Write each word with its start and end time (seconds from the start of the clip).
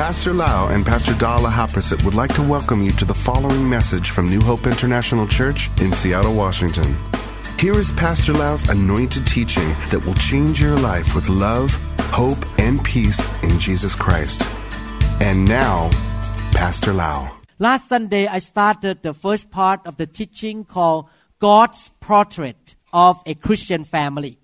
Pastor 0.00 0.32
Lau 0.32 0.68
and 0.68 0.86
Pastor 0.86 1.12
Dala 1.12 1.50
Haprasit 1.50 2.02
would 2.04 2.14
like 2.14 2.34
to 2.34 2.42
welcome 2.42 2.82
you 2.82 2.90
to 2.92 3.04
the 3.04 3.12
following 3.12 3.68
message 3.68 4.08
from 4.08 4.30
New 4.30 4.40
Hope 4.40 4.66
International 4.66 5.26
Church 5.26 5.68
in 5.78 5.92
Seattle, 5.92 6.32
Washington. 6.32 6.96
Here 7.58 7.78
is 7.78 7.92
Pastor 7.92 8.32
Lau's 8.32 8.66
anointed 8.70 9.26
teaching 9.26 9.68
that 9.90 10.02
will 10.06 10.14
change 10.14 10.58
your 10.58 10.78
life 10.78 11.14
with 11.14 11.28
love, 11.28 11.70
hope, 12.12 12.38
and 12.58 12.82
peace 12.82 13.20
in 13.42 13.58
Jesus 13.58 13.94
Christ. 13.94 14.40
And 15.20 15.44
now, 15.44 15.90
Pastor 16.52 16.94
Lau. 16.94 17.30
Last 17.58 17.86
Sunday, 17.86 18.26
I 18.26 18.38
started 18.38 19.02
the 19.02 19.12
first 19.12 19.50
part 19.50 19.86
of 19.86 19.98
the 19.98 20.06
teaching 20.06 20.64
called 20.64 21.10
God's 21.40 21.90
Portrait 22.00 22.74
of 22.90 23.22
a 23.26 23.34
Christian 23.34 23.84
Family. 23.84 24.38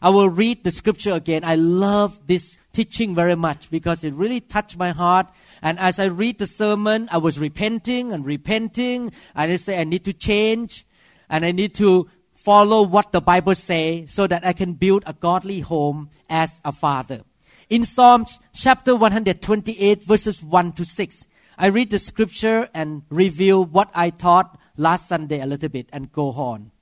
I 0.00 0.10
will 0.10 0.30
read 0.30 0.62
the 0.62 0.70
scripture 0.70 1.14
again. 1.14 1.42
I 1.42 1.56
love 1.56 2.20
this 2.28 2.56
teaching 2.72 3.14
very 3.14 3.36
much 3.36 3.70
because 3.70 4.04
it 4.04 4.14
really 4.14 4.40
touched 4.40 4.76
my 4.76 4.90
heart. 4.90 5.28
And 5.62 5.78
as 5.78 5.98
I 5.98 6.06
read 6.06 6.38
the 6.38 6.46
sermon, 6.46 7.08
I 7.10 7.18
was 7.18 7.38
repenting 7.38 8.12
and 8.12 8.24
repenting. 8.24 9.12
And 9.34 9.52
I 9.52 9.56
say, 9.56 9.80
I 9.80 9.84
need 9.84 10.04
to 10.04 10.12
change 10.12 10.86
and 11.28 11.44
I 11.44 11.52
need 11.52 11.74
to 11.76 12.08
follow 12.34 12.82
what 12.82 13.12
the 13.12 13.20
Bible 13.20 13.54
say 13.54 14.06
so 14.06 14.26
that 14.26 14.44
I 14.44 14.52
can 14.52 14.72
build 14.72 15.04
a 15.06 15.12
godly 15.12 15.60
home 15.60 16.10
as 16.28 16.60
a 16.64 16.72
father. 16.72 17.22
In 17.70 17.84
Psalm 17.84 18.26
chapter 18.52 18.94
128 18.96 20.04
verses 20.04 20.42
1 20.42 20.72
to 20.72 20.84
6, 20.84 21.26
I 21.56 21.66
read 21.66 21.90
the 21.90 21.98
scripture 21.98 22.68
and 22.74 23.02
review 23.08 23.60
what 23.62 23.90
I 23.94 24.10
taught 24.10 24.58
last 24.76 25.08
Sunday 25.08 25.40
a 25.40 25.46
little 25.46 25.68
bit 25.68 25.88
and 25.92 26.12
go 26.12 26.30
on. 26.30 26.72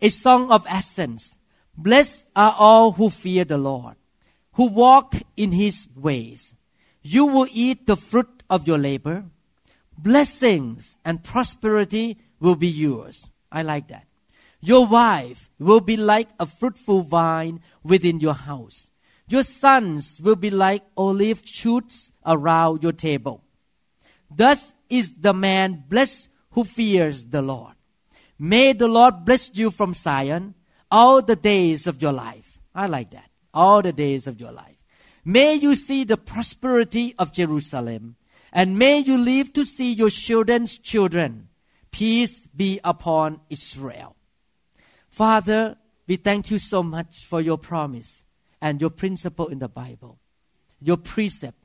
A 0.00 0.08
song 0.08 0.50
of 0.50 0.64
ascents. 0.70 1.38
Blessed 1.76 2.28
are 2.36 2.54
all 2.58 2.92
who 2.92 3.10
fear 3.10 3.44
the 3.44 3.58
Lord, 3.58 3.96
who 4.54 4.66
walk 4.66 5.14
in 5.36 5.52
his 5.52 5.86
ways. 5.94 6.54
You 7.02 7.26
will 7.26 7.48
eat 7.52 7.86
the 7.86 7.96
fruit 7.96 8.42
of 8.48 8.66
your 8.66 8.78
labor. 8.78 9.24
Blessings 9.96 10.96
and 11.04 11.22
prosperity 11.24 12.18
will 12.40 12.56
be 12.56 12.68
yours. 12.68 13.26
I 13.50 13.62
like 13.62 13.88
that. 13.88 14.06
Your 14.60 14.86
wife 14.86 15.50
will 15.58 15.80
be 15.80 15.96
like 15.96 16.28
a 16.38 16.46
fruitful 16.46 17.02
vine 17.02 17.60
within 17.82 18.20
your 18.20 18.34
house. 18.34 18.90
Your 19.28 19.42
sons 19.42 20.20
will 20.20 20.36
be 20.36 20.50
like 20.50 20.84
olive 20.96 21.42
shoots 21.44 22.12
around 22.24 22.82
your 22.82 22.92
table. 22.92 23.42
Thus 24.30 24.74
is 24.88 25.14
the 25.14 25.32
man 25.32 25.84
blessed 25.88 26.28
who 26.50 26.64
fears 26.64 27.26
the 27.26 27.42
Lord. 27.42 27.74
May 28.38 28.72
the 28.72 28.88
Lord 28.88 29.24
bless 29.24 29.50
you 29.54 29.70
from 29.70 29.94
Zion 29.94 30.54
all 30.90 31.22
the 31.22 31.36
days 31.36 31.86
of 31.86 32.00
your 32.00 32.12
life. 32.12 32.60
I 32.74 32.86
like 32.86 33.10
that. 33.10 33.31
All 33.54 33.82
the 33.82 33.92
days 33.92 34.26
of 34.26 34.40
your 34.40 34.52
life. 34.52 34.76
May 35.24 35.54
you 35.54 35.74
see 35.74 36.04
the 36.04 36.16
prosperity 36.16 37.14
of 37.18 37.32
Jerusalem, 37.32 38.16
and 38.52 38.78
may 38.78 38.98
you 38.98 39.16
live 39.16 39.52
to 39.52 39.64
see 39.64 39.92
your 39.92 40.10
children's 40.10 40.78
children. 40.78 41.48
Peace 41.90 42.46
be 42.46 42.80
upon 42.82 43.40
Israel. 43.50 44.16
Father, 45.10 45.76
we 46.06 46.16
thank 46.16 46.50
you 46.50 46.58
so 46.58 46.82
much 46.82 47.26
for 47.26 47.40
your 47.40 47.58
promise 47.58 48.24
and 48.60 48.80
your 48.80 48.90
principle 48.90 49.48
in 49.48 49.58
the 49.58 49.68
Bible, 49.68 50.18
your 50.80 50.96
precept, 50.96 51.58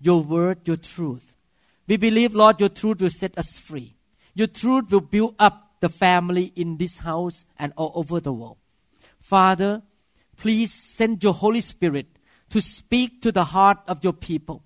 your 0.00 0.22
word, 0.22 0.66
your 0.66 0.76
truth. 0.76 1.36
We 1.86 1.96
believe, 1.96 2.34
Lord, 2.34 2.60
your 2.60 2.68
truth 2.68 3.00
will 3.00 3.10
set 3.10 3.38
us 3.38 3.58
free. 3.58 3.96
Your 4.34 4.48
truth 4.48 4.90
will 4.90 5.00
build 5.00 5.36
up 5.38 5.76
the 5.80 5.88
family 5.88 6.52
in 6.56 6.76
this 6.76 6.98
house 6.98 7.44
and 7.58 7.72
all 7.76 7.92
over 7.94 8.20
the 8.20 8.32
world. 8.32 8.58
Father, 9.20 9.82
please 10.42 10.74
send 10.74 11.22
your 11.22 11.34
Holy 11.34 11.60
Spirit 11.60 12.18
to 12.50 12.60
speak 12.60 13.22
to 13.22 13.30
the 13.30 13.44
heart 13.44 13.78
of 13.86 14.02
your 14.02 14.12
people. 14.12 14.64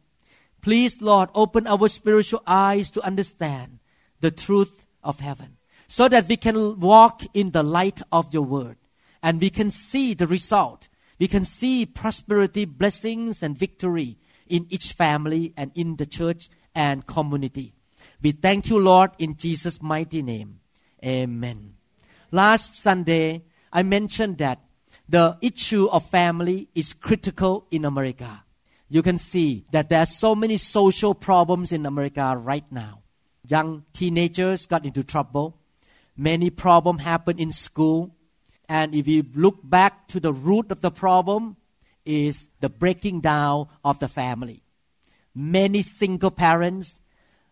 Please, 0.63 1.03
Lord, 1.03 1.29
open 1.35 1.67
our 1.67 1.87
spiritual 1.89 2.43
eyes 2.47 2.91
to 2.93 3.05
understand 3.05 3.81
the 4.21 4.31
truth 4.31 4.87
of 5.05 5.21
heaven 5.21 5.59
so 5.87 6.09
that 6.09 6.29
we 6.29 6.39
can 6.39 6.81
walk 6.81 7.25
in 7.35 7.51
the 7.51 7.63
light 7.63 8.01
of 8.11 8.33
your 8.33 8.43
word 8.43 8.79
and 9.23 9.39
we 9.39 9.51
can 9.51 9.71
see 9.71 10.15
the 10.15 10.27
result. 10.27 10.89
We 11.19 11.29
can 11.29 11.45
see 11.45 11.85
prosperity, 11.85 12.65
blessings, 12.65 13.43
and 13.43 13.55
victory 13.55 14.17
in 14.47 14.65
each 14.71 14.95
family 14.95 15.53
and 15.59 15.73
in 15.75 15.97
the 15.97 16.07
church 16.07 16.49
and 16.75 17.07
community. 17.07 17.75
We 18.23 18.33
thank 18.33 18.71
you, 18.71 18.79
Lord, 18.79 19.11
in 19.19 19.37
Jesus' 19.37 19.83
mighty 19.83 20.23
name. 20.23 20.61
Amen. 21.05 21.75
Last 22.31 22.79
Sunday, 22.79 23.45
I 23.71 23.83
mentioned 23.83 24.39
that 24.39 24.61
the 25.09 25.39
issue 25.41 25.87
of 25.87 26.09
family 26.09 26.69
is 26.75 26.93
critical 26.93 27.67
in 27.71 27.85
America. 27.85 28.45
You 28.89 29.03
can 29.03 29.19
see 29.19 29.67
that 29.73 29.89
there 29.89 30.01
are 30.01 30.07
so 30.07 30.35
many 30.35 30.57
social 30.57 31.15
problems 31.15 31.73
in 31.73 31.87
America 31.87 32.37
right 32.37 32.65
now. 32.71 33.03
Young 33.47 33.85
teenagers 33.93 34.67
got 34.67 34.85
into 34.85 35.03
trouble 35.03 35.59
Many 36.17 36.49
problems 36.49 37.03
happen 37.03 37.39
in 37.39 37.53
school. 37.53 38.17
And 38.69 38.95
if 38.95 39.07
you 39.07 39.25
look 39.35 39.59
back 39.63 40.09
to 40.09 40.19
the 40.19 40.33
root 40.33 40.73
of 40.73 40.81
the 40.81 40.91
problem, 40.91 41.57
is 42.05 42.49
the 42.61 42.71
breaking 42.71 43.21
down 43.21 43.67
of 43.85 43.99
the 43.99 44.09
family. 44.09 44.63
Many 45.35 45.83
single 45.83 46.31
parents, 46.31 47.01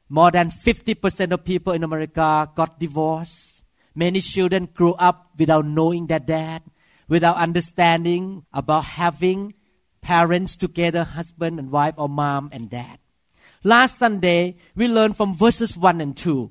more 0.09 0.31
than 0.31 0.51
50% 0.51 1.33
of 1.33 1.45
people 1.45 1.73
in 1.73 1.83
America 1.83 2.49
got 2.55 2.79
divorced. 2.79 3.63
Many 3.95 4.21
children 4.21 4.69
grew 4.73 4.95
up 4.95 5.33
without 5.37 5.67
knowing 5.67 6.07
their 6.07 6.21
dad, 6.21 6.63
without 7.09 7.37
understanding 7.37 8.45
about 8.53 8.85
having 8.85 9.55
parents 10.01 10.57
together, 10.57 11.05
husband 11.05 11.59
and 11.59 11.71
wife, 11.71 11.95
or 11.97 12.09
mom 12.09 12.51
and 12.53 12.71
dad. 12.71 12.99
Last 13.63 13.99
Sunday, 13.99 14.57
we 14.75 14.89
learned 14.89 15.17
from 15.17 15.35
verses 15.35 15.77
1 15.77 16.01
and 16.01 16.17
2 16.17 16.51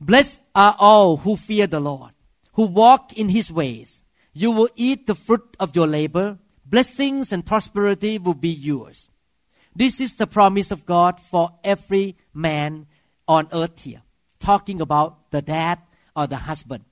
Blessed 0.00 0.40
are 0.54 0.74
all 0.80 1.18
who 1.18 1.36
fear 1.36 1.66
the 1.66 1.78
Lord, 1.78 2.10
who 2.54 2.66
walk 2.66 3.12
in 3.12 3.28
his 3.28 3.52
ways. 3.52 4.02
You 4.32 4.50
will 4.50 4.68
eat 4.74 5.06
the 5.06 5.14
fruit 5.14 5.56
of 5.60 5.76
your 5.76 5.86
labor. 5.86 6.38
Blessings 6.66 7.30
and 7.30 7.46
prosperity 7.46 8.18
will 8.18 8.34
be 8.34 8.48
yours. 8.48 9.08
This 9.76 10.00
is 10.00 10.16
the 10.16 10.26
promise 10.26 10.70
of 10.70 10.86
God 10.86 11.20
for 11.20 11.50
every 11.62 12.16
man 12.34 12.86
on 13.28 13.48
earth 13.52 13.82
here. 13.82 14.02
Talking 14.40 14.80
about 14.80 15.30
the 15.30 15.42
dad 15.42 15.78
or 16.16 16.26
the 16.26 16.36
husband. 16.36 16.84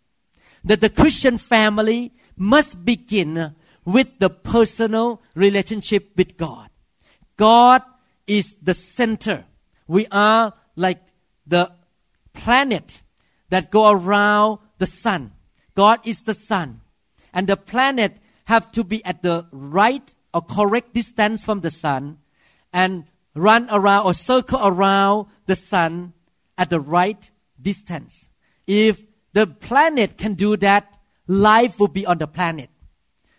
That 0.62 0.80
the 0.80 0.90
Christian 0.90 1.38
family 1.38 2.12
must 2.40 2.86
begin 2.86 3.54
with 3.84 4.08
the 4.18 4.30
personal 4.30 5.20
relationship 5.34 6.10
with 6.16 6.38
God. 6.38 6.70
God 7.36 7.82
is 8.26 8.56
the 8.62 8.72
center. 8.72 9.44
We 9.86 10.06
are 10.10 10.54
like 10.74 11.02
the 11.46 11.72
planet 12.32 13.02
that 13.50 13.70
go 13.70 13.90
around 13.90 14.58
the 14.78 14.86
sun. 14.86 15.32
God 15.74 16.00
is 16.04 16.22
the 16.22 16.34
sun. 16.34 16.80
And 17.34 17.46
the 17.46 17.56
planet 17.56 18.16
have 18.46 18.72
to 18.72 18.84
be 18.84 19.04
at 19.04 19.22
the 19.22 19.46
right 19.52 20.14
or 20.32 20.40
correct 20.40 20.94
distance 20.94 21.44
from 21.44 21.60
the 21.60 21.70
sun 21.70 22.18
and 22.72 23.04
run 23.34 23.68
around 23.70 24.06
or 24.06 24.14
circle 24.14 24.60
around 24.62 25.26
the 25.46 25.56
sun 25.56 26.14
at 26.56 26.70
the 26.70 26.80
right 26.80 27.30
distance. 27.60 28.30
If 28.66 29.02
the 29.32 29.46
planet 29.46 30.16
can 30.16 30.34
do 30.34 30.56
that, 30.56 30.99
life 31.30 31.78
will 31.78 31.88
be 31.88 32.04
on 32.04 32.18
the 32.18 32.26
planet. 32.26 32.70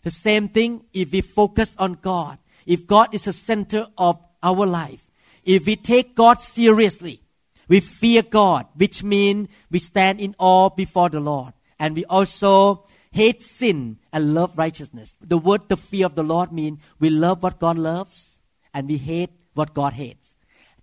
The 0.04 0.12
same 0.12 0.48
thing 0.48 0.86
if 0.94 1.12
we 1.12 1.22
focus 1.22 1.76
on 1.78 1.94
God. 2.02 2.38
If 2.66 2.88
God 2.88 3.10
is 3.14 3.26
the 3.26 3.34
center 3.34 3.88
of 3.98 4.18
our 4.42 4.66
life. 4.66 5.06
If 5.44 5.66
we 5.66 5.76
take 5.76 6.16
God 6.16 6.42
seriously, 6.42 7.22
we 7.68 7.80
fear 7.80 8.22
God, 8.22 8.68
which 8.76 9.04
means 9.04 9.50
we 9.70 9.80
stand 9.80 10.22
in 10.22 10.36
awe 10.38 10.70
before 10.70 11.10
the 11.10 11.20
Lord. 11.20 11.54
And 11.80 11.96
we 11.96 12.06
also 12.06 12.86
hate 13.12 13.44
sin 13.44 13.98
and 14.14 14.34
love 14.34 14.58
righteousness. 14.58 15.18
The 15.20 15.38
word 15.38 15.68
the 15.68 15.78
fear 15.78 16.06
of 16.06 16.16
the 16.16 16.24
Lord 16.24 16.52
means 16.52 16.80
we 17.00 17.10
love 17.10 17.44
what 17.44 17.60
God 17.60 17.78
loves 17.78 18.38
and 18.74 18.88
we 18.88 18.98
hate 18.98 19.32
what 19.54 19.74
God 19.74 19.94
hates. 19.94 20.34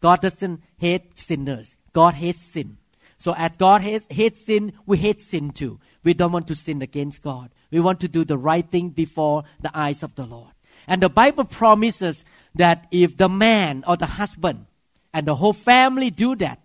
God 0.01 0.21
doesn't 0.21 0.63
hate 0.77 1.19
sinners. 1.19 1.77
God 1.93 2.15
hates 2.15 2.43
sin. 2.43 2.77
So 3.17 3.35
as 3.35 3.53
God 3.57 3.81
hates, 3.81 4.07
hates 4.11 4.45
sin, 4.45 4.73
we 4.87 4.99
hate 4.99 5.21
sin 5.21 5.51
too. 5.51 5.81
We 6.09 6.15
don't 6.15 6.33
want 6.33 6.49
to 6.49 6.55
sin 6.55 6.81
against 6.81 7.21
God. 7.21 7.51
We 7.71 7.81
want 7.81 8.01
to 8.01 8.09
do 8.09 8.25
the 8.25 8.39
right 8.39 8.67
thing 8.67 8.89
before 8.89 9.45
the 9.61 9.71
eyes 9.75 10.03
of 10.03 10.15
the 10.15 10.25
Lord. 10.25 10.53
And 10.87 11.03
the 11.03 11.11
Bible 11.11 11.45
promises 11.45 12.25
that 12.55 12.87
if 12.91 13.19
the 13.19 13.29
man 13.29 13.85
or 13.87 13.99
the 13.99 14.07
husband 14.07 14.65
and 15.13 15.27
the 15.27 15.35
whole 15.35 15.53
family 15.53 16.09
do 16.09 16.35
that, 16.37 16.61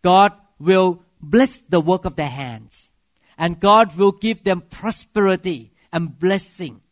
God 0.00 0.32
will 0.60 1.02
bless 1.20 1.60
the 1.62 1.80
work 1.80 2.04
of 2.04 2.14
their 2.14 2.30
hands. 2.30 2.88
And 3.36 3.58
God 3.58 3.96
will 3.96 4.12
give 4.12 4.44
them 4.44 4.60
prosperity 4.60 5.72
and 5.92 6.16
blessing. 6.16 6.82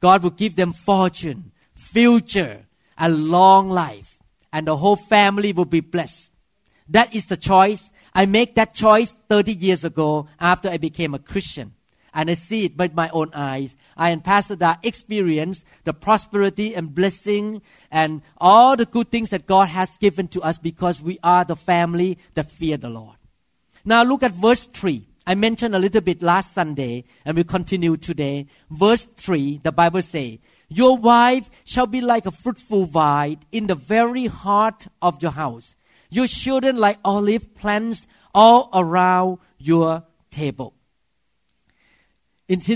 God 0.00 0.24
will 0.24 0.30
give 0.30 0.56
them 0.56 0.72
fortune, 0.72 1.52
future, 1.76 2.66
and 2.98 3.28
long 3.28 3.70
life. 3.70 4.18
And 4.52 4.66
the 4.66 4.78
whole 4.78 4.96
family 4.96 5.52
will 5.52 5.66
be 5.66 5.78
blessed. 5.78 6.32
That 6.88 7.14
is 7.14 7.26
the 7.26 7.36
choice. 7.36 7.92
I 8.14 8.26
made 8.26 8.54
that 8.54 8.74
choice 8.74 9.16
30 9.28 9.52
years 9.52 9.84
ago 9.84 10.28
after 10.38 10.68
I 10.68 10.76
became 10.76 11.14
a 11.14 11.18
Christian. 11.18 11.74
and 12.14 12.30
I 12.30 12.34
see 12.34 12.64
it 12.66 12.76
with 12.78 12.94
my 12.94 13.08
own 13.10 13.30
eyes. 13.34 13.76
I 13.96 14.10
and 14.10 14.22
Pastor 14.22 14.56
Da 14.56 14.76
experience 14.82 15.64
the 15.82 15.92
prosperity 15.92 16.74
and 16.74 16.94
blessing 16.94 17.60
and 17.90 18.22
all 18.38 18.76
the 18.76 18.86
good 18.86 19.10
things 19.10 19.30
that 19.30 19.46
God 19.46 19.68
has 19.68 19.98
given 19.98 20.28
to 20.28 20.40
us 20.40 20.56
because 20.56 21.02
we 21.02 21.18
are 21.22 21.44
the 21.44 21.56
family 21.56 22.18
that 22.34 22.50
fear 22.50 22.76
the 22.76 22.88
Lord. 22.88 23.16
Now 23.84 24.04
look 24.04 24.22
at 24.22 24.32
verse 24.32 24.66
3. 24.66 25.06
I 25.26 25.34
mentioned 25.34 25.74
a 25.74 25.78
little 25.78 26.00
bit 26.00 26.22
last 26.22 26.52
Sunday 26.52 27.04
and 27.24 27.36
we 27.36 27.44
continue 27.44 27.96
today. 27.96 28.46
Verse 28.70 29.06
3, 29.06 29.60
the 29.62 29.72
Bible 29.72 30.02
says, 30.02 30.38
Your 30.68 30.96
wife 30.96 31.50
shall 31.64 31.86
be 31.86 32.00
like 32.00 32.26
a 32.26 32.30
fruitful 32.30 32.86
vine 32.86 33.38
in 33.50 33.66
the 33.66 33.74
very 33.74 34.26
heart 34.26 34.86
of 35.02 35.20
your 35.22 35.32
house. 35.32 35.76
Your 36.10 36.26
children 36.26 36.76
like 36.76 36.98
olive 37.04 37.54
plants 37.54 38.06
all 38.34 38.68
around 38.72 39.38
your 39.58 40.04
table. 40.30 40.74
It's 42.48 42.68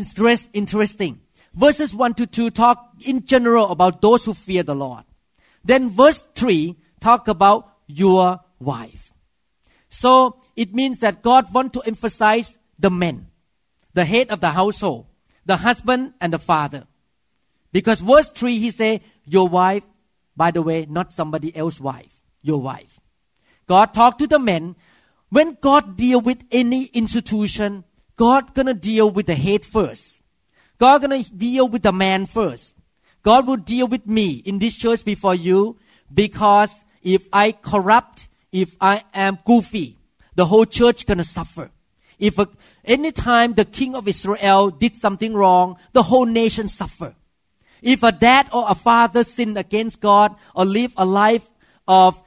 interesting. 0.53 1.21
Verses 1.55 1.95
1 1.95 2.15
to 2.15 2.27
2 2.27 2.51
talk 2.51 2.95
in 3.07 3.25
general 3.25 3.71
about 3.71 4.01
those 4.01 4.25
who 4.25 4.35
fear 4.35 4.63
the 4.63 4.75
Lord. 4.75 5.05
Then 5.65 5.91
verse 5.91 6.23
3 6.35 6.77
talk 7.01 7.29
about 7.29 7.75
your 7.87 8.41
wife. 8.59 9.13
So 9.89 10.41
it 10.57 10.75
means 10.75 11.01
that 11.01 11.23
God 11.23 11.53
want 11.53 11.73
to 11.75 11.81
emphasize 11.83 12.57
the 12.79 12.91
men, 12.91 13.29
the 13.95 14.05
head 14.05 14.31
of 14.31 14.41
the 14.41 14.51
household, 14.51 15.07
the 15.45 15.57
husband 15.57 16.15
and 16.21 16.33
the 16.33 16.39
father. 16.39 16.87
Because 17.73 18.01
verse 18.01 18.31
3 18.31 18.59
he 18.59 18.71
say, 18.71 19.01
your 19.25 19.49
wife, 19.49 19.85
by 20.37 20.51
the 20.51 20.63
way, 20.63 20.87
not 20.89 21.13
somebody 21.13 21.55
else's 21.57 21.81
wife, 21.81 22.21
your 22.43 22.61
wife. 22.61 22.98
God 23.69 23.94
talk 23.94 24.19
to 24.19 24.26
the 24.26 24.38
men. 24.38 24.75
When 25.29 25.59
God 25.61 25.97
deal 25.97 26.20
with 26.20 26.43
any 26.50 26.87
institution, 26.87 27.85
God 28.17 28.55
gonna 28.55 28.75
deal 28.75 29.11
with 29.11 29.26
the 29.26 29.35
head 29.35 29.65
first. 29.65 30.20
God 30.79 31.03
gonna 31.03 31.23
deal 31.23 31.69
with 31.69 31.82
the 31.82 31.93
man 31.93 32.26
first. 32.26 32.73
God 33.23 33.47
will 33.47 33.59
deal 33.59 33.87
with 33.87 34.06
me 34.06 34.43
in 34.44 34.59
this 34.59 34.75
church 34.75 35.05
before 35.05 35.35
you 35.35 35.76
because 36.12 36.85
if 37.03 37.29
I 37.32 37.53
corrupt, 37.53 38.29
if 38.50 38.75
I 38.81 39.05
am 39.12 39.38
goofy, 39.44 39.99
the 40.35 40.47
whole 40.47 40.64
church 40.64 41.05
gonna 41.05 41.25
suffer. 41.25 41.71
If 42.19 42.38
a, 42.38 42.49
anytime 42.85 43.53
the 43.53 43.67
king 43.67 43.94
of 43.94 44.09
Israel 44.09 44.71
did 44.71 44.97
something 44.97 45.35
wrong, 45.35 45.76
the 45.93 46.05
whole 46.05 46.26
nation 46.26 46.69
suffer. 46.69 47.14
If 47.82 48.03
a 48.03 48.12
dad 48.12 48.49
or 48.53 48.64
a 48.67 48.75
father 48.75 49.25
sin 49.25 49.56
against 49.56 50.00
God 50.00 50.35
or 50.55 50.64
live 50.64 50.94
a 50.97 51.05
life 51.05 51.49
of 51.87 52.21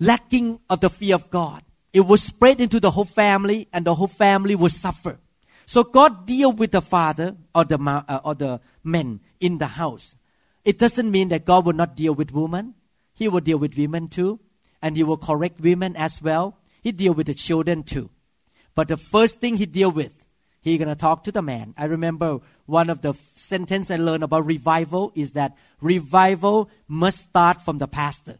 lacking 0.00 0.58
of 0.68 0.80
the 0.80 0.90
fear 0.90 1.14
of 1.14 1.30
God, 1.30 1.62
it 1.92 2.00
will 2.00 2.16
spread 2.16 2.60
into 2.60 2.80
the 2.80 2.90
whole 2.90 3.04
family 3.04 3.68
and 3.72 3.84
the 3.84 3.94
whole 3.94 4.08
family 4.08 4.54
will 4.54 4.70
suffer. 4.70 5.20
So 5.66 5.84
God 5.84 6.26
deal 6.26 6.52
with 6.52 6.72
the 6.72 6.82
father 6.82 7.36
or 7.54 7.64
the 7.64 7.78
uh, 7.80 8.20
or 8.24 8.34
the 8.34 8.60
men 8.82 9.20
in 9.38 9.58
the 9.58 9.66
house. 9.66 10.16
It 10.64 10.78
doesn't 10.78 11.10
mean 11.10 11.28
that 11.28 11.44
God 11.44 11.64
will 11.64 11.74
not 11.74 11.94
deal 11.94 12.14
with 12.14 12.32
women. 12.32 12.74
He 13.14 13.28
will 13.28 13.40
deal 13.40 13.58
with 13.58 13.76
women 13.76 14.08
too, 14.08 14.40
and 14.82 14.96
He 14.96 15.04
will 15.04 15.16
correct 15.16 15.60
women 15.60 15.94
as 15.94 16.20
well. 16.20 16.58
He 16.82 16.90
deal 16.90 17.12
with 17.12 17.26
the 17.26 17.34
children 17.34 17.82
too. 17.82 18.10
But 18.74 18.88
the 18.88 18.96
first 18.96 19.40
thing 19.40 19.56
He 19.56 19.66
deal 19.66 19.90
with, 19.90 20.24
He 20.60 20.76
gonna 20.76 20.96
talk 20.96 21.22
to 21.24 21.32
the 21.32 21.42
man. 21.42 21.74
I 21.76 21.84
remember 21.84 22.40
one 22.66 22.90
of 22.90 23.02
the 23.02 23.14
sentence 23.36 23.90
I 23.90 23.96
learned 23.96 24.24
about 24.24 24.46
revival 24.46 25.12
is 25.14 25.32
that 25.32 25.56
revival 25.80 26.70
must 26.88 27.20
start 27.20 27.62
from 27.62 27.78
the 27.78 27.88
pastor. 27.88 28.38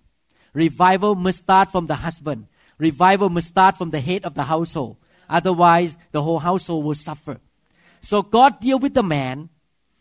Revival 0.52 1.14
must 1.14 1.40
start 1.40 1.70
from 1.70 1.86
the 1.86 1.96
husband. 1.96 2.46
Revival 2.78 3.28
must 3.28 3.48
start 3.48 3.76
from 3.76 3.90
the 3.90 4.00
head 4.00 4.24
of 4.24 4.34
the 4.34 4.44
household. 4.44 4.96
Otherwise, 5.28 5.96
the 6.12 6.22
whole 6.22 6.40
household 6.40 6.84
will 6.84 6.94
suffer. 6.94 7.38
So 8.00 8.22
God 8.22 8.60
deal 8.60 8.78
with 8.78 8.94
the 8.94 9.02
man, 9.02 9.50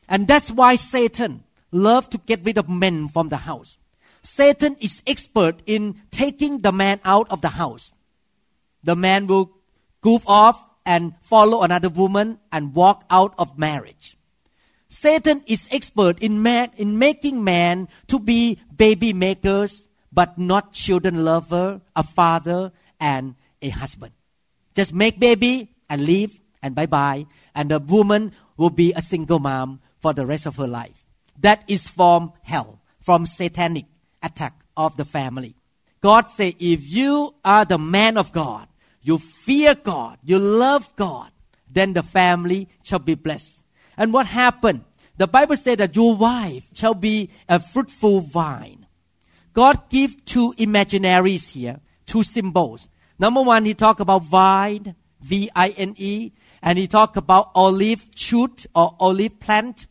and 0.07 0.28
that's 0.28 0.50
why 0.50 0.75
Satan 0.75 1.44
love 1.72 2.10
to 2.10 2.18
get 2.18 2.44
rid 2.44 2.57
of 2.57 2.69
men 2.69 3.07
from 3.10 3.30
the 3.30 3.38
house. 3.38 3.78
Satan 4.22 4.75
is 4.80 5.04
expert 5.06 5.62
in 5.66 6.01
taking 6.12 6.60
the 6.60 6.72
man 6.72 7.00
out 7.06 7.30
of 7.31 7.42
the 7.42 7.50
house. 7.50 7.92
The 8.84 8.95
man 8.95 9.28
will 9.28 9.52
goof 10.02 10.24
off 10.28 10.60
and 10.86 11.13
follow 11.22 11.62
another 11.62 11.90
woman 11.90 12.40
and 12.52 12.74
walk 12.74 13.06
out 13.10 13.34
of 13.38 13.57
marriage. 13.57 14.18
Satan 14.88 15.44
is 15.45 15.68
expert 15.72 16.18
in 16.19 16.42
man, 16.42 16.72
in 16.75 16.98
making 16.98 17.44
man 17.44 17.88
to 18.07 18.18
be 18.18 18.60
baby 18.75 19.13
makers, 19.13 19.88
but 20.12 20.38
not 20.38 20.74
children 20.74 21.24
lover, 21.24 21.82
a 21.96 22.04
father 22.04 22.72
and 23.00 23.36
a 23.62 23.70
husband. 23.70 24.14
Just 24.76 24.94
make 24.94 25.20
baby 25.20 25.76
and 25.90 26.06
leave 26.06 26.40
and 26.62 26.76
bye 26.76 26.86
bye. 26.86 27.26
And 27.56 27.72
the 27.72 27.80
woman 27.80 28.34
will 28.58 28.70
be 28.70 28.94
a 28.94 29.02
single 29.02 29.40
mom 29.40 29.82
for 30.00 30.14
the 30.14 30.26
rest 30.26 30.46
of 30.46 30.56
her 30.58 30.68
life. 30.68 31.06
That 31.40 31.64
is 31.68 31.88
from 31.88 32.34
hell, 32.42 32.82
from 33.02 33.26
satanic 33.26 33.86
attack 34.22 34.62
of 34.76 34.98
the 34.98 35.06
family. 35.06 35.56
God 36.02 36.30
say, 36.30 36.56
if 36.60 36.88
you 36.88 37.36
are 37.44 37.66
the 37.66 37.78
man 37.78 38.18
of 38.18 38.32
God, 38.32 38.68
you 39.02 39.18
fear 39.18 39.76
God, 39.76 40.18
you 40.24 40.40
love 40.40 40.94
God, 40.96 41.32
then 41.70 41.94
the 41.94 42.04
family 42.04 42.68
shall 42.84 43.00
be 43.00 43.16
blessed. 43.16 43.62
And 43.98 44.14
what 44.14 44.26
happened? 44.26 44.86
The 45.18 45.28
Bible 45.28 45.58
said 45.58 45.80
that 45.80 45.96
your 45.96 46.16
wife 46.16 46.70
shall 46.74 46.94
be 46.94 47.30
a 47.48 47.60
fruitful 47.60 48.22
vine. 48.22 48.79
God 49.54 49.90
give 49.90 50.25
two 50.25 50.54
imaginaries 50.57 51.51
here, 51.51 51.80
two 52.06 52.24
symbols. 52.24 52.90
Number 53.18 53.42
one, 53.42 53.66
he 53.66 53.74
talked 53.74 54.00
about 54.00 54.24
vine, 54.24 54.96
V-I-N-E, 55.22 56.31
and 56.62 56.78
he 56.78 56.88
talked 56.88 57.18
about 57.18 57.51
olive 57.56 58.10
shoot 58.16 58.66
or 58.74 58.96
olive 59.00 59.40
plant. 59.40 59.88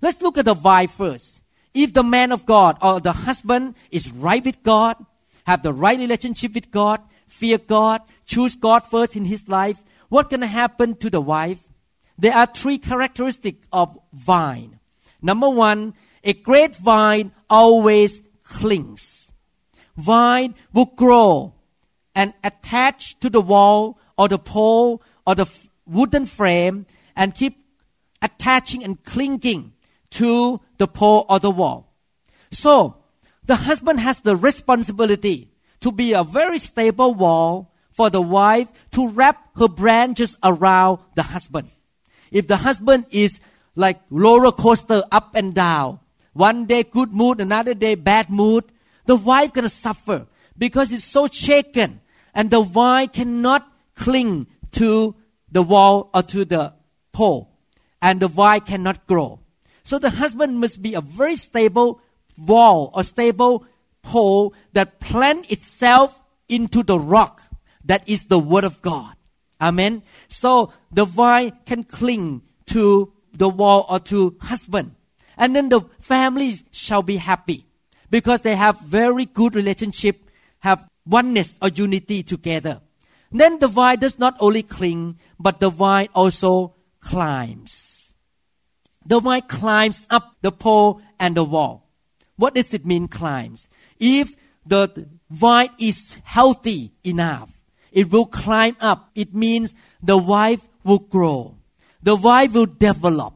Let's 0.00 0.22
look 0.22 0.38
at 0.38 0.44
the 0.44 0.54
vine 0.54 0.88
first. 0.88 1.42
If 1.74 1.92
the 1.92 2.02
man 2.02 2.32
of 2.32 2.44
God 2.46 2.76
or 2.82 3.00
the 3.00 3.12
husband 3.12 3.74
is 3.90 4.12
right 4.12 4.44
with 4.44 4.62
God, 4.62 4.96
have 5.44 5.62
the 5.62 5.72
right 5.72 5.98
relationship 5.98 6.54
with 6.54 6.70
God, 6.70 7.00
fear 7.26 7.58
God, 7.58 8.02
choose 8.26 8.54
God 8.54 8.80
first 8.86 9.16
in 9.16 9.24
his 9.24 9.48
life, 9.48 9.82
what 10.08 10.30
gonna 10.30 10.46
happen 10.46 10.96
to 10.96 11.08
the 11.08 11.20
wife? 11.20 11.58
There 12.18 12.34
are 12.34 12.46
three 12.46 12.78
characteristics 12.78 13.66
of 13.72 13.98
vine. 14.12 14.78
Number 15.22 15.48
one, 15.48 15.94
a 16.22 16.34
great 16.34 16.76
vine 16.76 17.32
always 17.48 18.22
clings. 18.52 19.32
Vine 19.96 20.54
will 20.72 20.92
grow 20.96 21.54
and 22.14 22.34
attach 22.44 23.18
to 23.20 23.28
the 23.28 23.40
wall 23.40 23.98
or 24.16 24.28
the 24.28 24.38
pole 24.38 25.02
or 25.26 25.34
the 25.34 25.48
wooden 25.86 26.26
frame 26.26 26.86
and 27.16 27.34
keep 27.34 27.64
attaching 28.20 28.84
and 28.84 29.02
clinging 29.04 29.72
to 30.10 30.60
the 30.78 30.86
pole 30.86 31.26
or 31.28 31.40
the 31.40 31.50
wall. 31.50 31.92
So, 32.50 32.96
the 33.44 33.56
husband 33.56 34.00
has 34.00 34.20
the 34.20 34.36
responsibility 34.36 35.50
to 35.80 35.90
be 35.90 36.12
a 36.12 36.22
very 36.22 36.58
stable 36.58 37.14
wall 37.14 37.74
for 37.90 38.08
the 38.08 38.20
wife 38.20 38.68
to 38.92 39.08
wrap 39.08 39.48
her 39.58 39.68
branches 39.68 40.38
around 40.44 41.00
the 41.16 41.22
husband. 41.24 41.70
If 42.30 42.46
the 42.46 42.58
husband 42.58 43.06
is 43.10 43.40
like 43.74 44.00
roller 44.10 44.52
coaster 44.52 45.02
up 45.10 45.34
and 45.34 45.54
down, 45.54 45.98
one 46.32 46.66
day 46.66 46.82
good 46.82 47.12
mood, 47.12 47.40
another 47.40 47.74
day 47.74 47.94
bad 47.94 48.30
mood, 48.30 48.64
the 49.06 49.16
wife 49.16 49.52
gonna 49.52 49.68
suffer 49.68 50.26
because 50.56 50.92
it's 50.92 51.04
so 51.04 51.26
shaken 51.26 52.00
and 52.34 52.50
the 52.50 52.62
vine 52.62 53.08
cannot 53.08 53.70
cling 53.94 54.46
to 54.72 55.14
the 55.50 55.62
wall 55.62 56.10
or 56.14 56.22
to 56.22 56.44
the 56.44 56.72
pole, 57.12 57.50
and 58.00 58.20
the 58.20 58.28
vine 58.28 58.60
cannot 58.60 59.06
grow. 59.06 59.38
So 59.82 59.98
the 59.98 60.10
husband 60.10 60.58
must 60.58 60.80
be 60.80 60.94
a 60.94 61.00
very 61.00 61.36
stable 61.36 62.00
wall 62.38 62.90
or 62.94 63.04
stable 63.04 63.66
pole 64.02 64.54
that 64.72 64.98
plant 64.98 65.50
itself 65.52 66.18
into 66.48 66.82
the 66.82 66.98
rock 66.98 67.42
that 67.84 68.02
is 68.08 68.26
the 68.26 68.38
word 68.38 68.64
of 68.64 68.80
God. 68.80 69.14
Amen. 69.60 70.02
So 70.28 70.72
the 70.90 71.04
vine 71.04 71.52
can 71.66 71.84
cling 71.84 72.42
to 72.66 73.12
the 73.32 73.48
wall 73.48 73.86
or 73.88 73.98
to 74.00 74.36
husband. 74.40 74.94
And 75.36 75.54
then 75.54 75.68
the 75.68 75.82
family 76.02 76.58
shall 76.70 77.02
be 77.02 77.16
happy 77.16 77.66
because 78.10 78.42
they 78.42 78.56
have 78.56 78.80
very 78.80 79.24
good 79.24 79.54
relationship, 79.54 80.28
have 80.60 80.86
oneness 81.06 81.58
or 81.62 81.68
unity 81.68 82.22
together. 82.22 82.80
Then 83.30 83.58
the 83.58 83.68
vine 83.68 83.98
does 83.98 84.18
not 84.18 84.36
only 84.40 84.62
cling, 84.62 85.18
but 85.40 85.60
the 85.60 85.70
vine 85.70 86.08
also 86.14 86.74
climbs. 87.00 88.12
The 89.06 89.20
vine 89.20 89.42
climbs 89.42 90.06
up 90.10 90.36
the 90.42 90.52
pole 90.52 91.00
and 91.18 91.34
the 91.34 91.44
wall. 91.44 91.88
What 92.36 92.54
does 92.54 92.74
it 92.74 92.84
mean, 92.84 93.08
climbs? 93.08 93.68
If 93.98 94.34
the 94.66 95.08
vine 95.30 95.70
is 95.78 96.18
healthy 96.24 96.92
enough, 97.02 97.60
it 97.90 98.10
will 98.10 98.26
climb 98.26 98.76
up. 98.80 99.10
It 99.14 99.34
means 99.34 99.74
the 100.02 100.18
wife 100.18 100.60
will 100.84 100.98
grow. 100.98 101.56
The 102.02 102.16
wife 102.16 102.52
will 102.52 102.66
develop 102.66 103.34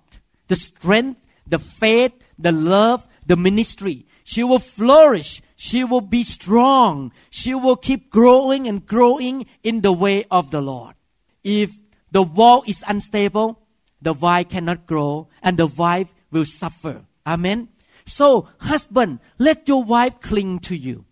the 0.48 0.56
strength, 0.56 1.20
the 1.46 1.58
faith, 1.58 2.12
the 2.38 2.52
love, 2.52 3.06
the 3.24 3.36
ministry. 3.36 4.06
She 4.24 4.42
will 4.42 4.58
flourish 4.58 5.42
she 5.56 5.84
will 5.84 6.02
be 6.02 6.22
strong. 6.22 7.12
She 7.30 7.54
will 7.54 7.76
keep 7.76 8.10
growing 8.10 8.68
and 8.68 8.86
growing 8.86 9.46
in 9.62 9.80
the 9.80 9.92
way 9.92 10.24
of 10.30 10.50
the 10.50 10.60
Lord. 10.60 10.94
If 11.42 11.72
the 12.12 12.22
wall 12.22 12.62
is 12.66 12.84
unstable, 12.86 13.58
the 14.00 14.12
vine 14.12 14.44
cannot 14.44 14.86
grow 14.86 15.28
and 15.42 15.56
the 15.56 15.66
wife 15.66 16.12
will 16.30 16.44
suffer. 16.44 17.06
Amen. 17.26 17.70
So, 18.04 18.48
husband, 18.60 19.18
let 19.38 19.66
your 19.66 19.82
wife 19.82 20.20
cling 20.20 20.60
to 20.60 20.76
you. 20.76 21.06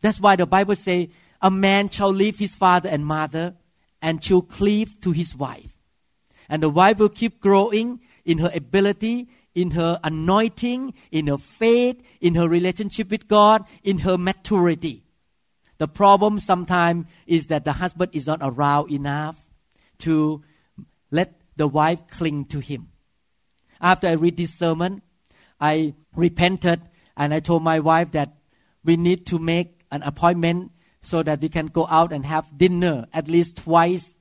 That's 0.00 0.20
why 0.20 0.36
the 0.36 0.46
Bible 0.46 0.74
says, 0.74 1.08
a 1.42 1.50
man 1.50 1.90
shall 1.90 2.12
leave 2.12 2.38
his 2.38 2.54
father 2.54 2.88
and 2.88 3.04
mother 3.04 3.54
and 4.00 4.24
shall 4.24 4.40
cleave 4.40 5.00
to 5.02 5.12
his 5.12 5.36
wife. 5.36 5.76
And 6.48 6.62
the 6.62 6.70
wife 6.70 6.98
will 6.98 7.10
keep 7.10 7.40
growing 7.40 8.00
in 8.24 8.38
her 8.38 8.50
ability, 8.54 9.28
in 9.56 9.72
her 9.72 9.98
anointing, 10.04 10.94
in 11.10 11.26
her 11.26 11.38
faith, 11.38 12.00
in 12.20 12.36
her 12.36 12.48
relationship 12.48 13.10
with 13.10 13.26
God, 13.26 13.64
in 13.82 13.98
her 13.98 14.16
maturity. 14.16 15.02
The 15.78 15.88
problem 15.88 16.38
sometimes 16.38 17.06
is 17.26 17.48
that 17.48 17.64
the 17.64 17.72
husband 17.72 18.10
is 18.12 18.26
not 18.26 18.40
around 18.42 18.92
enough 18.92 19.42
to 20.00 20.42
let 21.10 21.40
the 21.56 21.66
wife 21.66 22.06
cling 22.08 22.44
to 22.46 22.60
him. 22.60 22.88
After 23.80 24.08
I 24.08 24.12
read 24.12 24.36
this 24.36 24.54
sermon, 24.54 25.02
I 25.58 25.94
repented 26.14 26.82
and 27.16 27.32
I 27.32 27.40
told 27.40 27.62
my 27.62 27.80
wife 27.80 28.12
that 28.12 28.36
we 28.84 28.96
need 28.96 29.26
to 29.28 29.38
make 29.38 29.84
an 29.90 30.02
appointment 30.02 30.72
so 31.00 31.22
that 31.22 31.40
we 31.40 31.48
can 31.48 31.68
go 31.68 31.86
out 31.88 32.12
and 32.12 32.26
have 32.26 32.58
dinner 32.58 33.06
at 33.12 33.26
least 33.26 33.56
twice 33.56 34.14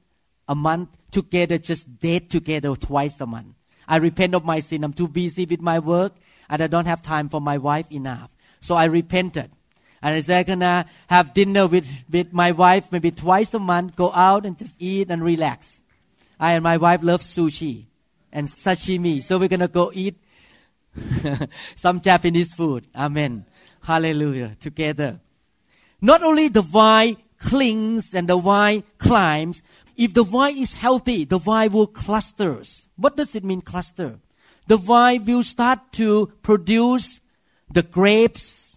a 0.48 0.56
month 0.56 0.90
together, 1.12 1.58
just 1.58 2.00
date 2.00 2.30
together 2.30 2.74
twice 2.76 3.20
a 3.20 3.26
month. 3.26 3.56
I 3.88 3.98
repent 3.98 4.36
of 4.36 4.46
my 4.46 4.60
sin. 4.60 4.84
I'm 4.84 4.94
too 4.94 5.08
busy 5.08 5.46
with 5.46 5.62
my 5.62 5.80
work 5.80 6.14
and 6.50 6.62
I 6.62 6.68
don't 6.68 6.86
have 6.86 7.02
time 7.02 7.30
for 7.30 7.42
my 7.42 7.58
wife 7.58 7.92
enough. 7.92 8.30
So 8.60 8.76
I 8.76 8.86
repented. 8.86 9.52
And 10.02 10.14
I 10.14 10.22
said, 10.22 10.40
I'm 10.50 10.60
gonna 10.60 10.86
have 11.08 11.34
dinner 11.34 11.68
with, 11.68 11.88
with 12.10 12.32
my 12.32 12.52
wife 12.52 12.92
maybe 12.92 13.12
twice 13.12 13.54
a 13.54 13.60
month, 13.60 13.96
go 13.96 14.12
out 14.14 14.46
and 14.46 14.58
just 14.58 14.76
eat 14.80 15.10
and 15.10 15.24
relax. 15.24 15.82
I 16.40 16.54
and 16.54 16.64
my 16.64 16.78
wife 16.78 17.02
love 17.02 17.22
sushi 17.22 17.86
and 18.32 18.48
sashimi. 18.48 19.24
So 19.24 19.38
we're 19.38 19.50
gonna 19.50 19.68
go 19.68 19.92
eat 19.94 20.18
some 21.76 22.02
Japanese 22.02 22.54
food. 22.54 22.88
Amen. 22.96 23.46
Hallelujah. 23.82 24.58
Together. 24.60 25.20
Not 26.02 26.24
only 26.24 26.50
the 26.50 26.62
vine 26.62 27.18
clings 27.40 28.14
and 28.14 28.28
the 28.28 28.38
vine 28.38 28.84
climbs, 28.98 29.62
if 29.96 30.14
the 30.14 30.24
vine 30.24 30.58
is 30.58 30.76
healthy, 30.76 31.26
the 31.26 31.38
vine 31.38 31.72
will 31.72 31.88
clusters. 31.88 32.88
What 32.96 33.16
does 33.16 33.36
it 33.36 33.44
mean 33.44 33.62
cluster? 33.62 34.20
The 34.68 34.78
vine 34.78 35.26
will 35.26 35.44
start 35.44 35.92
to 35.94 36.34
produce 36.42 37.20
the 37.72 37.84
grapes. 37.84 38.76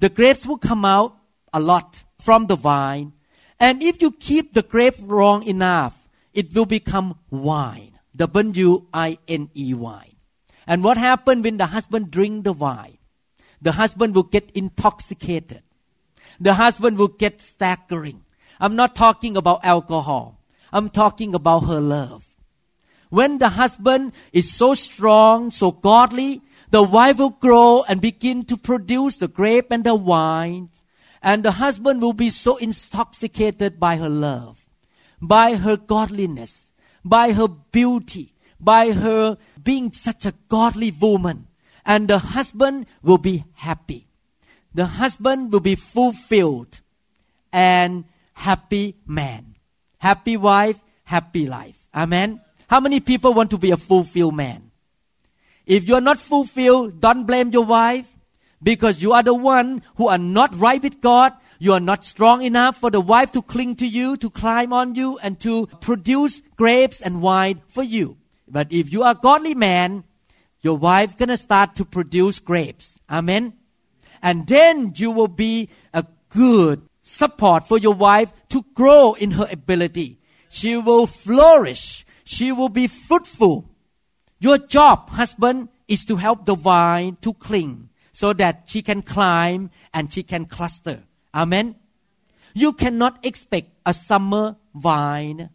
The 0.00 0.08
grapes 0.08 0.46
will 0.46 0.58
come 0.58 0.84
out 0.84 1.16
a 1.52 1.60
lot 1.60 2.04
from 2.18 2.46
the 2.46 2.56
vine. 2.56 3.12
And 3.60 3.82
if 3.82 4.02
you 4.02 4.10
keep 4.10 4.54
the 4.54 4.62
grape 4.62 4.96
long 5.00 5.44
enough, 5.44 5.96
it 6.32 6.54
will 6.54 6.66
become 6.66 7.18
wine. 7.30 7.98
W-I-N-E 8.16 9.74
wine. 9.74 10.16
And 10.66 10.84
what 10.84 10.96
happens 10.96 11.44
when 11.44 11.56
the 11.56 11.66
husband 11.66 12.10
drink 12.10 12.44
the 12.44 12.52
wine? 12.52 12.98
The 13.60 13.72
husband 13.72 14.14
will 14.14 14.24
get 14.24 14.50
intoxicated. 14.54 15.62
The 16.40 16.54
husband 16.54 16.98
will 16.98 17.08
get 17.08 17.40
staggering. 17.40 18.24
I'm 18.62 18.76
not 18.76 18.94
talking 18.94 19.36
about 19.36 19.64
alcohol. 19.64 20.38
I'm 20.72 20.88
talking 20.88 21.34
about 21.34 21.66
her 21.66 21.80
love. 21.80 22.24
When 23.10 23.38
the 23.38 23.48
husband 23.50 24.12
is 24.32 24.54
so 24.54 24.74
strong, 24.74 25.50
so 25.50 25.72
godly, 25.72 26.42
the 26.70 26.84
wife 26.84 27.18
will 27.18 27.30
grow 27.30 27.82
and 27.88 28.00
begin 28.00 28.44
to 28.44 28.56
produce 28.56 29.16
the 29.16 29.26
grape 29.26 29.72
and 29.72 29.82
the 29.82 29.96
wine. 29.96 30.70
And 31.20 31.42
the 31.42 31.58
husband 31.58 32.00
will 32.00 32.12
be 32.12 32.30
so 32.30 32.56
intoxicated 32.56 33.80
by 33.80 33.96
her 33.96 34.08
love, 34.08 34.64
by 35.20 35.56
her 35.56 35.76
godliness, 35.76 36.70
by 37.04 37.32
her 37.32 37.48
beauty, 37.48 38.32
by 38.60 38.92
her 38.92 39.38
being 39.60 39.90
such 39.90 40.24
a 40.24 40.34
godly 40.48 40.92
woman. 40.92 41.48
And 41.84 42.06
the 42.06 42.18
husband 42.18 42.86
will 43.02 43.18
be 43.18 43.44
happy. 43.54 44.06
The 44.72 44.86
husband 44.86 45.52
will 45.52 45.60
be 45.60 45.74
fulfilled 45.74 46.78
and 47.52 48.04
happy 48.32 48.96
man. 49.06 49.56
Happy 49.98 50.36
wife, 50.36 50.82
happy 51.04 51.46
life. 51.46 51.86
Amen. 51.94 52.40
How 52.68 52.80
many 52.80 53.00
people 53.00 53.34
want 53.34 53.50
to 53.50 53.58
be 53.58 53.70
a 53.70 53.76
fulfilled 53.76 54.34
man? 54.34 54.70
If 55.66 55.86
you 55.86 55.94
are 55.94 56.00
not 56.00 56.18
fulfilled, 56.18 57.00
don't 57.00 57.26
blame 57.26 57.50
your 57.50 57.64
wife 57.64 58.08
because 58.62 59.02
you 59.02 59.12
are 59.12 59.22
the 59.22 59.34
one 59.34 59.82
who 59.96 60.08
are 60.08 60.18
not 60.18 60.58
right 60.58 60.82
with 60.82 61.00
God. 61.00 61.32
You 61.58 61.74
are 61.74 61.80
not 61.80 62.04
strong 62.04 62.42
enough 62.42 62.78
for 62.78 62.90
the 62.90 63.00
wife 63.00 63.30
to 63.32 63.42
cling 63.42 63.76
to 63.76 63.86
you, 63.86 64.16
to 64.16 64.30
climb 64.30 64.72
on 64.72 64.96
you, 64.96 65.18
and 65.22 65.38
to 65.40 65.66
produce 65.80 66.42
grapes 66.56 67.00
and 67.00 67.22
wine 67.22 67.62
for 67.68 67.82
you. 67.82 68.16
But 68.48 68.72
if 68.72 68.92
you 68.92 69.04
are 69.04 69.14
godly 69.14 69.54
man, 69.54 70.04
your 70.60 70.76
wife 70.76 71.16
gonna 71.16 71.36
start 71.36 71.76
to 71.76 71.84
produce 71.84 72.38
grapes. 72.38 72.98
Amen. 73.08 73.54
And 74.22 74.46
then 74.46 74.92
you 74.96 75.10
will 75.10 75.28
be 75.28 75.68
a 75.94 76.04
good 76.28 76.82
support 77.02 77.66
for 77.68 77.78
your 77.78 77.94
wife 77.94 78.32
to 78.48 78.64
grow 78.74 79.14
in 79.14 79.32
her 79.32 79.46
ability. 79.50 80.20
She 80.48 80.76
will 80.76 81.06
flourish. 81.06 82.06
She 82.24 82.52
will 82.52 82.68
be 82.68 82.86
fruitful. 82.86 83.68
Your 84.38 84.58
job, 84.58 85.10
husband, 85.10 85.68
is 85.88 86.04
to 86.06 86.16
help 86.16 86.46
the 86.46 86.54
vine 86.54 87.18
to 87.20 87.34
cling 87.34 87.90
so 88.12 88.32
that 88.34 88.64
she 88.66 88.82
can 88.82 89.02
climb 89.02 89.70
and 89.92 90.12
she 90.12 90.22
can 90.22 90.46
cluster. 90.46 91.04
Amen. 91.34 91.76
You 92.54 92.72
cannot 92.72 93.24
expect 93.24 93.70
a 93.86 93.94
summer 93.94 94.56
vine 94.74 95.50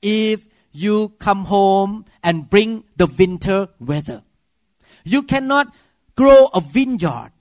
if 0.00 0.46
you 0.72 1.10
come 1.18 1.44
home 1.44 2.04
and 2.22 2.50
bring 2.50 2.84
the 2.96 3.06
winter 3.06 3.68
weather. 3.78 4.22
You 5.04 5.22
cannot 5.22 5.72
grow 6.16 6.48
a 6.52 6.60
vineyard 6.60 7.32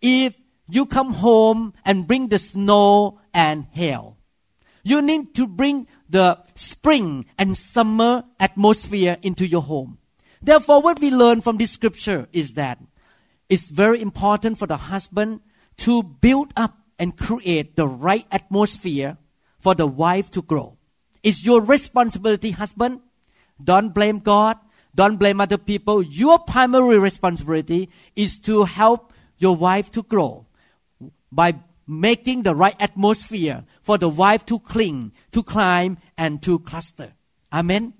if 0.00 0.34
you 0.74 0.86
come 0.86 1.14
home 1.14 1.74
and 1.84 2.06
bring 2.06 2.28
the 2.28 2.38
snow 2.38 3.20
and 3.32 3.66
hail. 3.72 4.16
You 4.82 5.02
need 5.02 5.34
to 5.34 5.46
bring 5.46 5.86
the 6.08 6.38
spring 6.54 7.26
and 7.38 7.56
summer 7.56 8.24
atmosphere 8.38 9.18
into 9.22 9.46
your 9.46 9.62
home. 9.62 9.98
Therefore, 10.42 10.80
what 10.80 11.00
we 11.00 11.10
learn 11.10 11.40
from 11.40 11.58
this 11.58 11.72
scripture 11.72 12.28
is 12.32 12.54
that 12.54 12.78
it's 13.48 13.68
very 13.68 14.00
important 14.00 14.58
for 14.58 14.66
the 14.66 14.76
husband 14.76 15.40
to 15.78 16.02
build 16.02 16.52
up 16.56 16.78
and 16.98 17.16
create 17.16 17.76
the 17.76 17.86
right 17.86 18.26
atmosphere 18.30 19.18
for 19.58 19.74
the 19.74 19.86
wife 19.86 20.30
to 20.30 20.42
grow. 20.42 20.76
It's 21.22 21.44
your 21.44 21.60
responsibility, 21.60 22.52
husband. 22.52 23.00
Don't 23.62 23.92
blame 23.92 24.20
God. 24.20 24.56
Don't 24.94 25.16
blame 25.16 25.40
other 25.40 25.58
people. 25.58 26.02
Your 26.02 26.38
primary 26.38 26.98
responsibility 26.98 27.90
is 28.16 28.38
to 28.40 28.64
help 28.64 29.12
your 29.38 29.54
wife 29.54 29.90
to 29.92 30.02
grow 30.02 30.46
by 31.32 31.54
making 31.86 32.42
the 32.42 32.54
right 32.54 32.76
atmosphere 32.78 33.64
for 33.82 33.98
the 33.98 34.08
wife 34.08 34.46
to 34.46 34.58
cling, 34.60 35.12
to 35.32 35.42
climb, 35.42 35.98
and 36.16 36.42
to 36.42 36.58
cluster. 36.60 37.12
Amen. 37.52 37.94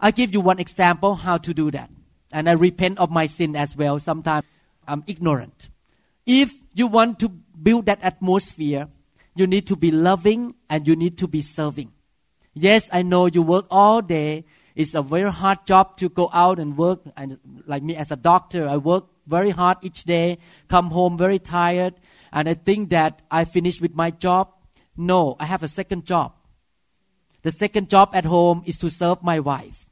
I 0.00 0.10
give 0.10 0.32
you 0.32 0.40
one 0.40 0.58
example 0.58 1.14
how 1.14 1.38
to 1.38 1.54
do 1.54 1.70
that. 1.70 1.90
And 2.32 2.48
I 2.48 2.52
repent 2.52 2.98
of 2.98 3.10
my 3.10 3.26
sin 3.26 3.56
as 3.56 3.76
well. 3.76 3.98
Sometimes 3.98 4.44
I'm 4.86 5.04
ignorant. 5.06 5.70
If 6.26 6.54
you 6.74 6.86
want 6.86 7.18
to 7.20 7.28
build 7.28 7.86
that 7.86 8.02
atmosphere, 8.02 8.88
you 9.34 9.46
need 9.46 9.66
to 9.68 9.76
be 9.76 9.90
loving 9.90 10.54
and 10.68 10.86
you 10.86 10.96
need 10.96 11.16
to 11.18 11.28
be 11.28 11.40
serving. 11.40 11.92
Yes, 12.54 12.90
I 12.92 13.02
know 13.02 13.26
you 13.26 13.42
work 13.42 13.66
all 13.70 14.02
day. 14.02 14.44
It's 14.74 14.94
a 14.94 15.02
very 15.02 15.30
hard 15.30 15.64
job 15.64 15.96
to 15.98 16.08
go 16.08 16.28
out 16.32 16.58
and 16.58 16.76
work. 16.76 17.00
And 17.16 17.38
like 17.66 17.82
me 17.82 17.94
as 17.96 18.10
a 18.10 18.16
doctor, 18.16 18.68
I 18.68 18.76
work 18.76 19.06
very 19.26 19.50
hard 19.50 19.78
each 19.82 20.04
day, 20.04 20.38
come 20.68 20.90
home 20.90 21.16
very 21.16 21.38
tired, 21.38 21.94
and 22.32 22.48
I 22.48 22.54
think 22.54 22.90
that 22.90 23.22
I 23.30 23.44
finished 23.44 23.80
with 23.80 23.94
my 23.94 24.10
job. 24.10 24.52
No, 24.96 25.36
I 25.38 25.46
have 25.46 25.62
a 25.62 25.68
second 25.68 26.04
job. 26.04 26.32
The 27.42 27.52
second 27.52 27.88
job 27.88 28.10
at 28.12 28.24
home 28.24 28.62
is 28.66 28.78
to 28.78 28.90
serve 28.90 29.22
my 29.22 29.40
wife. 29.40 29.86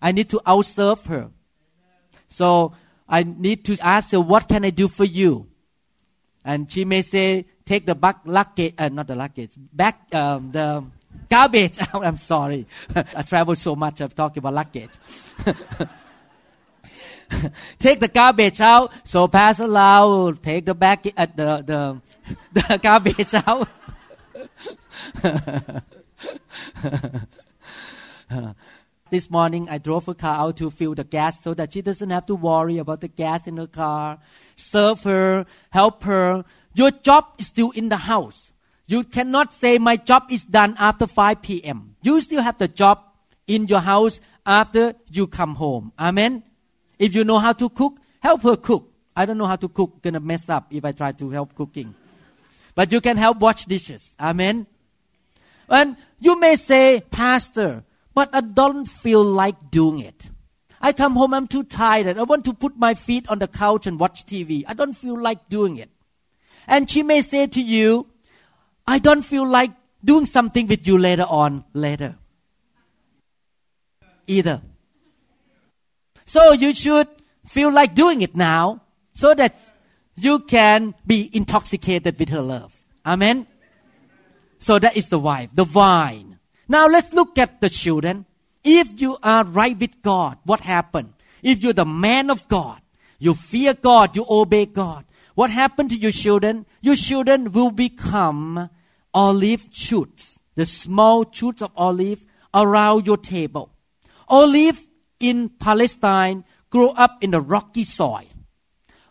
I 0.00 0.12
need 0.12 0.28
to 0.30 0.40
outserve 0.46 1.06
her. 1.06 1.30
So 2.28 2.74
I 3.08 3.22
need 3.22 3.64
to 3.66 3.76
ask 3.80 4.10
her, 4.12 4.20
what 4.20 4.48
can 4.48 4.64
I 4.64 4.70
do 4.70 4.88
for 4.88 5.04
you? 5.04 5.48
And 6.44 6.70
she 6.70 6.84
may 6.84 7.02
say, 7.02 7.46
take 7.64 7.86
the 7.86 7.94
back 7.94 8.20
luggage, 8.24 8.74
uh, 8.78 8.88
not 8.88 9.06
the 9.06 9.16
luggage, 9.16 9.52
back 9.56 10.14
um, 10.14 10.52
the 10.52 10.84
garbage. 11.28 11.78
I'm 11.94 12.18
sorry. 12.18 12.66
I 12.94 13.22
travel 13.22 13.56
so 13.56 13.74
much, 13.74 14.00
I'm 14.00 14.10
talking 14.10 14.38
about 14.38 14.54
luggage. 14.54 14.90
take 17.78 18.00
the 18.00 18.08
garbage 18.08 18.60
out. 18.60 18.92
So 19.04 19.28
Pastor 19.28 19.66
Lau 19.66 20.32
take 20.32 20.66
the 20.66 20.74
back 20.74 21.06
at 21.16 21.38
uh, 21.38 21.62
the 21.62 22.00
the 22.52 22.52
the 22.68 22.78
garbage 22.78 23.34
out. 23.34 23.68
this 29.10 29.30
morning 29.30 29.68
I 29.68 29.78
drove 29.78 30.06
her 30.06 30.14
car 30.14 30.36
out 30.36 30.56
to 30.58 30.70
fill 30.70 30.94
the 30.94 31.04
gas 31.04 31.42
so 31.42 31.54
that 31.54 31.72
she 31.72 31.82
doesn't 31.82 32.10
have 32.10 32.26
to 32.26 32.34
worry 32.34 32.78
about 32.78 33.00
the 33.00 33.08
gas 33.08 33.46
in 33.46 33.56
her 33.56 33.66
car. 33.66 34.18
Serve 34.56 35.02
her, 35.04 35.46
help 35.70 36.02
her. 36.04 36.44
Your 36.74 36.90
job 36.90 37.26
is 37.38 37.48
still 37.48 37.70
in 37.70 37.88
the 37.88 37.96
house. 37.96 38.52
You 38.86 39.02
cannot 39.02 39.52
say 39.52 39.78
my 39.78 39.96
job 39.96 40.24
is 40.30 40.44
done 40.44 40.76
after 40.78 41.06
5 41.06 41.42
p.m. 41.42 41.96
You 42.02 42.20
still 42.20 42.42
have 42.42 42.58
the 42.58 42.68
job 42.68 43.02
in 43.46 43.66
your 43.66 43.80
house 43.80 44.20
after 44.44 44.94
you 45.10 45.26
come 45.26 45.56
home. 45.56 45.92
Amen. 45.98 46.42
If 46.98 47.14
you 47.14 47.24
know 47.24 47.38
how 47.38 47.52
to 47.52 47.68
cook, 47.68 47.98
help 48.20 48.42
her 48.42 48.56
cook. 48.56 48.92
I 49.16 49.26
don't 49.26 49.38
know 49.38 49.46
how 49.46 49.56
to 49.56 49.68
cook. 49.68 50.02
Gonna 50.02 50.20
mess 50.20 50.48
up 50.48 50.66
if 50.70 50.84
I 50.84 50.92
try 50.92 51.12
to 51.12 51.30
help 51.30 51.54
cooking. 51.54 51.94
But 52.74 52.92
you 52.92 53.00
can 53.00 53.16
help 53.16 53.38
wash 53.38 53.64
dishes. 53.64 54.14
Amen. 54.20 54.66
And 55.68 55.96
you 56.20 56.38
may 56.38 56.56
say, 56.56 57.02
Pastor, 57.10 57.84
but 58.14 58.34
I 58.34 58.40
don't 58.40 58.86
feel 58.86 59.22
like 59.22 59.70
doing 59.70 59.98
it. 59.98 60.28
I 60.80 60.92
come 60.92 61.14
home, 61.16 61.34
I'm 61.34 61.48
too 61.48 61.64
tired. 61.64 62.18
I 62.18 62.22
want 62.22 62.44
to 62.44 62.54
put 62.54 62.76
my 62.76 62.94
feet 62.94 63.28
on 63.28 63.38
the 63.38 63.48
couch 63.48 63.86
and 63.86 63.98
watch 63.98 64.26
TV. 64.26 64.64
I 64.66 64.74
don't 64.74 64.92
feel 64.92 65.20
like 65.20 65.48
doing 65.48 65.78
it. 65.78 65.90
And 66.66 66.88
she 66.88 67.02
may 67.02 67.22
say 67.22 67.46
to 67.46 67.60
you, 67.60 68.06
I 68.86 68.98
don't 68.98 69.22
feel 69.22 69.46
like 69.46 69.72
doing 70.04 70.26
something 70.26 70.66
with 70.66 70.86
you 70.86 70.98
later 70.98 71.26
on, 71.28 71.64
later. 71.72 72.16
Either. 74.26 74.62
So 76.26 76.52
you 76.52 76.74
should 76.74 77.08
feel 77.46 77.72
like 77.72 77.94
doing 77.94 78.20
it 78.20 78.36
now 78.36 78.82
so 79.14 79.32
that 79.34 79.56
you 80.16 80.40
can 80.40 80.94
be 81.06 81.30
intoxicated 81.32 82.18
with 82.18 82.28
her 82.30 82.42
love. 82.42 82.76
Amen. 83.04 83.46
So 84.58 84.78
that 84.78 84.96
is 84.96 85.08
the 85.08 85.18
wife, 85.18 85.50
the 85.54 85.64
vine. 85.64 86.38
Now 86.68 86.88
let's 86.88 87.12
look 87.12 87.38
at 87.38 87.60
the 87.60 87.70
children. 87.70 88.26
If 88.64 89.00
you 89.00 89.16
are 89.22 89.44
right 89.44 89.78
with 89.78 90.02
God, 90.02 90.38
what 90.44 90.60
happened? 90.60 91.12
If 91.42 91.62
you're 91.62 91.72
the 91.72 91.84
man 91.84 92.30
of 92.30 92.48
God, 92.48 92.80
you 93.18 93.34
fear 93.34 93.74
God, 93.74 94.16
you 94.16 94.26
obey 94.28 94.66
God. 94.66 95.04
What 95.36 95.50
happened 95.50 95.90
to 95.90 95.96
your 95.96 96.10
children? 96.10 96.66
Your 96.80 96.96
children 96.96 97.52
will 97.52 97.70
become 97.70 98.70
olive 99.14 99.68
shoots, 99.72 100.38
the 100.54 100.66
small 100.66 101.30
shoots 101.30 101.62
of 101.62 101.70
olive 101.76 102.24
around 102.52 103.06
your 103.06 103.18
table. 103.18 103.70
Olive 104.28 104.85
in 105.20 105.48
Palestine 105.48 106.44
grow 106.70 106.90
up 106.90 107.22
in 107.22 107.30
the 107.30 107.40
rocky 107.40 107.84
soil. 107.84 108.26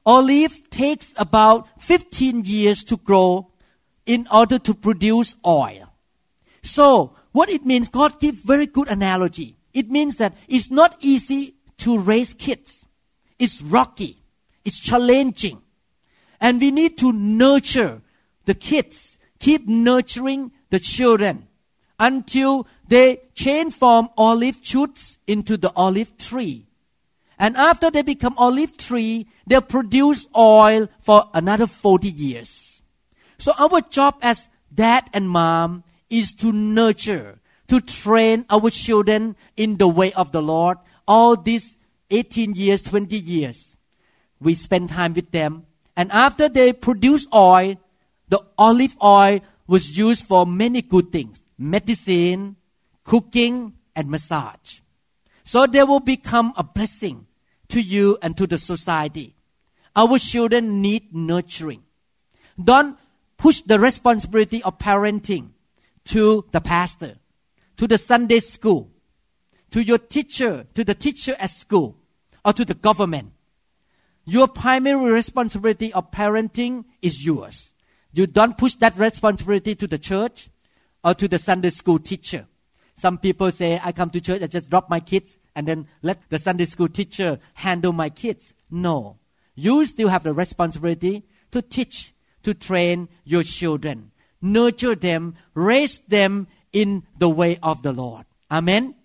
Olive 0.06 0.70
takes 0.70 1.16
about 1.18 1.68
15 1.82 2.44
years 2.44 2.84
to 2.84 2.98
grow 2.98 3.52
in 4.06 4.28
order 4.32 4.60
to 4.60 4.74
produce 4.74 5.36
oil. 5.46 5.92
So, 6.62 7.16
what 7.32 7.50
it 7.50 7.66
means, 7.66 7.90
God 7.90 8.20
gives 8.20 8.40
very 8.40 8.68
good 8.68 8.88
analogy. 8.88 9.58
It 9.74 9.90
means 9.90 10.18
that 10.18 10.36
it's 10.48 10.72
not 10.72 10.96
easy 11.00 11.56
to 11.80 11.98
raise 11.98 12.34
kids. 12.34 12.86
It's 13.40 13.62
rocky. 13.62 14.24
It's 14.64 14.80
challenging. 14.80 15.62
And 16.40 16.62
we 16.62 16.72
need 16.72 16.98
to 17.00 17.12
nurture 17.12 18.02
the 18.46 18.54
kids. 18.54 19.18
Keep 19.40 19.68
nurturing 19.68 20.52
the 20.70 20.80
children 20.80 21.48
until 22.00 22.68
they 22.88 23.22
change 23.34 23.74
from 23.74 24.10
olive 24.18 24.60
shoots 24.62 25.18
into 25.28 25.58
the 25.58 25.72
olive 25.76 26.18
tree. 26.18 26.66
And 27.38 27.58
after 27.58 27.92
they 27.92 28.02
become 28.02 28.36
olive 28.38 28.78
tree, 28.78 29.28
they 29.46 29.60
produce 29.60 30.28
oil 30.36 30.88
for 31.02 31.26
another 31.34 31.68
40 31.68 32.08
years. 32.08 32.82
So 33.38 33.52
our 33.60 33.82
job 33.82 34.16
as 34.22 34.50
dad 34.74 35.10
and 35.14 35.30
mom 35.30 35.84
is 36.10 36.34
to 36.36 36.52
nurture, 36.52 37.40
to 37.68 37.82
train 37.82 38.46
our 38.50 38.70
children 38.70 39.36
in 39.58 39.78
the 39.78 39.88
way 39.88 40.14
of 40.14 40.32
the 40.32 40.42
Lord. 40.42 40.78
All 41.08 41.36
these 41.36 41.78
18 42.10 42.54
years, 42.56 42.84
20 42.84 43.18
years, 43.18 43.76
we 44.40 44.56
spend 44.56 44.90
time 44.90 45.14
with 45.14 45.32
them. 45.32 45.66
And 45.98 46.12
after 46.12 46.48
they 46.48 46.72
produce 46.74 47.28
oil, 47.34 47.76
the 48.30 48.40
olive 48.58 48.96
oil 49.04 49.40
was 49.68 49.98
used 49.98 50.26
for 50.26 50.46
many 50.46 50.82
good 50.82 51.12
things 51.12 51.45
medicine, 51.58 52.56
cooking, 53.04 53.74
and 53.96 54.10
massage. 54.10 54.80
So 55.44 55.68
they 55.68 55.84
will 55.84 56.00
become 56.00 56.54
a 56.58 56.64
blessing 56.64 57.28
to 57.70 57.82
you 57.82 58.18
and 58.22 58.36
to 58.38 58.48
the 58.48 58.58
society. 58.58 59.36
Our 59.96 60.20
children 60.20 60.82
need 60.82 61.16
nurturing. 61.16 61.84
Don't 62.62 62.98
push 63.38 63.62
the 63.62 63.80
responsibility 63.80 64.62
of 64.64 64.80
parenting 64.80 65.52
to 66.06 66.46
the 66.52 66.62
pastor, 66.62 67.16
to 67.78 67.88
the 67.88 67.98
Sunday 67.98 68.40
school, 68.40 68.92
to 69.72 69.84
your 69.84 69.98
teacher, 69.98 70.66
to 70.74 70.84
the 70.84 70.96
teacher 70.96 71.36
at 71.40 71.50
school, 71.50 71.98
or 72.44 72.54
to 72.54 72.66
the 72.66 72.74
government. 72.74 73.32
Your 74.26 74.48
primary 74.48 75.12
responsibility 75.12 75.94
of 75.94 76.12
parenting 76.12 76.86
is 77.02 77.26
yours. 77.26 77.72
You 78.14 78.28
don't 78.28 78.58
push 78.58 78.76
that 78.76 78.98
responsibility 78.98 79.76
to 79.76 79.88
the 79.88 80.00
church 80.00 80.50
or 81.06 81.14
to 81.14 81.28
the 81.28 81.38
Sunday 81.38 81.70
school 81.70 82.00
teacher. 82.00 82.48
Some 82.96 83.20
people 83.20 83.52
say, 83.52 83.80
I 83.84 83.92
come 83.92 84.10
to 84.10 84.20
church, 84.20 84.42
I 84.42 84.48
just 84.48 84.72
drop 84.72 84.90
my 84.90 85.00
kids 85.00 85.38
and 85.56 85.68
then 85.68 85.88
let 86.02 86.20
the 86.30 86.40
Sunday 86.40 86.66
school 86.66 86.88
teacher 86.88 87.40
handle 87.54 87.94
my 87.94 88.10
kids. 88.10 88.56
No. 88.72 89.20
You 89.54 89.86
still 89.86 90.10
have 90.10 90.24
the 90.24 90.34
responsibility 90.34 91.24
to 91.52 91.62
teach, 91.62 92.14
to 92.44 92.56
train 92.56 93.08
your 93.24 93.44
children, 93.44 94.12
nurture 94.42 94.96
them, 94.96 95.36
raise 95.54 96.00
them 96.02 96.48
in 96.74 97.04
the 97.18 97.30
way 97.30 97.60
of 97.62 97.84
the 97.84 97.94
Lord. 97.94 98.26
Amen. 98.50 98.96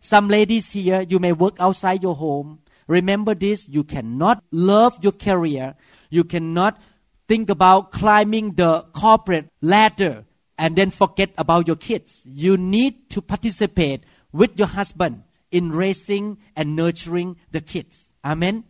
Some 0.00 0.28
ladies 0.28 0.72
here, 0.72 1.02
you 1.02 1.18
may 1.18 1.32
work 1.32 1.56
outside 1.60 2.02
your 2.02 2.16
home. 2.16 2.60
Remember 2.88 3.34
this, 3.34 3.68
you 3.68 3.84
cannot 3.84 4.42
love 4.50 4.98
your 5.02 5.12
career. 5.12 5.76
You 6.10 6.24
cannot 6.24 6.80
think 7.28 7.50
about 7.50 7.92
climbing 7.92 8.52
the 8.52 8.82
corporate 8.92 9.48
ladder 9.60 10.24
and 10.58 10.76
then 10.76 10.90
forget 10.90 11.30
about 11.36 11.66
your 11.66 11.76
kids. 11.76 12.22
You 12.24 12.56
need 12.56 13.10
to 13.10 13.20
participate 13.20 14.04
with 14.32 14.58
your 14.58 14.68
husband 14.68 15.22
in 15.50 15.70
raising 15.70 16.38
and 16.54 16.74
nurturing 16.74 17.36
the 17.50 17.60
kids. 17.60 18.08
Amen. 18.24 18.64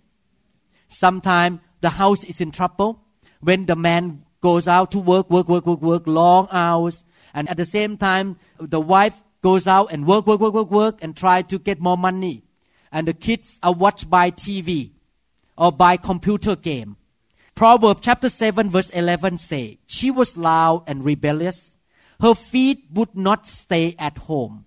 Sometimes 0.88 1.60
the 1.80 1.90
house 1.90 2.24
is 2.24 2.40
in 2.40 2.50
trouble 2.50 3.02
when 3.40 3.66
the 3.66 3.76
man 3.76 4.24
goes 4.40 4.68
out 4.68 4.90
to 4.92 4.98
work, 4.98 5.30
work, 5.30 5.48
work, 5.48 5.66
work, 5.66 5.80
work, 5.80 6.06
long 6.06 6.48
hours, 6.50 7.04
and 7.34 7.48
at 7.48 7.56
the 7.56 7.66
same 7.66 7.96
time 7.96 8.38
the 8.58 8.80
wife 8.80 9.20
goes 9.42 9.66
out 9.66 9.92
and 9.92 10.06
work, 10.06 10.26
work, 10.26 10.40
work, 10.40 10.54
work, 10.54 10.70
work, 10.70 10.98
and 11.02 11.16
try 11.16 11.42
to 11.42 11.58
get 11.58 11.80
more 11.80 11.96
money, 11.96 12.42
and 12.92 13.06
the 13.06 13.14
kids 13.14 13.58
are 13.62 13.72
watched 13.72 14.08
by 14.10 14.30
TV 14.30 14.90
or 15.56 15.72
by 15.72 15.96
computer 15.96 16.56
game. 16.56 16.96
Proverbs 17.54 18.00
chapter 18.02 18.28
7 18.28 18.70
verse 18.70 18.90
11 18.90 19.38
say, 19.38 19.78
She 19.86 20.10
was 20.10 20.36
loud 20.36 20.84
and 20.86 21.04
rebellious. 21.04 21.75
Her 22.20 22.34
feet 22.34 22.84
would 22.92 23.14
not 23.14 23.46
stay 23.46 23.94
at 23.98 24.18
home. 24.18 24.64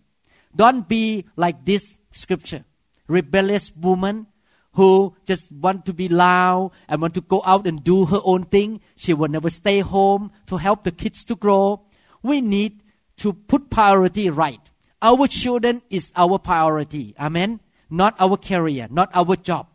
Don't 0.56 0.88
be 0.88 1.26
like 1.36 1.66
this 1.66 1.98
scripture. 2.12 2.66
Rebellious 3.08 3.76
woman 3.76 4.28
who 4.74 5.16
just 5.26 5.52
want 5.52 5.86
to 5.86 5.94
be 5.94 6.08
loud 6.08 6.72
and 6.88 7.02
want 7.02 7.14
to 7.16 7.22
go 7.22 7.42
out 7.46 7.66
and 7.66 7.84
do 7.84 8.06
her 8.06 8.20
own 8.24 8.44
thing. 8.44 8.82
She 8.96 9.14
will 9.14 9.28
never 9.28 9.50
stay 9.50 9.80
home 9.80 10.32
to 10.48 10.58
help 10.58 10.84
the 10.84 10.92
kids 10.92 11.26
to 11.26 11.36
grow. 11.36 11.82
We 12.22 12.42
need 12.42 12.82
to 13.18 13.34
put 13.34 13.70
priority 13.70 14.30
right. 14.30 14.60
Our 15.02 15.28
children 15.28 15.82
is 15.90 16.12
our 16.16 16.38
priority. 16.38 17.16
Amen. 17.20 17.62
Not 17.90 18.16
our 18.20 18.38
career, 18.38 18.88
not 18.92 19.10
our 19.14 19.36
job. 19.36 19.68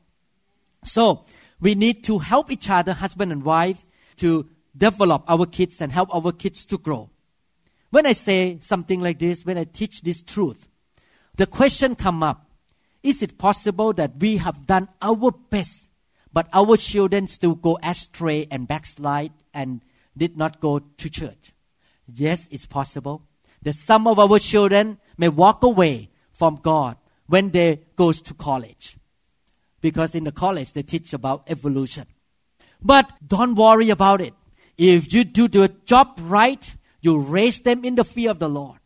So 0.85 1.25
we 1.61 1.75
need 1.75 2.05
to 2.05 2.19
help 2.19 2.51
each 2.51 2.71
other, 2.71 2.93
husband 2.93 3.33
and 3.33 3.43
wife, 3.43 3.85
to 4.17 4.49
develop 4.77 5.25
our 5.29 5.47
kids 5.47 5.81
and 5.81 5.91
help 5.91 6.15
our 6.15 6.31
kids 6.31 6.65
to 6.67 6.79
grow. 6.79 7.11
When 7.95 8.07
I 8.07 8.13
say 8.13 8.59
something 8.61 9.01
like 9.01 9.21
this, 9.21 9.47
when 9.47 9.57
I 9.57 9.63
teach 9.63 10.03
this 10.03 10.21
truth, 10.21 10.67
the 11.37 11.47
question 11.47 11.95
come 11.95 12.25
up 12.25 12.51
is 13.05 13.23
it 13.23 13.39
possible 13.39 13.93
that 13.93 14.17
we 14.19 14.39
have 14.39 14.67
done 14.67 14.89
our 15.01 15.31
best 15.31 15.91
but 16.33 16.49
our 16.53 16.77
children 16.77 17.29
still 17.29 17.55
go 17.55 17.79
astray 17.85 18.49
and 18.51 18.67
backslide 18.67 19.31
and 19.53 19.81
did 20.17 20.37
not 20.37 20.59
go 20.59 20.81
to 20.81 21.09
church? 21.09 21.53
Yes 22.13 22.49
it's 22.51 22.67
possible. 22.67 23.23
That 23.63 23.77
some 23.77 24.09
of 24.09 24.19
our 24.19 24.41
children 24.41 24.99
may 25.17 25.29
walk 25.29 25.63
away 25.63 26.11
from 26.33 26.57
god 26.57 26.97
when 27.29 27.51
they 27.51 27.83
goes 27.95 28.21
to 28.23 28.35
college 28.35 28.97
because 29.81 30.17
in 30.17 30.25
the 30.25 30.33
college 30.33 30.73
they 30.73 30.83
teach 30.83 31.13
about 31.13 31.45
evolution. 31.49 32.07
But 32.83 33.13
don't 33.25 33.55
worry 33.55 33.91
about 33.91 34.21
it. 34.21 34.35
If 34.77 35.13
you 35.13 35.23
do 35.23 35.47
the 35.47 35.69
job 35.87 36.19
right 36.21 36.75
you 37.05 37.19
raise 37.19 37.61
them 37.61 37.85
in 37.85 37.95
the 37.95 38.05
fear 38.05 38.31
of 38.31 38.39
the 38.39 38.49
lord 38.49 38.81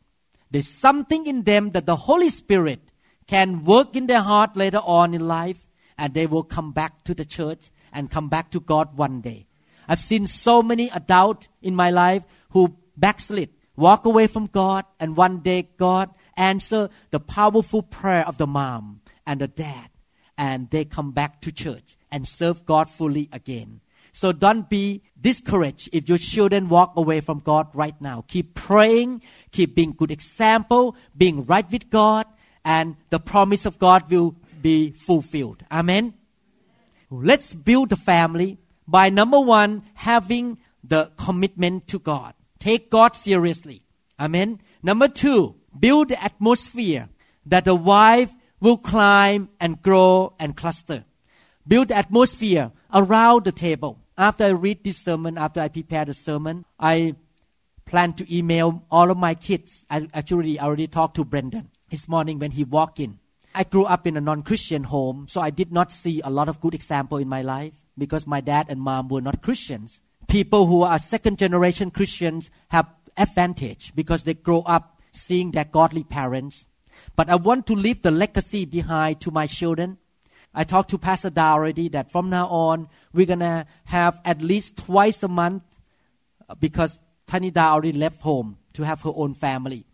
there's 0.51 0.69
something 0.69 1.27
in 1.27 1.43
them 1.43 1.71
that 1.71 1.87
the 1.87 1.97
Holy 1.97 2.31
Spirit 2.31 2.81
can 3.27 3.65
work 3.65 3.95
in 3.95 4.07
their 4.07 4.23
heart 4.23 4.57
later 4.57 4.81
on 4.83 5.13
in 5.13 5.29
life, 5.29 5.69
and 5.99 6.15
they 6.15 6.27
will 6.27 6.43
come 6.43 6.73
back 6.73 7.05
to 7.05 7.15
the 7.15 7.25
church 7.25 7.71
and 7.93 8.11
come 8.11 8.29
back 8.29 8.51
to 8.53 8.61
God 8.61 8.97
one 8.97 9.21
day. 9.21 9.47
I've 9.87 10.01
seen 10.01 10.27
so 10.27 10.63
many 10.63 10.89
adults 10.91 11.49
in 11.61 11.75
my 11.75 11.91
life 11.91 12.23
who 12.51 12.77
backslid, 12.97 13.51
walk 13.77 14.07
away 14.07 14.27
from 14.27 14.47
God, 14.47 14.85
and 14.99 15.17
one 15.17 15.41
day 15.41 15.69
God 15.77 16.11
answer 16.37 16.89
the 17.11 17.21
powerful 17.21 17.83
prayer 17.83 18.27
of 18.27 18.39
the 18.39 18.47
mom 18.47 19.01
and 19.27 19.41
the 19.41 19.49
dad, 19.49 19.91
and 20.37 20.71
they 20.71 20.85
come 20.85 21.13
back 21.13 21.43
to 21.43 21.53
church 21.53 21.97
and 22.11 22.27
serve 22.27 22.65
God 22.65 22.91
fully 22.91 23.29
again. 23.33 23.81
So 24.19 24.33
don't 24.33 24.69
be 24.69 25.03
discouraged 25.21 25.91
if 25.93 26.09
your 26.09 26.19
children 26.19 26.69
walk 26.69 26.97
away 26.97 27.21
from 27.21 27.39
God 27.39 27.69
right 27.73 27.95
now. 28.01 28.25
Keep 28.27 28.55
praying, 28.55 29.23
keep 29.53 29.77
being 29.77 29.93
good 29.93 30.11
example, 30.11 30.97
being 31.17 31.47
right 31.47 31.71
with 31.71 31.89
God, 31.89 32.27
and 32.65 32.97
the 33.11 33.21
promise 33.21 33.65
of 33.65 33.79
God 33.79 34.11
will 34.11 34.35
be 34.61 34.91
fulfilled. 34.91 35.63
Amen. 35.71 36.15
Let's 37.13 37.55
build 37.55 37.91
the 37.91 37.97
family 37.97 38.59
by 38.89 39.09
number 39.09 39.39
one, 39.39 39.85
having 39.95 40.59
the 40.83 41.13
commitment 41.17 41.87
to 41.87 42.01
God. 42.01 42.35
Take 42.59 42.91
God 42.91 43.15
seriously. 43.15 43.83
Amen. 44.19 44.61
Number 44.83 45.07
two, 45.07 45.55
build 45.79 46.09
the 46.09 46.21
atmosphere 46.21 47.09
that 47.47 47.65
the 47.67 47.77
wife 47.77 48.33
will 48.59 48.79
climb 48.79 49.51
and 49.61 49.81
grow 49.81 50.35
and 50.41 50.57
cluster. 50.57 51.05
Build 51.69 51.87
the 51.87 51.97
atmosphere 51.97 52.73
around 52.93 53.45
the 53.45 53.53
table. 53.53 54.01
After 54.19 54.47
I 54.47 54.49
read 54.49 54.83
this 54.83 54.99
sermon, 54.99 55.39
after 55.39 55.61
I 55.61 55.69
prepare 55.69 56.05
the 56.05 56.13
sermon, 56.13 56.65
I 56.81 57.15
plan 57.87 58.15
to 58.15 58.37
email 58.37 58.83
all 58.91 59.13
of 59.13 59.17
my 59.17 59.37
kids. 59.37 59.87
I 59.89 60.09
actually 60.13 60.59
already 60.59 60.89
talked 60.89 61.15
to 61.17 61.25
Brendan 61.25 61.71
this 61.89 62.09
morning 62.09 62.41
when 62.41 62.51
he 62.51 62.65
walked 62.65 62.99
in. 62.99 63.21
I 63.55 63.63
grew 63.63 63.85
up 63.85 64.09
in 64.09 64.17
a 64.17 64.21
non-Christian 64.21 64.85
home, 64.85 65.27
so 65.29 65.41
I 65.41 65.51
did 65.51 65.71
not 65.71 65.93
see 65.93 66.21
a 66.21 66.31
lot 66.31 66.49
of 66.49 66.61
good 66.61 66.75
example 66.75 67.19
in 67.19 67.29
my 67.29 67.43
life 67.43 67.75
because 67.97 68.27
my 68.27 68.41
dad 68.41 68.67
and 68.69 68.81
mom 68.81 69.09
were 69.09 69.21
not 69.21 69.41
Christians. 69.41 70.01
People 70.27 70.67
who 70.67 70.83
are 70.83 70.99
second 70.99 71.39
generation 71.39 71.93
Christians 71.93 72.51
have 72.71 72.89
advantage 73.17 73.93
because 73.95 74.25
they 74.25 74.35
grow 74.35 74.63
up 74.63 75.01
seeing 75.13 75.53
their 75.53 75.65
godly 75.65 76.03
parents. 76.03 76.67
But 77.15 77.31
I 77.31 77.37
want 77.37 77.69
to 77.69 77.75
leave 77.75 78.03
the 78.03 78.11
legacy 78.11 78.65
behind 78.65 79.21
to 79.21 79.31
my 79.31 79.47
children. 79.47 79.99
I 80.55 80.65
talked 80.65 80.91
to 80.91 80.99
Pastor 80.99 81.31
Da 81.31 81.53
already 81.53 81.89
that 81.91 82.11
from 82.11 82.31
now 82.31 82.47
on 82.49 82.89
we're 83.13 83.27
gonna 83.27 83.67
have 83.85 84.21
at 84.25 84.43
least 84.43 84.77
twice 84.79 85.23
a 85.23 85.29
month 85.29 85.63
uh, 86.49 86.55
because 86.55 86.99
Tanida 87.27 87.59
already 87.59 87.93
left 87.93 88.23
home 88.23 88.59
to 88.73 88.83
have 88.83 89.03
her 89.03 89.13
own 89.15 89.35
family. 89.35 89.85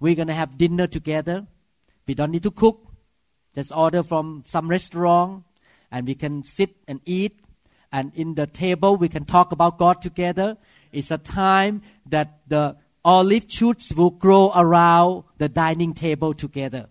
We're 0.00 0.14
gonna 0.14 0.34
have 0.34 0.56
dinner 0.56 0.86
together. 0.86 1.46
We 2.06 2.14
don't 2.14 2.30
need 2.30 2.42
to 2.44 2.50
cook. 2.50 2.86
Just 3.54 3.72
order 3.74 4.02
from 4.02 4.44
some 4.46 4.68
restaurant 4.68 5.44
and 5.90 6.06
we 6.06 6.14
can 6.14 6.44
sit 6.44 6.76
and 6.86 7.00
eat. 7.04 7.40
And 7.92 8.12
in 8.14 8.34
the 8.34 8.46
table 8.46 8.96
we 8.96 9.08
can 9.08 9.24
talk 9.24 9.52
about 9.52 9.78
God 9.78 10.00
together. 10.00 10.56
It's 10.92 11.10
a 11.10 11.18
time 11.18 11.82
that 12.06 12.40
the 12.46 12.76
olive 13.04 13.44
shoots 13.48 13.92
will 13.92 14.10
grow 14.10 14.52
around 14.54 15.24
the 15.36 15.48
dining 15.48 15.94
table 15.94 16.34
together. 16.34 16.88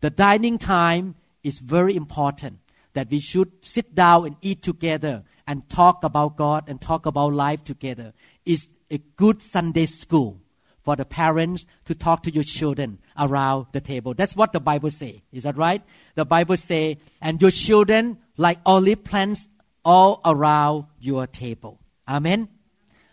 The 0.00 0.10
dining 0.10 0.58
time 0.58 1.16
is 1.44 1.60
very 1.60 1.94
important 1.94 2.58
that 2.94 3.10
we 3.10 3.20
should 3.20 3.52
sit 3.60 3.94
down 3.94 4.26
and 4.26 4.36
eat 4.40 4.62
together 4.62 5.22
and 5.46 5.68
talk 5.68 6.02
about 6.02 6.36
God 6.36 6.64
and 6.68 6.80
talk 6.80 7.06
about 7.06 7.32
life 7.32 7.62
together. 7.62 8.12
It's 8.44 8.70
a 8.90 8.98
good 9.16 9.42
Sunday 9.42 9.86
school 9.86 10.40
for 10.82 10.96
the 10.96 11.04
parents 11.04 11.66
to 11.86 11.94
talk 11.94 12.22
to 12.22 12.30
your 12.30 12.44
children 12.44 12.98
around 13.18 13.66
the 13.72 13.80
table. 13.80 14.14
That's 14.14 14.36
what 14.36 14.52
the 14.52 14.60
Bible 14.60 14.90
say. 14.90 15.22
Is 15.32 15.42
that 15.42 15.56
right? 15.56 15.82
The 16.14 16.24
Bible 16.24 16.56
say, 16.56 16.98
and 17.20 17.40
your 17.40 17.50
children 17.50 18.18
like 18.36 18.58
olive 18.64 19.04
plants 19.04 19.48
all 19.84 20.20
around 20.24 20.86
your 21.00 21.26
table. 21.26 21.80
Amen. 22.08 22.48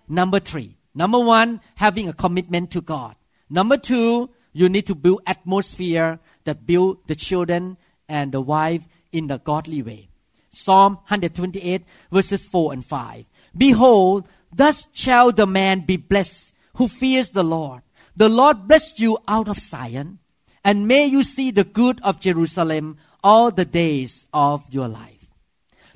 Number 0.07 0.39
three. 0.39 0.77
Number 0.93 1.19
one, 1.19 1.61
having 1.75 2.09
a 2.09 2.13
commitment 2.13 2.71
to 2.71 2.81
God. 2.81 3.15
Number 3.49 3.77
two, 3.77 4.29
you 4.51 4.67
need 4.67 4.85
to 4.87 4.95
build 4.95 5.21
atmosphere 5.25 6.19
that 6.43 6.65
build 6.65 7.07
the 7.07 7.15
children 7.15 7.77
and 8.11 8.31
the 8.31 8.41
wife 8.41 8.87
in 9.11 9.27
the 9.27 9.39
godly 9.39 9.81
way. 9.81 10.09
Psalm 10.49 10.95
128 11.07 11.83
verses 12.11 12.45
4 12.45 12.73
and 12.73 12.85
5. 12.85 13.29
Behold, 13.57 14.27
thus 14.53 14.87
shall 14.91 15.31
the 15.31 15.47
man 15.47 15.81
be 15.81 15.95
blessed 15.97 16.53
who 16.75 16.87
fears 16.87 17.31
the 17.31 17.43
Lord. 17.43 17.81
The 18.15 18.29
Lord 18.29 18.67
bless 18.67 18.99
you 18.99 19.17
out 19.27 19.47
of 19.47 19.59
Zion, 19.59 20.19
and 20.63 20.87
may 20.87 21.05
you 21.05 21.23
see 21.23 21.51
the 21.51 21.63
good 21.63 22.01
of 22.03 22.19
Jerusalem 22.19 22.97
all 23.23 23.51
the 23.51 23.65
days 23.65 24.27
of 24.33 24.65
your 24.69 24.87
life. 24.87 25.29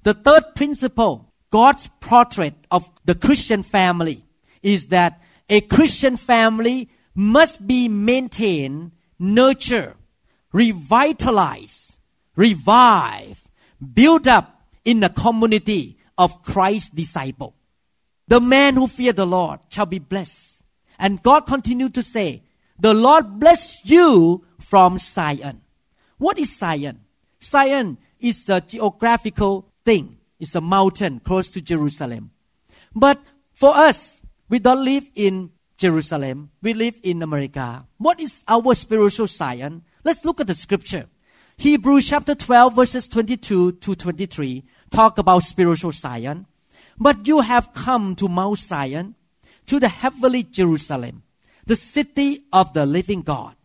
The 0.03 0.13
third 0.13 0.55
principle, 0.55 1.33
God's 1.51 1.89
portrait 1.99 2.55
of 2.71 2.89
the 3.03 3.15
Christian 3.15 3.63
family, 3.63 4.25
is 4.63 4.87
that 4.87 5.21
a 5.49 5.61
Christian 5.61 6.17
family 6.17 6.89
must 7.13 7.65
be 7.65 7.87
maintained, 7.87 8.91
nurtured, 9.19 9.95
revitalized, 10.51 11.94
revived, 12.35 13.47
build 13.93 14.27
up 14.27 14.61
in 14.83 14.99
the 14.99 15.09
community 15.09 15.97
of 16.17 16.43
Christ's 16.43 16.91
disciple. 16.91 17.55
The 18.27 18.39
man 18.39 18.75
who 18.75 18.87
fear 18.87 19.13
the 19.13 19.25
Lord 19.25 19.59
shall 19.69 19.85
be 19.85 19.99
blessed. 19.99 20.61
And 20.97 21.21
God 21.21 21.41
continued 21.41 21.93
to 21.95 22.03
say, 22.03 22.43
The 22.79 22.93
Lord 22.93 23.39
bless 23.39 23.85
you 23.85 24.45
from 24.59 24.97
Zion. 24.97 25.61
What 26.17 26.39
is 26.39 26.57
Zion? 26.57 27.01
Zion 27.41 27.97
is 28.19 28.49
a 28.49 28.61
geographical 28.61 29.71
thing. 29.83 30.17
It's 30.39 30.55
a 30.55 30.61
mountain 30.61 31.19
close 31.19 31.51
to 31.51 31.61
Jerusalem. 31.61 32.31
But 32.95 33.21
for 33.53 33.75
us, 33.75 34.21
we 34.49 34.59
don't 34.59 34.83
live 34.83 35.09
in 35.15 35.51
Jerusalem. 35.77 36.51
We 36.61 36.73
live 36.73 36.95
in 37.03 37.21
America. 37.21 37.85
What 37.97 38.19
is 38.19 38.43
our 38.47 38.73
spiritual 38.73 39.27
Zion? 39.27 39.83
Let's 40.03 40.23
look 40.23 40.39
at 40.39 40.47
the 40.47 40.55
scripture. 40.55 41.07
Hebrews 41.57 42.09
chapter 42.09 42.35
12 42.35 42.75
verses 42.75 43.07
22 43.07 43.73
to 43.73 43.95
23 43.95 44.63
talk 44.89 45.17
about 45.17 45.43
spiritual 45.43 45.91
Zion. 45.91 46.45
But 46.97 47.27
you 47.27 47.41
have 47.41 47.73
come 47.73 48.15
to 48.15 48.27
Mount 48.27 48.59
Zion, 48.59 49.15
to 49.67 49.79
the 49.79 49.87
heavenly 49.87 50.43
Jerusalem, 50.43 51.23
the 51.65 51.75
city 51.75 52.45
of 52.53 52.73
the 52.73 52.85
living 52.85 53.21
God. 53.21 53.55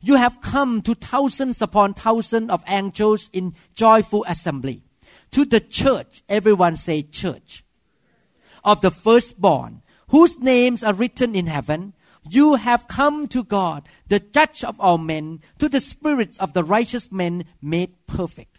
You 0.00 0.14
have 0.14 0.40
come 0.40 0.82
to 0.82 0.94
thousands 0.94 1.60
upon 1.60 1.94
thousands 1.94 2.50
of 2.50 2.62
angels 2.68 3.28
in 3.32 3.54
joyful 3.74 4.24
assembly. 4.28 4.82
To 5.32 5.44
the 5.44 5.60
church, 5.60 6.22
everyone 6.28 6.76
say 6.76 7.02
church, 7.02 7.64
of 8.64 8.80
the 8.80 8.90
firstborn, 8.90 9.82
whose 10.08 10.38
names 10.38 10.82
are 10.82 10.94
written 10.94 11.34
in 11.34 11.46
heaven. 11.46 11.94
You 12.30 12.56
have 12.56 12.88
come 12.88 13.28
to 13.28 13.44
God, 13.44 13.88
the 14.08 14.20
judge 14.20 14.64
of 14.64 14.78
all 14.80 14.98
men, 14.98 15.40
to 15.58 15.68
the 15.68 15.80
spirits 15.80 16.38
of 16.38 16.52
the 16.52 16.64
righteous 16.64 17.10
men 17.10 17.44
made 17.62 17.94
perfect. 18.06 18.58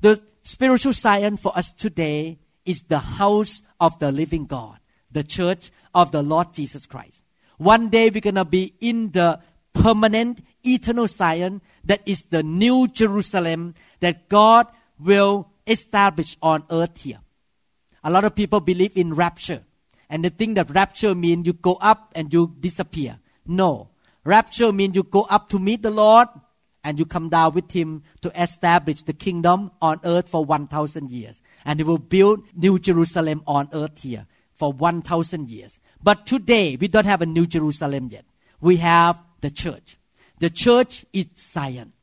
The 0.00 0.22
spiritual 0.42 0.92
Zion 0.92 1.36
for 1.36 1.56
us 1.56 1.72
today 1.72 2.38
is 2.64 2.84
the 2.84 2.98
house 2.98 3.62
of 3.80 3.98
the 3.98 4.12
living 4.12 4.46
God, 4.46 4.78
the 5.10 5.24
church 5.24 5.70
of 5.94 6.12
the 6.12 6.22
Lord 6.22 6.54
Jesus 6.54 6.86
Christ. 6.86 7.22
One 7.58 7.88
day 7.88 8.10
we're 8.10 8.20
going 8.20 8.34
to 8.34 8.44
be 8.44 8.74
in 8.80 9.12
the 9.12 9.40
permanent, 9.72 10.40
eternal 10.62 11.08
Zion 11.08 11.62
that 11.84 12.02
is 12.06 12.26
the 12.26 12.42
new 12.42 12.88
Jerusalem 12.88 13.74
that 14.00 14.28
God 14.28 14.66
will 14.98 15.50
establish 15.66 16.36
on 16.42 16.64
earth 16.70 17.02
here. 17.02 17.20
A 18.04 18.10
lot 18.10 18.24
of 18.24 18.34
people 18.34 18.60
believe 18.60 18.96
in 18.96 19.14
rapture 19.14 19.62
and 20.12 20.22
they 20.22 20.28
think 20.28 20.56
that 20.56 20.68
rapture 20.68 21.14
means 21.14 21.46
you 21.46 21.54
go 21.54 21.78
up 21.80 22.12
and 22.14 22.30
you 22.30 22.54
disappear. 22.60 23.18
No. 23.46 23.88
Rapture 24.24 24.70
means 24.70 24.94
you 24.94 25.04
go 25.04 25.22
up 25.22 25.48
to 25.48 25.58
meet 25.58 25.82
the 25.82 25.90
Lord 25.90 26.28
and 26.84 26.98
you 26.98 27.06
come 27.06 27.30
down 27.30 27.54
with 27.54 27.72
him 27.72 28.02
to 28.20 28.30
establish 28.40 29.02
the 29.04 29.14
kingdom 29.14 29.70
on 29.80 30.00
earth 30.04 30.28
for 30.28 30.44
1000 30.44 31.10
years. 31.10 31.40
And 31.64 31.80
he 31.80 31.84
will 31.84 31.96
build 31.96 32.44
new 32.54 32.78
jerusalem 32.78 33.42
on 33.46 33.70
earth 33.72 34.02
here 34.02 34.26
for 34.52 34.70
1000 34.70 35.50
years. 35.50 35.80
But 36.02 36.26
today 36.26 36.76
we 36.76 36.88
don't 36.88 37.06
have 37.06 37.22
a 37.22 37.26
new 37.26 37.46
jerusalem 37.46 38.08
yet. 38.12 38.26
We 38.60 38.76
have 38.76 39.18
the 39.40 39.50
church. 39.50 39.96
The 40.40 40.50
church 40.50 41.06
is 41.14 41.28
zion. 41.38 41.94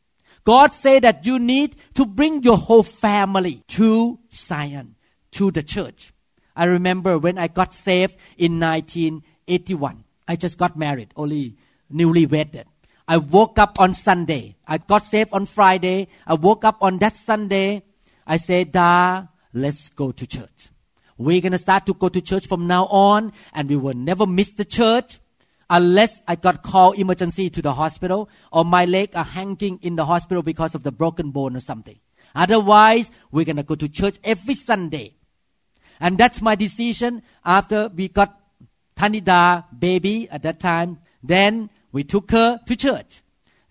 God 0.46 0.74
said 0.74 1.04
that 1.04 1.28
you 1.28 1.38
need 1.38 1.76
to 1.94 2.08
bring 2.08 2.42
your 2.42 2.58
whole 2.58 2.82
family 2.82 3.62
to 3.68 4.18
zion 4.34 4.96
to 5.34 5.52
the 5.52 5.62
church 5.62 6.12
i 6.60 6.66
remember 6.66 7.18
when 7.18 7.38
i 7.46 7.48
got 7.48 7.74
saved 7.74 8.16
in 8.38 8.60
1981 8.60 10.04
i 10.28 10.36
just 10.36 10.58
got 10.64 10.78
married 10.86 11.10
only 11.16 11.56
newly 11.90 12.26
wedded 12.26 12.68
I 13.12 13.18
woke 13.18 13.58
up 13.58 13.80
on 13.80 13.96
Sunday. 13.96 14.56
I 14.68 14.78
got 14.78 15.04
saved 15.04 15.32
on 15.34 15.48
Friday. 15.48 16.10
I 16.28 16.36
woke 16.36 16.64
up 16.64 16.78
on 16.84 17.00
that 17.00 17.16
Sunday. 17.16 17.82
I 18.28 18.38
said, 18.38 18.72
Da, 18.72 19.26
let's 19.52 19.90
go 19.90 20.12
to 20.12 20.28
church. 20.28 20.70
We're 21.18 21.42
going 21.42 21.54
to 21.54 21.58
start 21.58 21.88
to 21.88 21.96
go 21.96 22.10
to 22.10 22.22
church 22.22 22.46
from 22.46 22.68
now 22.68 22.86
on, 22.86 23.34
and 23.52 23.68
we 23.68 23.78
will 23.78 23.96
never 23.96 24.28
miss 24.28 24.52
the 24.52 24.64
church 24.64 25.20
unless 25.72 26.22
I 26.28 26.36
got 26.36 26.62
called 26.62 27.00
emergency 27.00 27.50
to 27.50 27.62
the 27.64 27.74
hospital 27.74 28.30
or 28.52 28.64
my 28.64 28.86
leg 28.86 29.16
are 29.16 29.24
hanging 29.24 29.80
in 29.82 29.96
the 29.96 30.06
hospital 30.06 30.44
because 30.44 30.76
of 30.76 30.84
the 30.84 30.92
broken 30.92 31.32
bone 31.32 31.56
or 31.56 31.60
something. 31.60 32.00
Otherwise, 32.36 33.10
we're 33.32 33.46
going 33.46 33.58
to 33.58 33.64
go 33.64 33.76
to 33.76 33.90
church 33.90 34.18
every 34.24 34.56
Sunday. 34.56 35.16
And 36.00 36.18
that's 36.18 36.42
my 36.42 36.56
decision 36.56 37.24
after 37.44 37.90
we 37.90 38.08
got 38.08 38.40
Tanida 38.96 39.66
baby 39.78 40.30
at 40.30 40.44
that 40.44 40.60
time. 40.60 41.00
Then 41.24 41.70
we 41.92 42.04
took 42.04 42.32
her 42.32 42.60
to 42.66 42.76
church. 42.76 43.22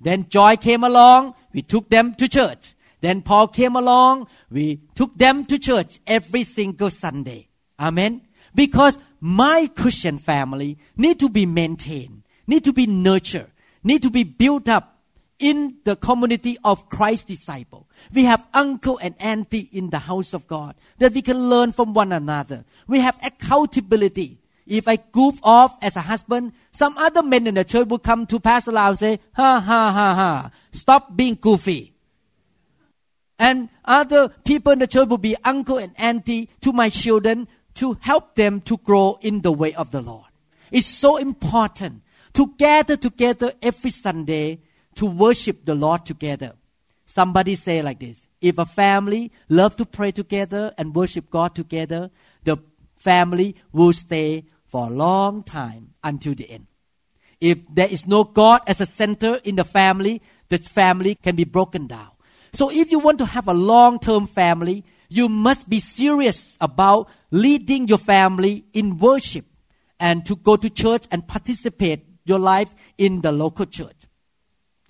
Then 0.00 0.28
Joy 0.28 0.56
came 0.56 0.84
along, 0.84 1.34
we 1.52 1.62
took 1.62 1.88
them 1.88 2.14
to 2.16 2.28
church. 2.28 2.74
Then 3.00 3.22
Paul 3.22 3.48
came 3.48 3.76
along, 3.76 4.26
we 4.50 4.80
took 4.94 5.16
them 5.16 5.44
to 5.46 5.58
church 5.58 6.00
every 6.06 6.44
single 6.44 6.90
Sunday. 6.90 7.48
Amen. 7.78 8.22
Because 8.54 8.98
my 9.20 9.68
Christian 9.74 10.18
family 10.18 10.78
need 10.96 11.20
to 11.20 11.28
be 11.28 11.46
maintained, 11.46 12.22
need 12.46 12.64
to 12.64 12.72
be 12.72 12.86
nurtured, 12.86 13.50
need 13.82 14.02
to 14.02 14.10
be 14.10 14.24
built 14.24 14.68
up 14.68 14.97
in 15.38 15.77
the 15.85 15.96
community 15.96 16.59
of 16.64 16.88
Christ's 16.88 17.24
disciple. 17.24 17.88
We 18.12 18.24
have 18.24 18.46
uncle 18.53 18.98
and 19.01 19.14
auntie 19.20 19.68
in 19.72 19.90
the 19.90 20.01
house 20.01 20.35
of 20.35 20.46
God 20.46 20.74
that 20.98 21.12
we 21.12 21.22
can 21.22 21.48
learn 21.48 21.72
from 21.72 21.94
one 21.94 22.12
another. 22.12 22.64
We 22.87 23.01
have 23.01 23.18
accountability. 23.24 24.40
If 24.66 24.87
I 24.87 24.96
goof 24.96 25.38
off 25.42 25.79
as 25.81 25.96
a 25.96 26.03
husband, 26.03 26.53
some 26.72 26.98
other 26.98 27.22
men 27.22 27.46
in 27.46 27.55
the 27.55 27.64
church 27.64 27.88
will 27.88 27.98
come 27.98 28.27
to 28.27 28.40
Pastor 28.40 28.72
Lau 28.72 28.90
and 28.90 28.98
say, 28.98 29.20
ha 29.35 29.61
ha 29.61 29.92
ha 29.92 30.14
ha, 30.14 30.51
stop 30.72 31.16
being 31.16 31.38
goofy. 31.40 31.94
And 33.38 33.68
other 33.85 34.29
people 34.44 34.72
in 34.72 34.81
the 34.81 34.87
church 34.87 35.09
will 35.09 35.18
be 35.18 35.37
uncle 35.44 35.79
and 35.79 35.92
auntie 35.96 36.51
to 36.62 36.72
my 36.72 36.90
children 36.90 37.48
to 37.74 37.96
help 38.01 38.35
them 38.35 38.61
to 38.62 38.77
grow 38.79 39.16
in 39.22 39.42
the 39.42 39.53
way 39.53 39.72
of 39.74 39.92
the 39.92 40.03
Lord. 40.03 40.27
It's 40.72 40.88
so 40.88 41.16
important 41.16 42.03
to 42.35 42.53
gather 42.59 42.96
together 42.96 43.53
every 43.62 43.90
Sunday 43.90 44.61
to 44.98 45.06
worship 45.06 45.64
the 45.64 45.74
Lord 45.74 46.04
together. 46.04 46.54
Somebody 47.06 47.54
say 47.54 47.82
like 47.82 48.00
this 48.00 48.26
if 48.40 48.58
a 48.58 48.66
family 48.66 49.32
love 49.48 49.76
to 49.76 49.87
pray 49.87 50.11
together 50.11 50.72
and 50.76 50.94
worship 50.94 51.30
God 51.30 51.54
together, 51.54 52.11
the 52.44 52.58
family 52.96 53.54
will 53.72 53.92
stay 53.92 54.44
for 54.66 54.88
a 54.88 54.90
long 54.90 55.44
time 55.44 55.94
until 56.02 56.34
the 56.34 56.50
end. 56.50 56.66
If 57.40 57.58
there 57.72 57.87
is 57.88 58.06
no 58.06 58.24
God 58.24 58.62
as 58.66 58.80
a 58.80 58.87
center 58.87 59.37
in 59.44 59.54
the 59.54 59.64
family, 59.64 60.20
the 60.48 60.58
family 60.58 61.14
can 61.14 61.37
be 61.37 61.44
broken 61.44 61.87
down. 61.87 62.11
So 62.52 62.70
if 62.70 62.90
you 62.90 62.98
want 62.98 63.18
to 63.18 63.26
have 63.26 63.46
a 63.46 63.54
long 63.54 64.00
term 64.00 64.26
family, 64.26 64.84
you 65.08 65.28
must 65.28 65.68
be 65.68 65.78
serious 65.78 66.58
about 66.61 67.08
leading 67.30 67.87
your 67.87 67.98
family 67.98 68.64
in 68.72 68.98
worship 68.98 69.44
and 70.00 70.26
to 70.26 70.34
go 70.34 70.56
to 70.56 70.68
church 70.68 71.06
and 71.12 71.26
participate 71.26 72.04
your 72.24 72.40
life 72.40 72.74
in 72.98 73.20
the 73.20 73.30
local 73.30 73.64
church. 73.64 74.07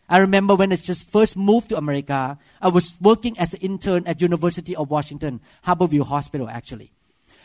I 0.08 0.18
remember 0.18 0.54
when 0.54 0.72
I 0.72 0.76
just 0.76 1.04
first 1.04 1.36
moved 1.36 1.68
to 1.68 1.76
America, 1.76 2.38
I 2.62 2.68
was 2.68 2.94
working 3.00 3.38
as 3.38 3.52
an 3.52 3.60
intern 3.60 4.06
at 4.06 4.22
University 4.22 4.74
of 4.74 4.90
Washington, 4.90 5.40
Harborview 5.66 6.06
Hospital 6.06 6.48
actually. 6.48 6.92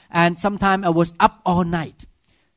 And 0.10 0.40
sometimes 0.40 0.86
I 0.86 0.90
was 0.90 1.14
up 1.20 1.42
all 1.46 1.64
night. 1.64 2.06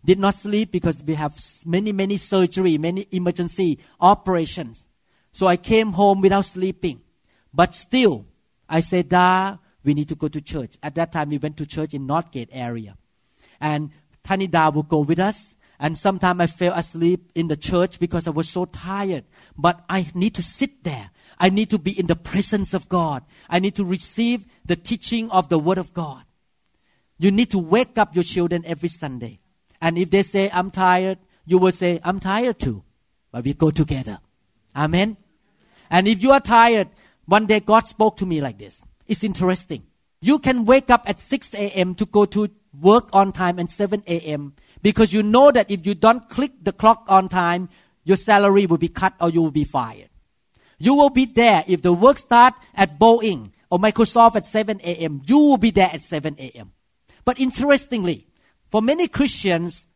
Did 0.05 0.21
not 0.21 0.37
sleep 0.37 0.71
because 0.71 1.03
we 1.03 1.15
have 1.15 1.41
many, 1.65 1.91
many 1.91 2.17
surgery, 2.17 2.79
many 2.79 3.09
emergency 3.11 3.81
operations. 4.01 4.87
So 5.33 5.49
I 5.49 5.57
came 5.57 5.93
home 5.93 6.21
without 6.21 6.45
sleeping. 6.45 7.01
But 7.53 7.75
still, 7.75 8.27
I 8.69 8.81
said, 8.81 9.09
Da, 9.09 9.57
we 9.83 9.95
need 9.95 10.09
to 10.09 10.15
go 10.15 10.29
to 10.29 10.41
church. 10.41 10.77
At 10.83 10.95
that 10.95 11.11
time, 11.11 11.31
we 11.31 11.39
went 11.39 11.57
to 11.57 11.67
church 11.67 11.95
in 11.95 12.07
Northgate 12.07 12.51
area. 12.53 12.97
And 13.61 13.91
Tani 14.23 14.47
Tanida 14.47 14.73
would 14.75 14.89
go 14.89 15.01
with 15.01 15.19
us. 15.19 15.56
And 15.79 15.99
sometimes 15.99 16.41
I 16.41 16.47
fell 16.47 16.73
asleep 16.73 17.31
in 17.35 17.49
the 17.49 17.57
church 17.57 17.99
because 17.99 18.27
I 18.27 18.31
was 18.31 18.49
so 18.49 18.65
tired. 18.65 19.25
But 19.57 19.85
I 19.89 20.07
need 20.15 20.35
to 20.37 20.43
sit 20.43 20.85
there. 20.85 21.11
I 21.39 21.51
need 21.51 21.71
to 21.71 21.79
be 21.79 21.99
in 21.99 22.07
the 22.07 22.17
presence 22.17 22.73
of 22.73 22.89
God. 22.89 23.23
I 23.49 23.59
need 23.59 23.75
to 23.77 23.85
receive 23.85 24.47
the 24.65 24.77
teaching 24.77 25.31
of 25.31 25.49
the 25.49 25.59
Word 25.59 25.79
of 25.79 25.93
God. 25.93 26.25
You 27.19 27.31
need 27.31 27.51
to 27.51 27.59
wake 27.59 27.99
up 27.99 28.15
your 28.15 28.25
children 28.25 28.63
every 28.67 28.89
Sunday. 28.89 29.41
And 29.81 29.99
if 29.99 30.11
they 30.11 30.23
say, 30.23 30.51
I'm 30.53 30.71
tired, 30.71 31.19
you 31.45 31.59
will 31.59 31.73
say, 31.73 32.01
I'm 32.05 32.21
tired 32.21 32.59
too. 32.59 32.83
But 33.31 33.45
we 33.45 33.55
go 33.55 33.71
together. 33.71 34.19
Amen. 34.75 35.17
And 35.91 36.09
if 36.09 36.23
you 36.23 36.33
are 36.33 36.41
tired, 36.41 36.89
one 37.27 37.47
day 37.47 37.61
God 37.61 37.87
spoke 37.87 38.17
to 38.19 38.27
me 38.27 38.41
like 38.41 38.59
this. 38.59 38.83
It's 39.07 39.25
interesting. 39.25 39.85
You 40.21 40.39
can 40.39 40.65
wake 40.65 40.91
up 40.91 41.09
at 41.09 41.21
6 41.21 41.55
a.m. 41.55 41.95
to 41.97 42.07
go 42.07 42.25
to 42.27 42.49
work 42.81 43.09
on 43.13 43.33
time 43.33 43.59
and 43.59 43.69
7 43.69 44.03
a.m. 44.07 44.55
because 44.83 45.13
you 45.13 45.23
know 45.23 45.51
that 45.51 45.71
if 45.71 45.87
you 45.87 45.95
don't 45.95 46.29
click 46.29 46.53
the 46.63 46.73
clock 46.73 47.05
on 47.09 47.29
time, 47.29 47.69
your 48.05 48.17
salary 48.17 48.67
will 48.67 48.79
be 48.79 48.89
cut 48.89 49.15
or 49.21 49.31
you 49.31 49.43
will 49.43 49.51
be 49.51 49.65
fired. 49.65 50.09
You 50.79 50.95
will 50.95 51.11
be 51.11 51.25
there 51.25 51.65
if 51.67 51.83
the 51.83 51.93
work 51.93 52.19
start 52.19 52.55
at 52.75 52.99
Boeing 52.99 53.53
or 53.71 53.79
Microsoft 53.79 54.37
at 54.37 54.47
7 54.47 54.81
a.m. 54.83 55.23
You 55.27 55.39
will 55.39 55.57
be 55.57 55.71
there 55.71 55.91
at 55.93 56.03
7 56.03 56.37
a.m. 56.39 56.73
But 57.25 57.41
interestingly, 57.41 58.29
for 58.71 58.83
many 58.83 59.09
Christians, 59.09 59.87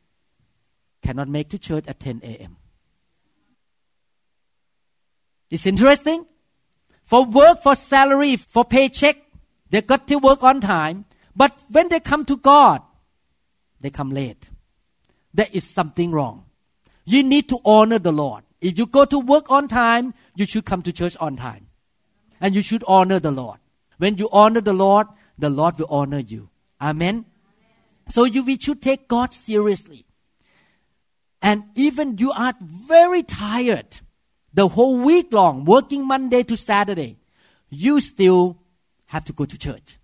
cannot 1.02 1.28
make 1.28 1.48
to 1.50 1.58
church 1.58 1.84
at 1.86 2.00
10 2.00 2.20
a.m. 2.24 2.56
It's 5.50 5.66
interesting. 5.66 6.26
For 7.04 7.24
work, 7.24 7.62
for 7.62 7.74
salary, 7.74 8.36
for 8.36 8.64
paycheck, 8.64 9.16
they 9.68 9.82
got 9.82 10.06
to 10.08 10.16
work 10.16 10.42
on 10.42 10.60
time. 10.60 11.04
But 11.40 11.54
when 11.70 11.88
they 11.88 12.00
come 12.00 12.26
to 12.26 12.36
God, 12.36 12.82
they 13.80 13.88
come 13.88 14.10
late. 14.10 14.50
There 15.32 15.46
is 15.50 15.64
something 15.64 16.10
wrong. 16.10 16.44
You 17.06 17.22
need 17.22 17.48
to 17.48 17.58
honor 17.64 17.98
the 17.98 18.12
Lord. 18.12 18.42
If 18.60 18.76
you 18.76 18.84
go 18.84 19.06
to 19.06 19.18
work 19.18 19.50
on 19.50 19.66
time, 19.66 20.12
you 20.34 20.44
should 20.44 20.66
come 20.66 20.82
to 20.82 20.92
church 20.92 21.16
on 21.18 21.36
time. 21.36 21.68
And 22.42 22.54
you 22.54 22.60
should 22.60 22.84
honor 22.86 23.20
the 23.20 23.30
Lord. 23.30 23.58
When 23.96 24.18
you 24.18 24.28
honor 24.30 24.60
the 24.60 24.74
Lord, 24.74 25.06
the 25.38 25.48
Lord 25.48 25.78
will 25.78 25.86
honor 25.88 26.18
you. 26.18 26.50
Amen. 26.78 27.24
So 28.06 28.24
you, 28.24 28.42
we 28.42 28.58
should 28.58 28.82
take 28.82 29.08
God 29.08 29.32
seriously. 29.32 30.04
And 31.40 31.64
even 31.74 32.18
you 32.18 32.32
are 32.32 32.52
very 32.60 33.22
tired 33.22 34.00
the 34.52 34.68
whole 34.68 34.98
week 34.98 35.32
long, 35.32 35.64
working 35.64 36.06
Monday 36.06 36.42
to 36.42 36.54
Saturday, 36.58 37.16
you 37.70 37.98
still 38.00 38.58
have 39.06 39.24
to 39.24 39.32
go 39.32 39.46
to 39.46 39.56
church. 39.56 39.96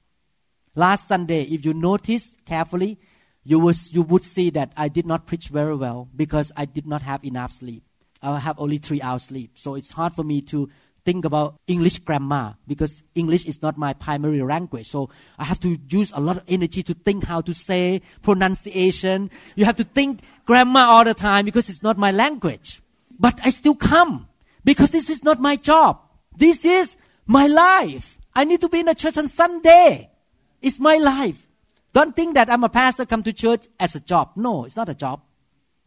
Last 0.77 1.09
Sunday, 1.09 1.43
if 1.43 1.65
you 1.65 1.73
notice 1.73 2.37
carefully, 2.45 2.99
you, 3.45 3.59
was, 3.59 3.95
you 3.95 4.03
would 4.03 4.25
see 4.25 4.51
that 4.51 4.73
I 4.77 4.89
did 4.89 5.07
not 5.07 5.27
preach 5.27 5.49
very 5.49 5.75
well 5.75 6.09
because 6.15 6.53
I 6.55 6.67
did 6.67 6.87
not 6.87 7.01
have 7.01 7.25
enough 7.25 7.53
sleep. 7.53 7.83
I 8.23 8.39
have 8.39 8.59
only 8.59 8.77
three 8.77 9.01
hours 9.01 9.25
sleep. 9.25 9.53
So 9.55 9.75
it's 9.75 9.91
hard 9.91 10.13
for 10.13 10.23
me 10.23 10.43
to 10.43 10.69
think 11.07 11.25
about 11.25 11.55
English 11.67 12.01
grammar 12.01 12.57
because 12.67 13.03
English 13.15 13.47
is 13.47 13.63
not 13.63 13.79
my 13.79 13.95
primary 13.95 14.43
language. 14.43 14.89
So 14.91 15.09
I 15.39 15.45
have 15.45 15.61
to 15.61 15.79
use 15.89 16.13
a 16.15 16.21
lot 16.21 16.37
of 16.37 16.43
energy 16.47 16.83
to 16.83 16.93
think 16.93 17.25
how 17.25 17.41
to 17.41 17.55
say 17.55 18.03
pronunciation. 18.23 19.31
You 19.55 19.65
have 19.65 19.77
to 19.77 19.85
think 19.85 20.21
grammar 20.45 20.81
all 20.81 21.05
the 21.05 21.15
time 21.15 21.47
because 21.47 21.71
it's 21.71 21.83
not 21.83 21.97
my 21.97 22.11
language. 22.11 22.83
But 23.19 23.41
I 23.43 23.49
still 23.51 23.77
come 23.77 24.29
because 24.63 24.91
this 24.91 25.09
is 25.09 25.25
not 25.25 25.41
my 25.41 25.57
job. 25.57 26.01
This 26.37 26.67
is 26.67 26.97
my 27.27 27.47
life. 27.47 28.19
I 28.35 28.45
need 28.45 28.61
to 28.61 28.69
be 28.69 28.81
in 28.81 28.89
a 28.89 28.95
church 28.95 29.17
on 29.17 29.29
Sunday. 29.29 30.11
It's 30.63 30.79
my 30.79 30.97
life. 30.97 31.47
Don't 31.93 32.15
think 32.15 32.35
that 32.35 32.51
I'm 32.51 32.65
a 32.65 32.69
pastor 32.69 33.07
come 33.07 33.23
to 33.23 33.33
church 33.33 33.67
as 33.81 33.95
a 33.95 34.01
job. 34.01 34.33
No, 34.37 34.65
it's 34.65 34.77
not 34.77 34.89
a 34.89 34.95
job. 34.95 35.23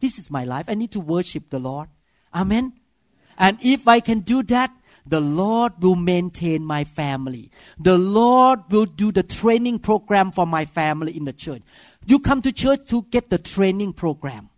This 0.00 0.18
is 0.18 0.30
my 0.30 0.44
life. 0.44 0.66
I 0.68 0.74
need 0.74 0.92
to 0.92 1.00
worship 1.00 1.50
the 1.50 1.58
Lord. 1.58 1.88
Amen. 2.34 2.72
And 3.38 3.58
if 3.62 3.86
I 3.86 4.00
can 4.00 4.20
do 4.20 4.42
that, 4.44 4.72
the 5.06 5.20
Lord 5.20 5.74
will 5.80 5.96
maintain 5.96 6.64
my 6.64 6.84
family. 6.84 7.50
The 7.78 7.98
Lord 7.98 8.60
will 8.70 8.86
do 8.86 9.12
the 9.12 9.22
training 9.22 9.80
program 9.80 10.30
for 10.32 10.46
my 10.46 10.64
family 10.64 11.16
in 11.16 11.24
the 11.24 11.32
church. 11.32 11.62
You 12.06 12.18
come 12.18 12.42
to 12.42 12.52
church 12.52 12.88
to 12.88 13.02
get 13.10 13.30
the 13.30 13.38
training 13.38 13.94
program. 13.94 14.50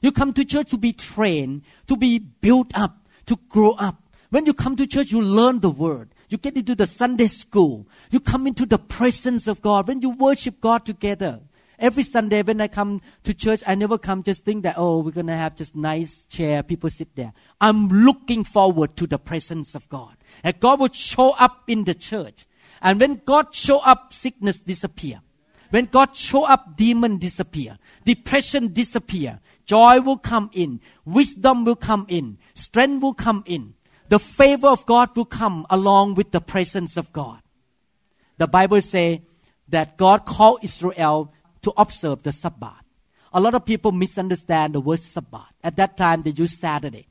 You 0.00 0.12
come 0.12 0.32
to 0.34 0.44
church 0.44 0.70
to 0.70 0.78
be 0.78 0.92
trained, 0.92 1.62
to 1.86 1.96
be 1.96 2.18
built 2.18 2.76
up, 2.76 3.08
to 3.26 3.38
grow 3.48 3.72
up. 3.72 4.02
When 4.30 4.46
you 4.46 4.54
come 4.54 4.76
to 4.76 4.86
church, 4.86 5.12
you 5.12 5.22
learn 5.22 5.60
the 5.60 5.70
word. 5.70 6.13
You 6.28 6.38
get 6.38 6.56
into 6.56 6.74
the 6.74 6.86
Sunday 6.86 7.28
school. 7.28 7.86
You 8.10 8.20
come 8.20 8.46
into 8.46 8.66
the 8.66 8.78
presence 8.78 9.46
of 9.46 9.60
God. 9.60 9.88
When 9.88 10.02
you 10.02 10.10
worship 10.10 10.60
God 10.60 10.84
together, 10.84 11.40
Every 11.78 12.02
Sunday 12.02 12.42
when 12.42 12.60
I 12.60 12.68
come 12.68 13.00
to 13.24 13.34
church, 13.34 13.62
I 13.66 13.74
never 13.74 13.98
come 13.98 14.22
just 14.22 14.44
think 14.44 14.62
that, 14.62 14.76
oh, 14.78 15.00
we're 15.00 15.10
going 15.10 15.26
to 15.26 15.36
have 15.36 15.56
just 15.56 15.74
nice 15.74 16.24
chair, 16.26 16.62
people 16.62 16.88
sit 16.88 17.14
there. 17.16 17.32
I'm 17.60 17.88
looking 17.88 18.44
forward 18.44 18.96
to 18.96 19.06
the 19.06 19.18
presence 19.18 19.74
of 19.74 19.88
God. 19.88 20.16
And 20.42 20.58
God 20.60 20.80
will 20.80 20.92
show 20.92 21.32
up 21.32 21.64
in 21.66 21.84
the 21.84 21.94
church. 21.94 22.46
And 22.80 23.00
when 23.00 23.22
God 23.24 23.54
show 23.54 23.78
up, 23.80 24.12
sickness 24.12 24.60
disappear. 24.60 25.20
When 25.70 25.86
God 25.86 26.16
show 26.16 26.44
up, 26.44 26.76
demon 26.76 27.18
disappear. 27.18 27.78
Depression 28.04 28.72
disappear. 28.72 29.40
Joy 29.66 30.00
will 30.00 30.18
come 30.18 30.50
in. 30.52 30.80
Wisdom 31.04 31.64
will 31.64 31.76
come 31.76 32.06
in. 32.08 32.38
Strength 32.54 33.02
will 33.02 33.14
come 33.14 33.42
in. 33.46 33.74
The 34.14 34.20
favor 34.20 34.68
of 34.68 34.86
God 34.86 35.16
will 35.16 35.24
come 35.24 35.66
along 35.68 36.14
with 36.14 36.30
the 36.30 36.40
presence 36.40 36.96
of 36.96 37.12
God. 37.12 37.40
The 38.38 38.46
Bible 38.46 38.80
say 38.80 39.22
that 39.70 39.96
God 39.96 40.24
called 40.24 40.60
Israel 40.62 41.34
to 41.62 41.72
observe 41.76 42.22
the 42.22 42.30
Sabbath. 42.30 42.84
A 43.32 43.40
lot 43.40 43.56
of 43.56 43.64
people 43.64 43.90
misunderstand 43.90 44.72
the 44.72 44.80
word 44.80 45.02
Sabbath. 45.02 45.50
At 45.64 45.74
that 45.78 45.96
time, 45.96 46.22
they 46.22 46.30
use 46.30 46.56
Saturday. 46.56 47.08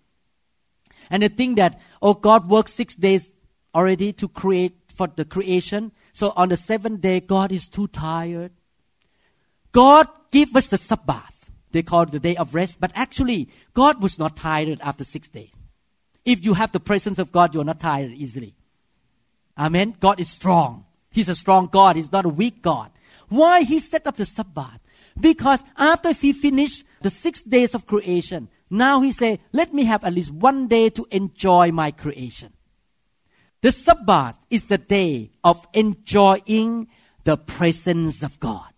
And 1.10 1.24
they 1.24 1.28
think 1.28 1.58
that, 1.58 1.82
oh, 2.02 2.14
God 2.14 2.50
worked 2.50 2.70
six 2.70 2.96
days 2.96 3.34
already 3.76 4.14
to 4.14 4.30
create 4.30 4.78
for 4.96 5.08
the 5.14 5.26
creation. 5.26 5.92
So 6.14 6.32
on 6.38 6.48
the 6.48 6.56
seventh 6.56 7.02
day, 7.02 7.20
God 7.20 7.52
is 7.52 7.68
too 7.68 7.88
tired. 7.88 8.54
God 9.74 10.08
gave 10.32 10.56
us 10.56 10.70
the 10.70 10.78
Sabbath. 10.78 11.50
They 11.74 11.84
call 11.84 12.04
it 12.04 12.12
the 12.12 12.22
day 12.22 12.38
of 12.38 12.56
rest. 12.56 12.80
But 12.80 12.94
actually, 12.96 13.50
God 13.74 14.02
was 14.02 14.18
not 14.18 14.38
tired 14.38 14.80
after 14.82 15.04
six 15.04 15.28
days. 15.28 15.52
If 16.26 16.46
you 16.46 16.54
have 16.54 16.72
the 16.72 16.80
presence 16.80 17.20
of 17.20 17.32
God, 17.32 17.54
you 17.54 17.62
are 17.62 17.66
not 17.66 17.80
tired 17.80 18.12
easily. 18.12 18.56
Amen. 19.58 19.96
God 20.00 20.20
is 20.20 20.30
strong. 20.30 20.86
He's 21.12 21.30
a 21.30 21.36
strong 21.36 21.68
God. 21.68 21.96
He's 21.96 22.12
not 22.12 22.26
a 22.26 22.30
weak 22.30 22.62
God. 22.62 22.92
Why 23.30 23.64
he 23.64 23.80
set 23.80 24.08
up 24.08 24.18
the 24.18 24.26
Sabbath? 24.26 24.80
Because 25.20 25.64
after 25.78 26.12
he 26.12 26.34
finished 26.34 26.86
the 27.02 27.10
six 27.10 27.44
days 27.44 27.76
of 27.76 27.86
creation, 27.86 28.50
now 28.70 29.02
he 29.02 29.12
say, 29.12 29.40
let 29.52 29.74
me 29.74 29.84
have 29.84 30.04
at 30.04 30.14
least 30.14 30.32
one 30.32 30.68
day 30.68 30.90
to 30.90 31.06
enjoy 31.12 31.72
my 31.72 31.92
creation. 31.92 32.54
The 33.62 33.72
Sabbath 33.72 34.36
is 34.50 34.66
the 34.66 34.78
day 34.78 35.32
of 35.44 35.66
enjoying 35.74 36.88
the 37.24 37.38
presence 37.38 38.24
of 38.24 38.40
God. 38.40 38.74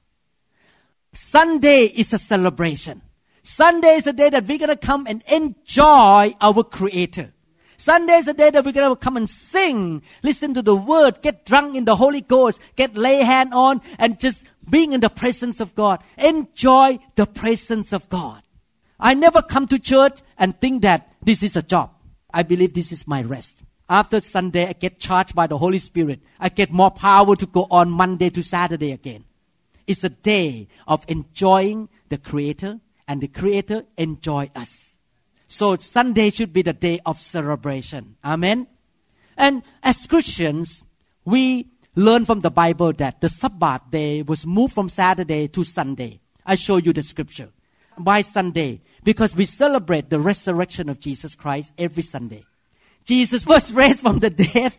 Sunday 1.13 1.85
is 1.85 2.11
a 2.11 2.19
celebration. 2.19 3.01
Sunday 3.41 3.95
is 3.95 4.07
a 4.07 4.13
day 4.13 4.29
that 4.29 4.45
we're 4.45 4.57
going 4.57 4.69
to 4.69 4.75
come 4.75 5.07
and 5.07 5.23
enjoy 5.31 6.33
our 6.41 6.63
Creator. 6.63 7.31
Sunday 7.77 8.13
is 8.13 8.27
a 8.27 8.33
day 8.33 8.49
that 8.49 8.63
we're 8.63 8.71
going 8.71 8.89
to 8.89 8.95
come 8.95 9.17
and 9.17 9.29
sing, 9.29 10.01
listen 10.23 10.53
to 10.53 10.61
the 10.61 10.75
word, 10.75 11.21
get 11.21 11.45
drunk 11.45 11.75
in 11.75 11.85
the 11.85 11.95
Holy 11.95 12.21
Ghost, 12.21 12.59
get 12.75 12.95
lay 12.95 13.17
hand 13.17 13.53
on, 13.53 13.81
and 13.99 14.19
just 14.19 14.45
being 14.69 14.93
in 14.93 15.01
the 15.01 15.09
presence 15.09 15.59
of 15.59 15.75
God. 15.75 16.01
Enjoy 16.17 16.99
the 17.15 17.25
presence 17.25 17.93
of 17.93 18.07
God. 18.09 18.41
I 18.99 19.13
never 19.13 19.41
come 19.41 19.67
to 19.67 19.79
church 19.79 20.19
and 20.37 20.59
think 20.59 20.81
that 20.83 21.13
this 21.21 21.43
is 21.43 21.55
a 21.55 21.61
job. 21.61 21.91
I 22.33 22.43
believe 22.43 22.73
this 22.73 22.91
is 22.91 23.07
my 23.07 23.21
rest. 23.21 23.59
After 23.89 24.19
Sunday, 24.19 24.67
I 24.67 24.73
get 24.73 24.99
charged 24.99 25.35
by 25.35 25.47
the 25.47 25.57
Holy 25.57 25.79
Spirit. 25.79 26.21
I 26.39 26.49
get 26.49 26.71
more 26.71 26.91
power 26.91 27.35
to 27.35 27.45
go 27.45 27.67
on 27.69 27.91
Monday 27.91 28.29
to 28.31 28.41
Saturday 28.41 28.91
again. 28.91 29.25
It's 29.85 30.03
a 30.03 30.09
day 30.09 30.67
of 30.87 31.05
enjoying 31.07 31.89
the 32.09 32.17
Creator, 32.17 32.79
and 33.07 33.21
the 33.21 33.27
Creator 33.27 33.83
enjoy 33.97 34.49
us. 34.55 34.94
So 35.47 35.75
Sunday 35.77 36.31
should 36.31 36.53
be 36.53 36.61
the 36.61 36.73
day 36.73 36.99
of 37.05 37.21
celebration. 37.21 38.15
Amen. 38.23 38.67
And 39.37 39.63
as 39.83 40.07
Christians, 40.07 40.83
we 41.23 41.69
learn 41.95 42.25
from 42.25 42.41
the 42.41 42.51
Bible 42.51 42.93
that 42.93 43.21
the 43.21 43.29
Sabbath 43.29 43.81
day 43.89 44.21
was 44.21 44.45
moved 44.45 44.73
from 44.73 44.89
Saturday 44.89 45.47
to 45.49 45.63
Sunday. 45.63 46.19
I 46.45 46.55
show 46.55 46.77
you 46.77 46.93
the 46.93 47.03
scripture. 47.03 47.49
Why 47.97 48.21
Sunday? 48.21 48.81
Because 49.03 49.35
we 49.35 49.45
celebrate 49.45 50.09
the 50.09 50.19
resurrection 50.19 50.89
of 50.89 50.99
Jesus 50.99 51.35
Christ 51.35 51.73
every 51.77 52.03
Sunday. 52.03 52.43
Jesus 53.05 53.45
was 53.47 53.71
raised 53.71 53.99
from 53.99 54.19
the 54.19 54.29
dead 54.29 54.73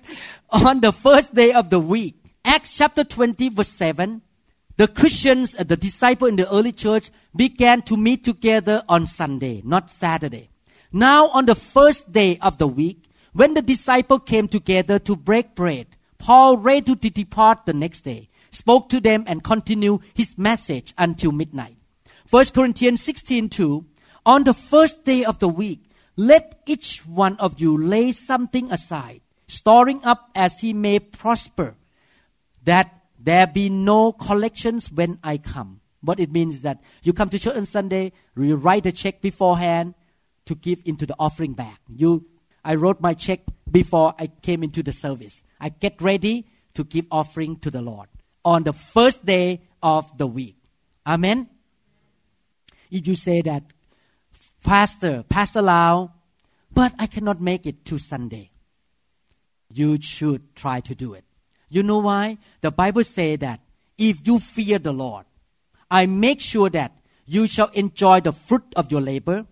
on 0.50 0.80
the 0.80 0.92
first 0.92 1.34
day 1.34 1.52
of 1.52 1.70
the 1.70 1.80
week. 1.80 2.16
Acts 2.44 2.76
chapter 2.76 3.04
20 3.04 3.48
verse 3.50 3.68
7. 3.68 4.22
The 4.76 4.88
Christians, 4.88 5.54
uh, 5.58 5.64
the 5.64 5.76
disciples 5.76 6.28
in 6.28 6.36
the 6.36 6.52
early 6.52 6.72
church 6.72 7.10
began 7.34 7.80
to 7.82 7.96
meet 7.96 8.24
together 8.24 8.84
on 8.88 9.06
Sunday, 9.06 9.62
not 9.64 9.90
Saturday. 9.90 10.50
Now 10.96 11.28
on 11.28 11.44
the 11.44 11.54
first 11.54 12.10
day 12.10 12.38
of 12.38 12.56
the 12.56 12.66
week, 12.66 13.10
when 13.34 13.52
the 13.52 13.60
disciples 13.60 14.22
came 14.24 14.48
together 14.48 14.98
to 15.00 15.14
break 15.14 15.54
bread, 15.54 15.88
Paul 16.16 16.56
ready 16.56 16.96
to 16.96 17.10
depart 17.10 17.66
the 17.66 17.74
next 17.74 18.00
day, 18.00 18.30
spoke 18.50 18.88
to 18.88 18.98
them 18.98 19.22
and 19.26 19.44
continued 19.44 20.00
his 20.14 20.38
message 20.38 20.94
until 20.96 21.32
midnight. 21.32 21.76
1 22.30 22.46
Corinthians 22.54 23.02
16 23.02 23.50
2, 23.50 23.84
on 24.24 24.44
the 24.44 24.54
first 24.54 25.04
day 25.04 25.22
of 25.22 25.38
the 25.38 25.50
week, 25.50 25.84
let 26.16 26.62
each 26.64 27.04
one 27.04 27.36
of 27.36 27.60
you 27.60 27.76
lay 27.76 28.10
something 28.12 28.72
aside, 28.72 29.20
storing 29.48 30.02
up 30.02 30.30
as 30.34 30.60
he 30.60 30.72
may 30.72 30.98
prosper, 30.98 31.76
that 32.64 33.02
there 33.20 33.46
be 33.46 33.68
no 33.68 34.12
collections 34.12 34.90
when 34.90 35.18
I 35.22 35.36
come. 35.36 35.82
What 36.00 36.20
it 36.20 36.32
means 36.32 36.54
is 36.54 36.62
that 36.62 36.80
you 37.02 37.12
come 37.12 37.28
to 37.28 37.38
church 37.38 37.54
on 37.54 37.66
Sunday, 37.66 38.12
you 38.34 38.56
write 38.56 38.86
a 38.86 38.92
check 38.92 39.20
beforehand 39.20 39.92
to 40.46 40.54
give 40.54 40.80
into 40.84 41.06
the 41.06 41.14
offering 41.18 41.52
bag. 41.52 41.76
You, 41.88 42.26
I 42.64 42.74
wrote 42.74 43.00
my 43.00 43.14
check 43.14 43.40
before 43.70 44.14
I 44.18 44.28
came 44.28 44.62
into 44.62 44.82
the 44.82 44.92
service. 44.92 45.44
I 45.60 45.68
get 45.68 46.00
ready 46.00 46.46
to 46.74 46.84
give 46.84 47.06
offering 47.10 47.58
to 47.60 47.70
the 47.70 47.82
Lord 47.82 48.08
on 48.44 48.62
the 48.62 48.72
first 48.72 49.24
day 49.24 49.62
of 49.82 50.16
the 50.18 50.26
week. 50.26 50.56
Amen. 51.06 51.48
If 52.90 53.06
you 53.06 53.16
say 53.16 53.42
that 53.42 53.64
Pastor, 54.62 55.24
Pastor 55.28 55.62
Lau, 55.62 56.12
but 56.72 56.92
I 56.98 57.06
cannot 57.06 57.40
make 57.40 57.66
it 57.66 57.84
to 57.86 57.98
Sunday. 57.98 58.50
You 59.72 60.00
should 60.00 60.54
try 60.54 60.80
to 60.80 60.94
do 60.94 61.14
it. 61.14 61.24
You 61.68 61.82
know 61.82 61.98
why? 61.98 62.38
The 62.60 62.70
Bible 62.70 63.04
says 63.04 63.38
that 63.38 63.60
if 63.98 64.26
you 64.26 64.38
fear 64.38 64.78
the 64.78 64.92
Lord, 64.92 65.24
I 65.90 66.06
make 66.06 66.40
sure 66.40 66.70
that 66.70 66.92
you 67.24 67.46
shall 67.46 67.68
enjoy 67.68 68.20
the 68.20 68.32
fruit 68.32 68.64
of 68.76 68.90
your 68.92 69.00
labor, 69.00 69.46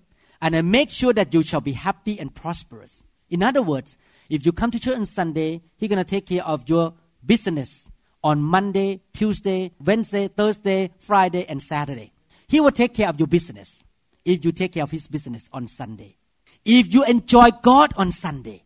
and 0.45 0.55
I 0.55 0.61
make 0.61 0.91
sure 0.91 1.15
that 1.15 1.33
you 1.33 1.43
shall 1.43 1.63
be 1.63 1.73
happy 1.73 2.21
and 2.21 2.35
prosperous. 2.35 3.03
In 3.31 3.43
other 3.43 3.63
words, 3.63 3.97
if 4.29 4.45
you 4.45 4.53
come 4.53 4.71
to 4.73 4.79
church 4.79 4.99
on 4.99 5.07
Sunday, 5.07 5.63
He's 5.79 5.89
gonna 5.89 6.05
take 6.05 6.27
care 6.27 6.45
of 6.45 6.69
your 6.69 6.93
business 7.25 7.89
on 8.23 8.43
Monday, 8.43 9.01
Tuesday, 9.15 9.73
Wednesday, 9.83 10.29
Thursday, 10.29 10.91
Friday, 10.99 11.47
and 11.49 11.63
Saturday. 11.63 12.13
He 12.47 12.61
will 12.61 12.73
take 12.73 12.93
care 12.93 13.09
of 13.09 13.19
your 13.19 13.27
business 13.27 13.83
if 14.27 14.45
you 14.45 14.53
take 14.53 14.73
care 14.73 14.83
of 14.83 14.91
his 14.91 15.07
business 15.07 15.49
on 15.51 15.67
Sunday. 15.67 16.19
If 16.63 16.93
you 16.93 17.05
enjoy 17.05 17.51
God 17.63 17.95
on 17.97 18.13
Sunday, 18.13 18.65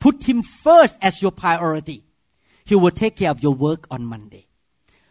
put 0.00 0.24
him 0.24 0.42
first 0.42 0.98
as 1.00 1.22
your 1.22 1.30
priority. 1.30 2.02
He 2.64 2.74
will 2.74 2.90
take 2.90 3.14
care 3.14 3.30
of 3.30 3.44
your 3.44 3.54
work 3.54 3.86
on 3.92 4.04
Monday. 4.04 4.48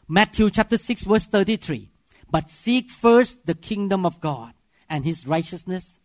Matthew 0.09 0.49
chapter 0.49 0.77
6 0.77 1.03
verse 1.03 1.27
33. 1.27 1.89
But 2.29 2.49
seek 2.49 2.91
first 2.91 3.45
the 3.45 3.55
kingdom 3.55 4.05
of 4.05 4.19
God 4.19 4.53
and 4.89 5.05
his 5.05 5.25
righteousness, 5.25 6.00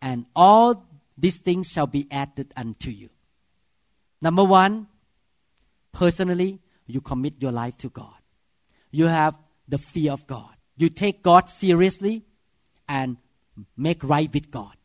and 0.00 0.26
all 0.34 0.86
these 1.16 1.38
things 1.40 1.68
shall 1.68 1.86
be 1.86 2.06
added 2.10 2.52
unto 2.56 2.90
you. 2.90 3.10
Number 4.20 4.44
one, 4.44 4.86
personally, 5.92 6.60
you 6.86 7.00
commit 7.00 7.34
your 7.40 7.52
life 7.52 7.76
to 7.78 7.88
God. 7.88 8.14
You 8.90 9.06
have 9.06 9.36
the 9.68 9.78
fear 9.78 10.12
of 10.12 10.26
God. 10.26 10.54
You 10.76 10.88
take 10.88 11.22
God 11.22 11.48
seriously 11.48 12.24
and 12.88 13.16
make 13.76 14.02
right 14.02 14.32
with 14.32 14.50
God. 14.50 14.76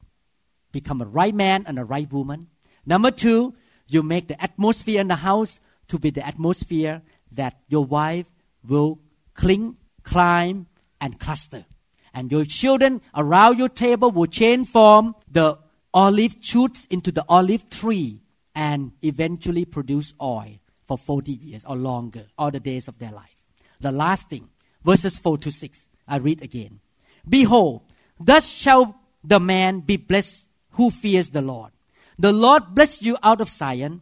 Become 0.72 1.02
a 1.02 1.06
right 1.06 1.34
man 1.34 1.64
and 1.68 1.78
a 1.78 1.86
right 1.86 2.12
woman. 2.12 2.48
Number 2.86 3.12
two, 3.12 3.54
you 3.88 4.04
make 4.04 4.28
the 4.28 4.42
atmosphere 4.42 5.00
in 5.00 5.08
the 5.08 5.16
house 5.16 5.60
to 5.88 6.00
be 6.00 6.10
the 6.10 6.26
atmosphere 6.26 7.02
that 7.32 7.60
your 7.68 7.86
wife 7.86 8.26
will 8.68 9.00
cling, 9.34 9.78
climb, 10.04 10.68
and 11.00 11.20
cluster. 11.20 11.66
And 12.14 12.32
your 12.32 12.46
children 12.46 13.02
around 13.16 13.58
your 13.58 13.70
table 13.70 14.12
will 14.12 14.28
change 14.28 14.68
from 14.68 15.16
the 15.30 15.58
olive 15.94 16.36
shoots 16.42 16.86
into 16.90 17.12
the 17.12 17.26
olive 17.28 17.70
tree 17.70 18.22
and 18.56 18.92
eventually 19.02 19.66
produce 19.66 20.14
oil 20.22 20.60
for 20.86 20.98
40 20.98 21.32
years 21.32 21.66
or 21.66 21.76
longer, 21.76 22.26
all 22.38 22.52
the 22.52 22.60
days 22.60 22.88
of 22.88 23.00
their 23.00 23.12
life. 23.12 23.38
The 23.80 23.92
last 23.92 24.30
thing, 24.30 24.50
verses 24.84 25.18
4 25.18 25.40
to 25.40 25.52
6, 25.52 25.88
I 26.08 26.18
read 26.18 26.44
again. 26.44 26.80
Behold, 27.28 27.82
Thus 28.20 28.50
shall 28.50 28.96
the 29.24 29.40
man 29.40 29.82
be 29.82 29.98
blessed 29.98 30.48
who 30.72 30.92
fears 30.92 31.30
the 31.30 31.42
Lord. 31.42 31.72
The 32.18 32.32
Lord 32.32 32.76
bless 32.76 33.02
you 33.02 33.18
out 33.24 33.42
of 33.42 33.50
Zion, 33.50 34.02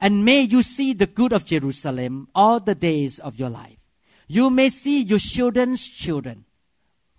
and 0.00 0.24
may 0.24 0.42
you 0.42 0.62
see 0.62 0.92
the 0.92 1.06
good 1.06 1.32
of 1.32 1.44
Jerusalem 1.44 2.28
all 2.34 2.58
the 2.58 2.74
days 2.74 3.18
of 3.18 3.38
your 3.38 3.50
life. 3.50 3.78
You 4.26 4.50
may 4.50 4.68
see 4.70 5.02
your 5.02 5.18
children's 5.18 5.86
children. 5.86 6.44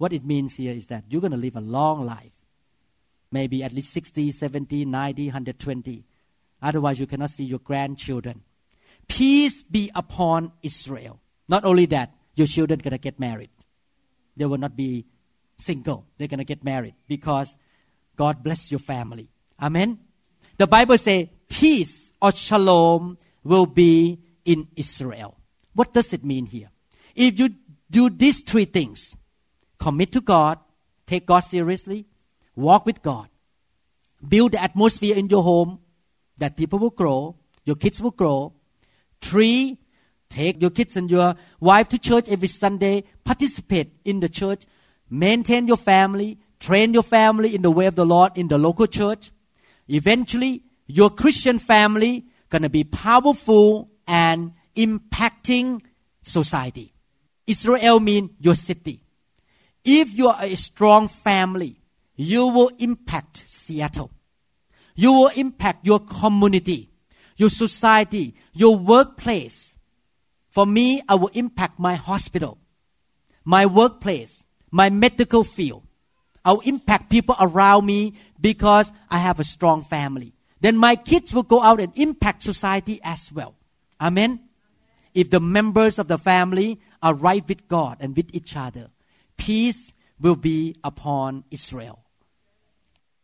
What 0.02 0.14
it 0.14 0.26
means 0.26 0.56
here 0.56 0.74
is 0.74 0.88
that 0.88 1.04
you're 1.10 1.22
going 1.22 1.30
to 1.30 1.38
live 1.38 1.56
a 1.56 1.62
long 1.62 2.08
life. 2.08 2.34
Maybe 3.32 3.64
at 3.64 3.72
least 3.72 3.94
60, 3.94 4.32
70, 4.32 4.86
90, 4.86 5.26
120. 5.28 6.04
Otherwise, 6.60 7.00
you 7.00 7.06
cannot 7.06 7.30
see 7.30 7.44
your 7.44 7.60
grandchildren. 7.60 8.42
Peace 9.08 9.62
be 9.62 9.92
upon 9.94 10.54
Israel. 10.64 11.22
Not 11.48 11.66
only 11.66 11.86
that, 11.86 12.16
your 12.34 12.48
children 12.48 12.80
are 12.80 12.82
going 12.82 12.94
to 12.94 12.98
get 12.98 13.20
married. 13.20 13.52
They 14.36 14.46
will 14.46 14.58
not 14.58 14.76
be 14.76 15.06
single. 15.60 16.08
They're 16.18 16.28
going 16.28 16.40
to 16.40 16.46
get 16.46 16.64
married 16.64 16.96
because 17.08 17.56
God 18.16 18.42
bless 18.42 18.72
your 18.72 18.80
family. 18.80 19.30
Amen. 19.62 20.00
The 20.58 20.66
Bible 20.66 20.98
says 20.98 21.28
peace 21.48 22.12
or 22.20 22.32
shalom 22.32 23.20
will 23.44 23.68
be 23.68 24.18
in 24.46 24.68
Israel. 24.76 25.38
What 25.76 25.94
does 25.94 26.12
it 26.12 26.26
mean 26.26 26.48
here? 26.48 26.72
If 27.14 27.38
you 27.38 27.50
do 27.92 28.10
these 28.10 28.42
three 28.42 28.66
things, 28.66 29.16
commit 29.82 30.12
to 30.12 30.22
God, 30.22 30.60
take 31.08 31.26
God 31.26 31.40
seriously, 31.40 32.06
walk 32.56 32.86
with 32.86 33.02
God, 33.02 33.28
build 34.26 34.52
the 34.52 34.62
atmosphere 34.62 35.18
in 35.18 35.28
your 35.28 35.42
home 35.42 35.80
that 36.38 36.56
people 36.56 36.78
will 36.78 36.92
grow, 36.92 37.36
your 37.66 37.76
kids 37.76 38.00
will 38.00 38.12
grow. 38.12 38.54
Three, 39.22 39.80
take 40.30 40.62
your 40.62 40.70
kids 40.70 40.96
and 40.96 41.10
your 41.10 41.36
wife 41.60 41.90
to 41.90 41.98
church 41.98 42.30
every 42.30 42.48
Sunday, 42.48 43.06
participate 43.24 43.94
in 44.06 44.20
the 44.20 44.30
church, 44.30 44.66
maintain 45.10 45.68
your 45.68 45.78
family, 45.78 46.38
train 46.60 46.94
your 46.94 47.04
family 47.04 47.56
in 47.56 47.64
the 47.64 47.72
way 47.72 47.88
of 47.88 47.96
the 47.96 48.06
Lord 48.06 48.32
in 48.36 48.50
the 48.50 48.60
local 48.60 48.86
church. 48.86 49.32
Eventually, 49.88 50.64
your 50.86 51.10
Christian 51.10 51.58
family 51.58 52.26
gonna 52.50 52.70
be 52.70 52.84
powerful 52.84 53.90
and 54.08 54.54
impacting 54.76 55.82
society. 56.22 56.94
Israel 57.48 58.00
means 58.00 58.30
your 58.40 58.56
city. 58.56 59.04
If 59.84 60.18
you 60.18 60.28
are 60.30 60.44
a 60.44 60.56
strong 60.56 61.08
family, 61.08 61.78
you 62.16 62.48
will 62.48 62.72
impact 62.78 63.44
Seattle. 63.48 64.12
You 64.96 65.12
will 65.14 65.32
impact 65.36 65.86
your 65.86 66.00
community, 66.00 66.90
your 67.38 67.50
society, 67.50 68.36
your 68.54 68.78
workplace. 68.78 69.78
For 70.50 70.66
me, 70.66 71.02
I 71.08 71.16
will 71.16 71.32
impact 71.34 71.80
my 71.80 71.96
hospital, 71.96 72.60
my 73.44 73.66
workplace, 73.66 74.44
my 74.70 74.90
medical 74.90 75.44
field. 75.44 75.84
I'll 76.44 76.60
impact 76.60 77.10
people 77.10 77.36
around 77.40 77.86
me 77.86 78.14
because 78.40 78.92
I 79.10 79.18
have 79.20 79.40
a 79.40 79.44
strong 79.44 79.84
family. 79.84 80.34
Then 80.60 80.78
my 80.78 80.96
kids 80.96 81.34
will 81.34 81.44
go 81.44 81.62
out 81.62 81.80
and 81.80 81.92
impact 81.96 82.44
society 82.44 83.00
as 83.04 83.32
well. 83.32 83.56
Amen. 84.00 84.42
If 85.14 85.30
the 85.30 85.40
members 85.40 86.00
of 86.00 86.08
the 86.08 86.18
family 86.18 86.80
are 87.02 87.14
right 87.14 87.48
with 87.48 87.68
God 87.68 87.98
and 88.00 88.16
with 88.16 88.34
each 88.34 88.56
other, 88.56 88.90
peace 89.42 89.92
will 90.20 90.36
be 90.36 90.76
upon 90.84 91.44
Israel. 91.50 91.98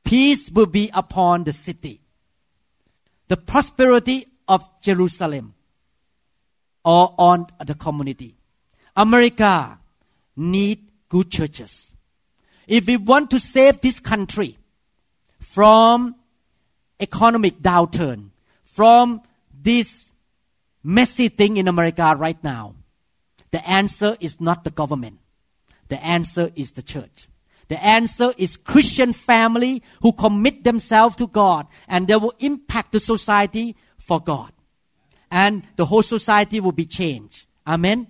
Peace 0.03 0.49
will 0.49 0.65
be 0.65 0.89
upon 0.91 1.43
the 1.43 1.53
city. 1.53 2.01
The 3.27 3.37
prosperity 3.37 4.25
of 4.47 4.67
Jerusalem 4.81 5.53
or 6.83 7.13
on 7.19 7.45
the 7.63 7.75
community. 7.75 8.35
America 8.95 9.77
need 10.35 10.89
good 11.07 11.29
churches. 11.29 11.91
If 12.67 12.87
we 12.87 12.97
want 12.97 13.29
to 13.29 13.39
save 13.39 13.81
this 13.81 13.99
country 13.99 14.57
from 15.39 16.15
economic 16.99 17.59
downturn, 17.59 18.31
from 18.63 19.21
this 19.53 20.11
messy 20.83 21.29
thing 21.29 21.57
in 21.57 21.67
America 21.67 22.15
right 22.17 22.43
now, 22.43 22.73
the 23.51 23.61
answer 23.69 24.17
is 24.19 24.41
not 24.41 24.63
the 24.63 24.71
government. 24.71 25.19
The 25.89 26.03
answer 26.03 26.51
is 26.55 26.73
the 26.73 26.81
church. 26.81 27.27
The 27.67 27.83
answer 27.83 28.31
is 28.37 28.55
Christian 28.55 29.13
family 29.13 29.83
who 30.01 30.13
commit 30.13 30.63
themselves 30.63 31.15
to 31.17 31.27
God 31.27 31.67
and 31.87 32.07
they 32.07 32.15
will 32.15 32.33
impact 32.39 32.93
the 32.93 32.99
society 32.99 33.75
for 33.97 34.21
God. 34.21 34.51
And 35.29 35.63
the 35.75 35.85
whole 35.85 36.03
society 36.03 36.59
will 36.59 36.71
be 36.71 36.85
changed. 36.85 37.45
Amen. 37.65 38.07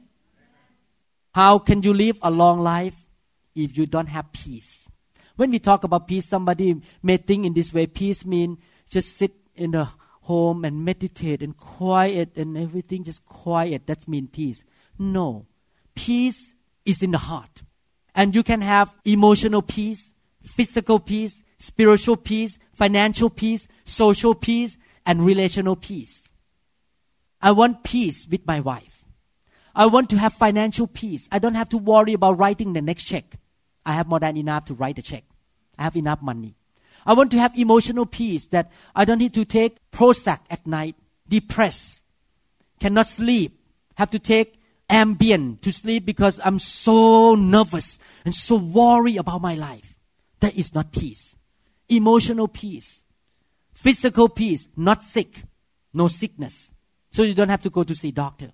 How 1.33 1.57
can 1.59 1.81
you 1.81 1.93
live 1.93 2.19
a 2.21 2.29
long 2.29 2.59
life 2.59 2.95
if 3.55 3.77
you 3.77 3.87
don't 3.87 4.07
have 4.07 4.31
peace? 4.31 4.87
When 5.35 5.51
we 5.51 5.59
talk 5.59 5.83
about 5.83 6.07
peace, 6.07 6.27
somebody 6.27 6.81
may 7.01 7.17
think 7.17 7.45
in 7.45 7.53
this 7.53 7.73
way 7.73 7.87
peace 7.87 8.25
means 8.25 8.59
just 8.89 9.17
sit 9.17 9.33
in 9.55 9.73
a 9.75 9.91
home 10.21 10.65
and 10.65 10.83
meditate 10.83 11.41
and 11.41 11.55
quiet 11.55 12.37
and 12.37 12.57
everything 12.57 13.03
just 13.03 13.25
quiet. 13.25 13.87
That's 13.87 14.07
mean 14.07 14.27
peace. 14.27 14.63
No. 14.99 15.47
Peace 15.95 16.53
is 16.85 17.01
in 17.01 17.11
the 17.11 17.17
heart. 17.17 17.63
And 18.17 18.35
you 18.35 18.43
can 18.43 18.61
have 18.61 18.93
emotional 19.05 19.61
peace, 19.61 20.11
physical 20.41 20.99
peace, 20.99 21.43
spiritual 21.59 22.17
peace, 22.17 22.57
financial 22.73 23.29
peace, 23.29 23.67
social 23.85 24.33
peace, 24.33 24.77
and 25.05 25.23
relational 25.23 25.75
peace. 25.75 26.27
I 27.41 27.51
want 27.51 27.83
peace 27.83 28.27
with 28.27 28.45
my 28.47 28.59
wife. 28.59 29.05
I 29.75 29.85
want 29.85 30.09
to 30.09 30.17
have 30.17 30.33
financial 30.33 30.87
peace. 30.87 31.29
I 31.31 31.37
don't 31.37 31.53
have 31.53 31.69
to 31.69 31.77
worry 31.77 32.13
about 32.13 32.39
writing 32.39 32.73
the 32.73 32.81
next 32.81 33.03
check. 33.03 33.35
I 33.85 33.93
have 33.93 34.07
more 34.07 34.19
than 34.19 34.35
enough 34.35 34.65
to 34.65 34.73
write 34.73 34.97
a 34.97 35.03
check. 35.03 35.23
I 35.77 35.83
have 35.83 35.95
enough 35.95 36.21
money. 36.21 36.55
I 37.05 37.13
want 37.13 37.29
to 37.31 37.39
have 37.39 37.57
emotional 37.57 38.07
peace 38.07 38.47
that 38.47 38.71
I 38.95 39.05
don't 39.05 39.19
need 39.19 39.35
to 39.35 39.45
take 39.45 39.77
Prozac 39.91 40.39
at 40.49 40.65
night, 40.65 40.95
depressed, 41.29 42.01
cannot 42.79 43.07
sleep, 43.07 43.61
have 43.95 44.09
to 44.09 44.19
take 44.19 44.56
Ambien 44.89 45.59
to 45.61 45.71
sleep 45.71 46.05
because 46.05 46.39
I'm 46.43 46.59
so 46.59 47.35
nervous 47.35 47.99
and 48.25 48.33
so 48.33 48.55
worried 48.55 49.17
about 49.17 49.41
my 49.41 49.55
life. 49.55 49.95
That 50.39 50.55
is 50.55 50.73
not 50.73 50.91
peace. 50.91 51.35
Emotional 51.89 52.47
peace. 52.47 53.01
Physical 53.73 54.29
peace, 54.29 54.67
not 54.75 55.03
sick, 55.03 55.43
no 55.93 56.07
sickness. 56.07 56.71
So 57.11 57.23
you 57.23 57.33
don't 57.33 57.49
have 57.49 57.61
to 57.61 57.69
go 57.69 57.83
to 57.83 57.95
see 57.95 58.11
doctor. 58.11 58.51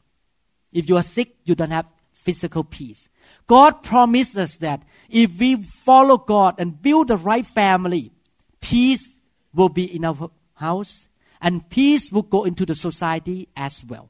If 0.72 0.90
you 0.90 0.98
are 0.98 1.04
sick, 1.04 1.36
you 1.46 1.56
don't 1.56 1.72
have 1.72 1.86
physical 2.14 2.64
peace. 2.64 3.10
God 3.48 3.84
promised 3.84 4.38
us 4.38 4.58
that 4.58 4.84
if 5.10 5.40
we 5.40 5.62
follow 5.64 6.18
God 6.18 6.56
and 6.58 6.82
build 6.82 7.10
the 7.10 7.18
right 7.18 7.46
family, 7.46 8.12
peace 8.60 9.20
will 9.54 9.70
be 9.70 9.84
in 9.84 10.06
our 10.06 10.32
house 10.56 11.10
and 11.42 11.70
peace 11.70 12.12
will 12.12 12.24
go 12.24 12.46
into 12.46 12.66
the 12.66 12.76
society 12.76 13.50
as 13.56 13.84
well. 13.86 14.10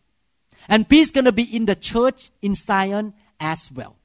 And 0.68 0.88
peace 0.88 1.12
going 1.12 1.26
to 1.26 1.32
be 1.32 1.44
in 1.44 1.66
the 1.66 1.76
church 1.76 2.32
in 2.42 2.56
Zion 2.56 3.14
as 3.40 3.72
well. 3.72 3.98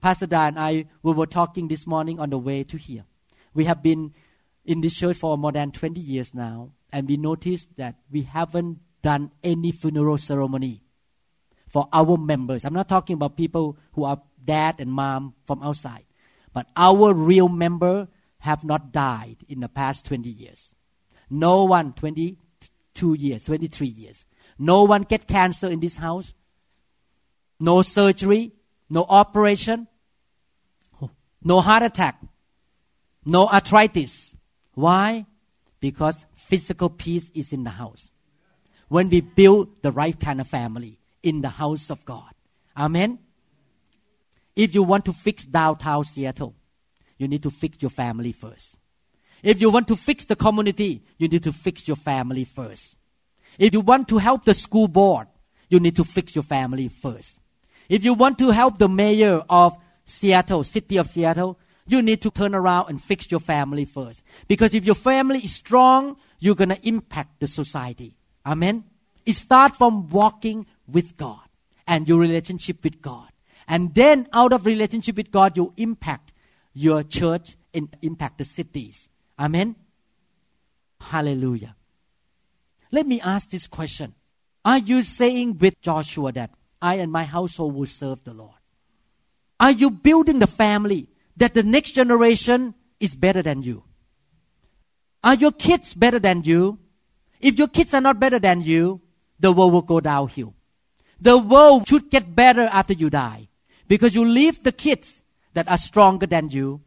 Pastor 0.00 0.26
Dan 0.26 0.48
and 0.48 0.58
I 0.58 0.84
we 1.02 1.12
were 1.12 1.26
talking 1.26 1.68
this 1.68 1.86
morning 1.86 2.20
on 2.20 2.30
the 2.30 2.38
way 2.38 2.62
to 2.64 2.76
here. 2.76 3.04
We 3.54 3.64
have 3.64 3.82
been 3.82 4.12
in 4.64 4.80
this 4.80 4.94
church 4.94 5.16
for 5.16 5.38
more 5.38 5.52
than 5.52 5.72
20 5.72 5.98
years 6.00 6.34
now, 6.34 6.72
and 6.92 7.08
we 7.08 7.16
noticed 7.16 7.76
that 7.76 7.96
we 8.10 8.22
haven't 8.22 8.80
done 9.02 9.30
any 9.42 9.72
funeral 9.72 10.18
ceremony 10.18 10.82
for 11.68 11.88
our 11.92 12.18
members. 12.18 12.64
I'm 12.64 12.74
not 12.74 12.88
talking 12.88 13.14
about 13.14 13.36
people 13.36 13.78
who 13.92 14.04
are 14.04 14.20
dad 14.44 14.76
and 14.78 14.92
mom 14.92 15.34
from 15.44 15.62
outside, 15.62 16.04
but 16.52 16.66
our 16.76 17.14
real 17.14 17.48
member 17.48 18.08
have 18.40 18.64
not 18.64 18.92
died 18.92 19.38
in 19.48 19.60
the 19.60 19.68
past 19.68 20.04
20 20.06 20.28
years. 20.28 20.74
No 21.30 21.64
one 21.64 21.92
22 21.94 23.14
years, 23.14 23.44
23 23.44 23.86
years. 23.88 24.25
No 24.58 24.84
one 24.84 25.02
get 25.02 25.26
cancer 25.26 25.68
in 25.68 25.80
this 25.80 25.96
house. 25.96 26.34
No 27.58 27.82
surgery, 27.82 28.52
no 28.90 29.04
operation, 29.08 29.88
no 31.42 31.60
heart 31.60 31.82
attack, 31.82 32.20
no 33.24 33.46
arthritis. 33.48 34.34
Why? 34.74 35.26
Because 35.80 36.26
physical 36.34 36.90
peace 36.90 37.30
is 37.34 37.52
in 37.52 37.64
the 37.64 37.70
house. 37.70 38.10
When 38.88 39.08
we 39.08 39.20
build 39.20 39.82
the 39.82 39.90
right 39.90 40.18
kind 40.18 40.40
of 40.40 40.46
family, 40.46 40.98
in 41.26 41.42
the 41.42 41.48
house 41.48 41.90
of 41.90 42.04
God. 42.04 42.32
Amen. 42.76 43.18
If 44.54 44.74
you 44.74 44.82
want 44.84 45.04
to 45.06 45.12
fix 45.12 45.44
downtown 45.44 46.04
Seattle, 46.04 46.54
you 47.18 47.26
need 47.26 47.42
to 47.42 47.50
fix 47.50 47.78
your 47.80 47.90
family 47.90 48.32
first. 48.32 48.76
If 49.42 49.60
you 49.60 49.70
want 49.70 49.88
to 49.88 49.96
fix 49.96 50.24
the 50.24 50.36
community, 50.36 51.02
you 51.18 51.28
need 51.28 51.42
to 51.42 51.52
fix 51.52 51.86
your 51.88 51.96
family 51.96 52.44
first. 52.44 52.95
If 53.58 53.72
you 53.72 53.80
want 53.80 54.08
to 54.08 54.18
help 54.18 54.44
the 54.44 54.54
school 54.54 54.88
board, 54.88 55.28
you 55.68 55.80
need 55.80 55.96
to 55.96 56.04
fix 56.04 56.34
your 56.34 56.44
family 56.44 56.88
first. 56.88 57.38
If 57.88 58.04
you 58.04 58.14
want 58.14 58.38
to 58.38 58.50
help 58.50 58.78
the 58.78 58.88
mayor 58.88 59.42
of 59.48 59.76
Seattle, 60.04 60.64
city 60.64 60.96
of 60.96 61.06
Seattle, 61.06 61.58
you 61.86 62.02
need 62.02 62.20
to 62.22 62.30
turn 62.30 62.54
around 62.54 62.88
and 62.88 63.02
fix 63.02 63.30
your 63.30 63.40
family 63.40 63.84
first. 63.84 64.22
Because 64.48 64.74
if 64.74 64.84
your 64.84 64.94
family 64.94 65.38
is 65.38 65.54
strong, 65.54 66.16
you're 66.40 66.54
going 66.54 66.70
to 66.70 66.88
impact 66.88 67.40
the 67.40 67.46
society. 67.46 68.16
Amen. 68.44 68.84
It 69.24 69.34
starts 69.34 69.76
from 69.76 70.08
walking 70.08 70.66
with 70.86 71.16
God 71.16 71.40
and 71.86 72.08
your 72.08 72.18
relationship 72.18 72.82
with 72.82 73.00
God. 73.00 73.28
And 73.68 73.94
then 73.94 74.28
out 74.32 74.52
of 74.52 74.66
relationship 74.66 75.16
with 75.16 75.30
God, 75.30 75.56
you 75.56 75.72
impact 75.76 76.32
your 76.72 77.02
church 77.02 77.56
and 77.72 77.88
impact 78.02 78.38
the 78.38 78.44
cities. 78.44 79.08
Amen. 79.38 79.76
Hallelujah. 81.00 81.75
Let 82.90 83.06
me 83.06 83.20
ask 83.20 83.50
this 83.50 83.66
question. 83.66 84.14
Are 84.64 84.78
you 84.78 85.02
saying 85.02 85.58
with 85.58 85.80
Joshua 85.80 86.32
that 86.32 86.50
I 86.82 86.96
and 86.96 87.10
my 87.10 87.24
household 87.24 87.74
will 87.74 87.86
serve 87.86 88.22
the 88.24 88.34
Lord? 88.34 88.54
Are 89.58 89.70
you 89.70 89.90
building 89.90 90.38
the 90.38 90.46
family 90.46 91.08
that 91.36 91.54
the 91.54 91.62
next 91.62 91.92
generation 91.92 92.74
is 93.00 93.14
better 93.14 93.42
than 93.42 93.62
you? 93.62 93.84
Are 95.24 95.34
your 95.34 95.52
kids 95.52 95.94
better 95.94 96.18
than 96.18 96.44
you? 96.44 96.78
If 97.40 97.58
your 97.58 97.68
kids 97.68 97.94
are 97.94 98.00
not 98.00 98.20
better 98.20 98.38
than 98.38 98.62
you, 98.62 99.00
the 99.38 99.52
world 99.52 99.72
will 99.72 99.82
go 99.82 100.00
downhill. 100.00 100.54
The 101.20 101.38
world 101.38 101.88
should 101.88 102.10
get 102.10 102.34
better 102.34 102.62
after 102.62 102.92
you 102.92 103.10
die 103.10 103.48
because 103.88 104.14
you 104.14 104.24
leave 104.24 104.62
the 104.62 104.72
kids 104.72 105.22
that 105.54 105.68
are 105.68 105.78
stronger 105.78 106.26
than 106.26 106.50
you, 106.50 106.82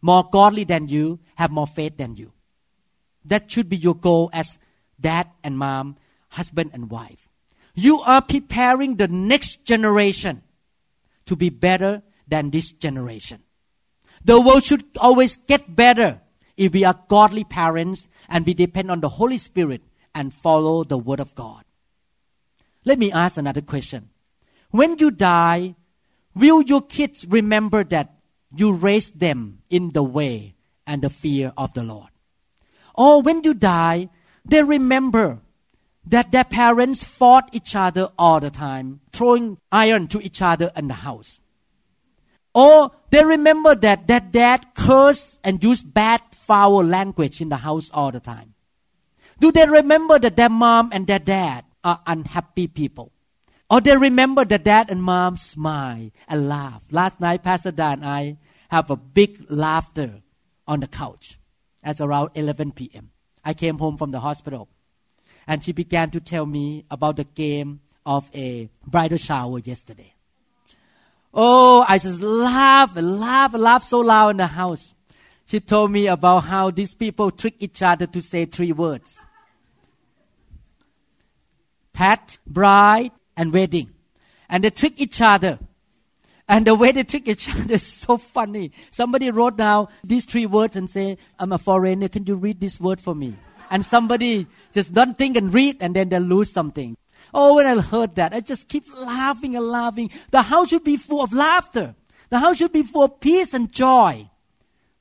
more 0.00 0.28
godly 0.30 0.64
than 0.64 0.88
you, 0.88 1.18
have 1.34 1.50
more 1.50 1.66
faith 1.66 1.96
than 1.96 2.16
you. 2.16 2.32
That 3.24 3.50
should 3.50 3.68
be 3.68 3.76
your 3.76 3.94
goal 3.94 4.30
as 4.32 4.58
dad 5.00 5.28
and 5.42 5.58
mom, 5.58 5.96
husband 6.30 6.70
and 6.72 6.90
wife. 6.90 7.28
You 7.74 8.00
are 8.00 8.22
preparing 8.22 8.96
the 8.96 9.08
next 9.08 9.64
generation 9.64 10.42
to 11.26 11.36
be 11.36 11.50
better 11.50 12.02
than 12.28 12.50
this 12.50 12.72
generation. 12.72 13.42
The 14.24 14.40
world 14.40 14.64
should 14.64 14.84
always 14.98 15.36
get 15.36 15.74
better 15.74 16.20
if 16.56 16.72
we 16.72 16.84
are 16.84 16.98
godly 17.08 17.44
parents 17.44 18.08
and 18.28 18.46
we 18.46 18.54
depend 18.54 18.90
on 18.90 19.00
the 19.00 19.08
Holy 19.08 19.38
Spirit 19.38 19.82
and 20.14 20.32
follow 20.32 20.84
the 20.84 20.98
Word 20.98 21.20
of 21.20 21.34
God. 21.34 21.64
Let 22.84 22.98
me 22.98 23.10
ask 23.10 23.36
another 23.36 23.60
question. 23.60 24.10
When 24.70 24.98
you 24.98 25.10
die, 25.10 25.74
will 26.34 26.62
your 26.62 26.82
kids 26.82 27.26
remember 27.28 27.84
that 27.84 28.14
you 28.54 28.72
raised 28.72 29.18
them 29.18 29.62
in 29.70 29.92
the 29.92 30.02
way 30.02 30.54
and 30.86 31.02
the 31.02 31.10
fear 31.10 31.52
of 31.56 31.72
the 31.74 31.82
Lord? 31.82 32.10
Or 32.94 33.22
when 33.22 33.42
you 33.42 33.54
die, 33.54 34.10
they 34.44 34.62
remember 34.62 35.40
that 36.06 36.32
their 36.32 36.44
parents 36.44 37.04
fought 37.04 37.48
each 37.52 37.74
other 37.74 38.10
all 38.18 38.40
the 38.40 38.50
time, 38.50 39.00
throwing 39.12 39.58
iron 39.72 40.06
to 40.08 40.20
each 40.20 40.42
other 40.42 40.70
in 40.76 40.88
the 40.88 40.94
house. 40.94 41.40
Or 42.54 42.92
they 43.10 43.24
remember 43.24 43.74
that 43.74 44.06
their 44.06 44.20
dad 44.20 44.74
cursed 44.74 45.40
and 45.42 45.62
used 45.64 45.92
bad, 45.92 46.22
foul 46.32 46.84
language 46.84 47.40
in 47.40 47.48
the 47.48 47.56
house 47.56 47.90
all 47.92 48.12
the 48.12 48.20
time. 48.20 48.54
Do 49.40 49.50
they 49.50 49.66
remember 49.66 50.18
that 50.18 50.36
their 50.36 50.50
mom 50.50 50.90
and 50.92 51.06
their 51.06 51.18
dad 51.18 51.64
are 51.84 52.00
unhappy 52.06 52.66
people. 52.66 53.12
Or 53.70 53.80
they 53.80 53.96
remember 53.96 54.44
that 54.44 54.64
dad 54.64 54.90
and 54.90 55.02
mom 55.02 55.36
smile 55.36 56.10
and 56.26 56.48
laugh. 56.48 56.82
Last 56.90 57.20
night, 57.20 57.42
Pastor 57.42 57.70
Dan 57.70 58.00
and 58.00 58.06
I 58.06 58.36
have 58.70 58.90
a 58.90 58.96
big 58.96 59.46
laughter 59.48 60.22
on 60.66 60.80
the 60.80 60.88
couch 60.88 61.38
at 61.82 62.00
around 62.00 62.30
11 62.34 62.72
p.m. 62.72 63.10
I 63.44 63.54
came 63.54 63.78
home 63.78 63.96
from 63.96 64.10
the 64.10 64.20
hospital 64.20 64.68
and 65.46 65.62
she 65.62 65.72
began 65.72 66.10
to 66.10 66.20
tell 66.20 66.46
me 66.46 66.84
about 66.90 67.16
the 67.16 67.24
game 67.24 67.80
of 68.06 68.28
a 68.34 68.70
bridal 68.86 69.18
shower 69.18 69.58
yesterday. 69.58 70.14
Oh, 71.32 71.84
I 71.88 71.98
just 71.98 72.20
laugh 72.20 72.96
and 72.96 73.20
laugh 73.20 73.54
and 73.54 73.62
laugh 73.62 73.82
so 73.84 74.00
loud 74.00 74.30
in 74.30 74.36
the 74.38 74.46
house. 74.46 74.94
She 75.46 75.60
told 75.60 75.90
me 75.90 76.06
about 76.06 76.40
how 76.40 76.70
these 76.70 76.94
people 76.94 77.30
trick 77.30 77.56
each 77.58 77.82
other 77.82 78.06
to 78.06 78.22
say 78.22 78.46
three 78.46 78.72
words. 78.72 79.20
Pat, 81.92 82.38
bride, 82.46 83.12
and 83.36 83.52
wedding. 83.52 83.90
And 84.48 84.64
they 84.64 84.70
trick 84.70 85.00
each 85.00 85.20
other. 85.20 85.58
And 86.48 86.66
the 86.66 86.74
way 86.74 86.92
they 86.92 87.04
trick 87.04 87.28
each 87.28 87.48
other 87.54 87.74
is 87.74 87.86
so 87.86 88.18
funny. 88.18 88.72
Somebody 88.90 89.30
wrote 89.30 89.56
down 89.56 89.88
these 90.02 90.24
three 90.24 90.46
words 90.46 90.76
and 90.76 90.88
say, 90.88 91.18
I'm 91.38 91.52
a 91.52 91.58
foreigner, 91.58 92.08
can 92.08 92.26
you 92.26 92.36
read 92.36 92.60
this 92.60 92.78
word 92.78 93.00
for 93.00 93.14
me? 93.14 93.36
And 93.70 93.84
somebody 93.84 94.46
just 94.72 94.92
don't 94.92 95.16
think 95.16 95.36
and 95.36 95.52
read 95.52 95.78
and 95.80 95.96
then 95.96 96.10
they 96.10 96.20
lose 96.20 96.52
something. 96.52 96.96
Oh, 97.32 97.56
when 97.56 97.66
I 97.66 97.80
heard 97.80 98.14
that, 98.16 98.34
I 98.34 98.40
just 98.40 98.68
keep 98.68 98.84
laughing 98.96 99.56
and 99.56 99.64
laughing. 99.64 100.10
The 100.30 100.42
house 100.42 100.68
should 100.68 100.84
be 100.84 100.96
full 100.96 101.22
of 101.22 101.32
laughter. 101.32 101.94
The 102.28 102.38
house 102.38 102.58
should 102.58 102.72
be 102.72 102.82
full 102.82 103.04
of 103.04 103.20
peace 103.20 103.54
and 103.54 103.72
joy. 103.72 104.28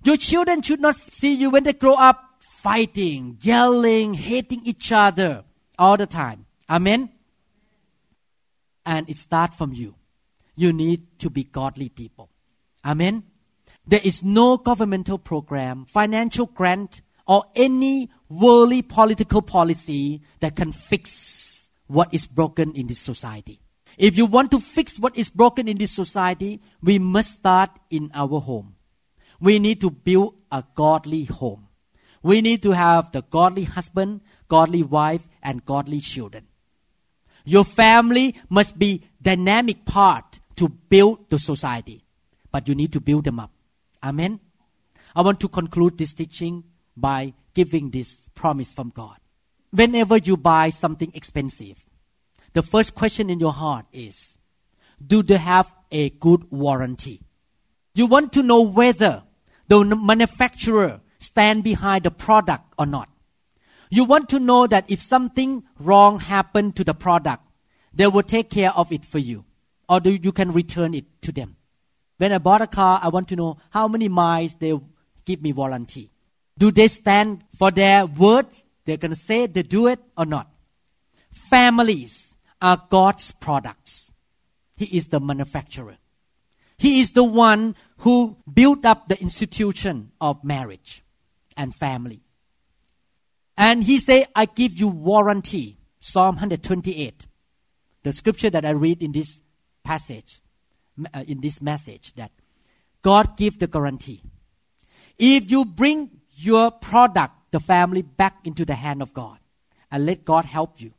Your 0.03 0.17
children 0.17 0.61
should 0.61 0.81
not 0.81 0.95
see 0.95 1.33
you 1.33 1.49
when 1.49 1.63
they 1.63 1.73
grow 1.73 1.95
up 1.95 2.23
fighting, 2.39 3.37
yelling, 3.41 4.13
hating 4.13 4.61
each 4.65 4.91
other 4.91 5.43
all 5.77 5.97
the 5.97 6.07
time. 6.07 6.45
Amen? 6.69 7.09
And 8.85 9.09
it 9.09 9.17
starts 9.17 9.55
from 9.55 9.73
you. 9.73 9.95
You 10.55 10.73
need 10.73 11.19
to 11.19 11.29
be 11.29 11.43
godly 11.43 11.89
people. 11.89 12.29
Amen? 12.85 13.23
There 13.87 14.01
is 14.03 14.23
no 14.23 14.57
governmental 14.57 15.17
program, 15.17 15.85
financial 15.85 16.45
grant, 16.45 17.01
or 17.27 17.45
any 17.55 18.09
worldly 18.29 18.81
political 18.81 19.41
policy 19.41 20.21
that 20.39 20.55
can 20.55 20.71
fix 20.71 21.69
what 21.87 22.13
is 22.13 22.25
broken 22.27 22.73
in 22.73 22.87
this 22.87 22.99
society. 22.99 23.59
If 23.97 24.17
you 24.17 24.25
want 24.25 24.51
to 24.51 24.59
fix 24.59 24.99
what 24.99 25.17
is 25.17 25.29
broken 25.29 25.67
in 25.67 25.77
this 25.77 25.91
society, 25.91 26.61
we 26.81 26.99
must 26.99 27.31
start 27.31 27.69
in 27.89 28.11
our 28.13 28.39
home. 28.39 28.75
We 29.39 29.59
need 29.59 29.81
to 29.81 29.91
build 29.91 30.35
a 30.51 30.63
godly 30.75 31.25
home. 31.25 31.67
We 32.21 32.41
need 32.41 32.63
to 32.63 32.71
have 32.71 33.11
the 33.11 33.21
godly 33.21 33.65
husband, 33.65 34.21
godly 34.47 34.83
wife, 34.83 35.27
and 35.41 35.65
godly 35.65 35.99
children. 35.99 36.47
Your 37.45 37.65
family 37.65 38.35
must 38.49 38.79
be 38.79 39.03
dynamic 39.21 39.85
part 39.85 40.39
to 40.55 40.69
build 40.69 41.29
the 41.29 41.39
society, 41.39 42.03
but 42.51 42.67
you 42.67 42.75
need 42.75 42.93
to 42.93 43.01
build 43.01 43.23
them 43.23 43.39
up. 43.39 43.51
Amen. 44.03 44.39
I 45.15 45.21
want 45.21 45.39
to 45.41 45.47
conclude 45.47 45.97
this 45.97 46.13
teaching 46.13 46.63
by 46.95 47.33
giving 47.53 47.91
this 47.91 48.29
promise 48.35 48.73
from 48.73 48.89
God. 48.89 49.17
Whenever 49.71 50.17
you 50.17 50.37
buy 50.37 50.69
something 50.69 51.11
expensive, 51.13 51.83
the 52.53 52.61
first 52.61 52.93
question 52.93 53.29
in 53.29 53.39
your 53.39 53.53
heart 53.53 53.85
is, 53.91 54.35
do 55.05 55.23
they 55.23 55.37
have 55.37 55.71
a 55.91 56.09
good 56.11 56.51
warranty? 56.51 57.21
You 57.95 58.05
want 58.05 58.33
to 58.33 58.43
know 58.43 58.61
whether 58.61 59.23
the 59.67 59.83
manufacturer 59.83 61.01
stand 61.19 61.63
behind 61.63 62.03
the 62.03 62.11
product 62.11 62.73
or 62.77 62.85
not. 62.85 63.09
You 63.89 64.05
want 64.05 64.29
to 64.29 64.39
know 64.39 64.67
that 64.67 64.89
if 64.89 65.01
something 65.01 65.63
wrong 65.79 66.19
happened 66.19 66.75
to 66.77 66.83
the 66.83 66.93
product, 66.93 67.43
they 67.93 68.07
will 68.07 68.23
take 68.23 68.49
care 68.49 68.71
of 68.71 68.91
it 68.91 69.05
for 69.05 69.19
you, 69.19 69.45
or 69.89 69.99
do 69.99 70.11
you 70.11 70.31
can 70.31 70.51
return 70.51 70.93
it 70.93 71.05
to 71.23 71.31
them. 71.31 71.55
When 72.17 72.31
I 72.31 72.37
bought 72.37 72.61
a 72.61 72.67
car, 72.67 72.99
I 73.03 73.09
want 73.09 73.27
to 73.29 73.35
know 73.35 73.57
how 73.69 73.87
many 73.87 74.07
miles 74.07 74.55
they 74.55 74.73
give 75.25 75.41
me 75.41 75.53
warranty. 75.53 76.11
Do 76.57 76.71
they 76.71 76.87
stand 76.87 77.43
for 77.57 77.71
their 77.71 78.05
words? 78.05 78.63
They're 78.85 78.97
going 78.97 79.11
to 79.11 79.17
say 79.17 79.47
they 79.47 79.63
do 79.63 79.87
it 79.87 79.99
or 80.17 80.25
not. 80.25 80.49
Families 81.31 82.35
are 82.61 82.81
God's 82.89 83.31
products. 83.31 84.11
He 84.75 84.97
is 84.97 85.07
the 85.07 85.19
manufacturer. 85.19 85.97
He 86.77 86.99
is 86.99 87.11
the 87.11 87.23
one 87.23 87.75
who 87.99 88.37
built 88.51 88.85
up 88.85 89.07
the 89.07 89.19
institution 89.21 90.11
of 90.19 90.43
marriage 90.43 91.03
and 91.55 91.73
family. 91.73 92.21
And 93.57 93.83
he 93.83 93.99
said, 93.99 94.27
I 94.35 94.45
give 94.45 94.73
you 94.73 94.87
warranty. 94.87 95.77
Psalm 95.99 96.35
128. 96.35 97.27
The 98.03 98.11
scripture 98.11 98.49
that 98.49 98.65
I 98.65 98.71
read 98.71 99.01
in 99.01 99.13
this 99.13 99.39
passage, 99.83 100.41
uh, 101.13 101.23
in 101.27 101.41
this 101.41 101.61
message, 101.61 102.13
that 102.13 102.31
God 103.01 103.37
give 103.37 103.59
the 103.59 103.67
guarantee. 103.67 104.21
If 105.17 105.51
you 105.51 105.65
bring 105.65 106.09
your 106.35 106.71
product, 106.71 107.33
the 107.51 107.59
family, 107.59 108.01
back 108.01 108.45
into 108.45 108.65
the 108.65 108.75
hand 108.75 109.01
of 109.01 109.13
God 109.13 109.37
and 109.91 110.05
let 110.05 110.25
God 110.25 110.45
help 110.45 110.81
you, 110.81 110.93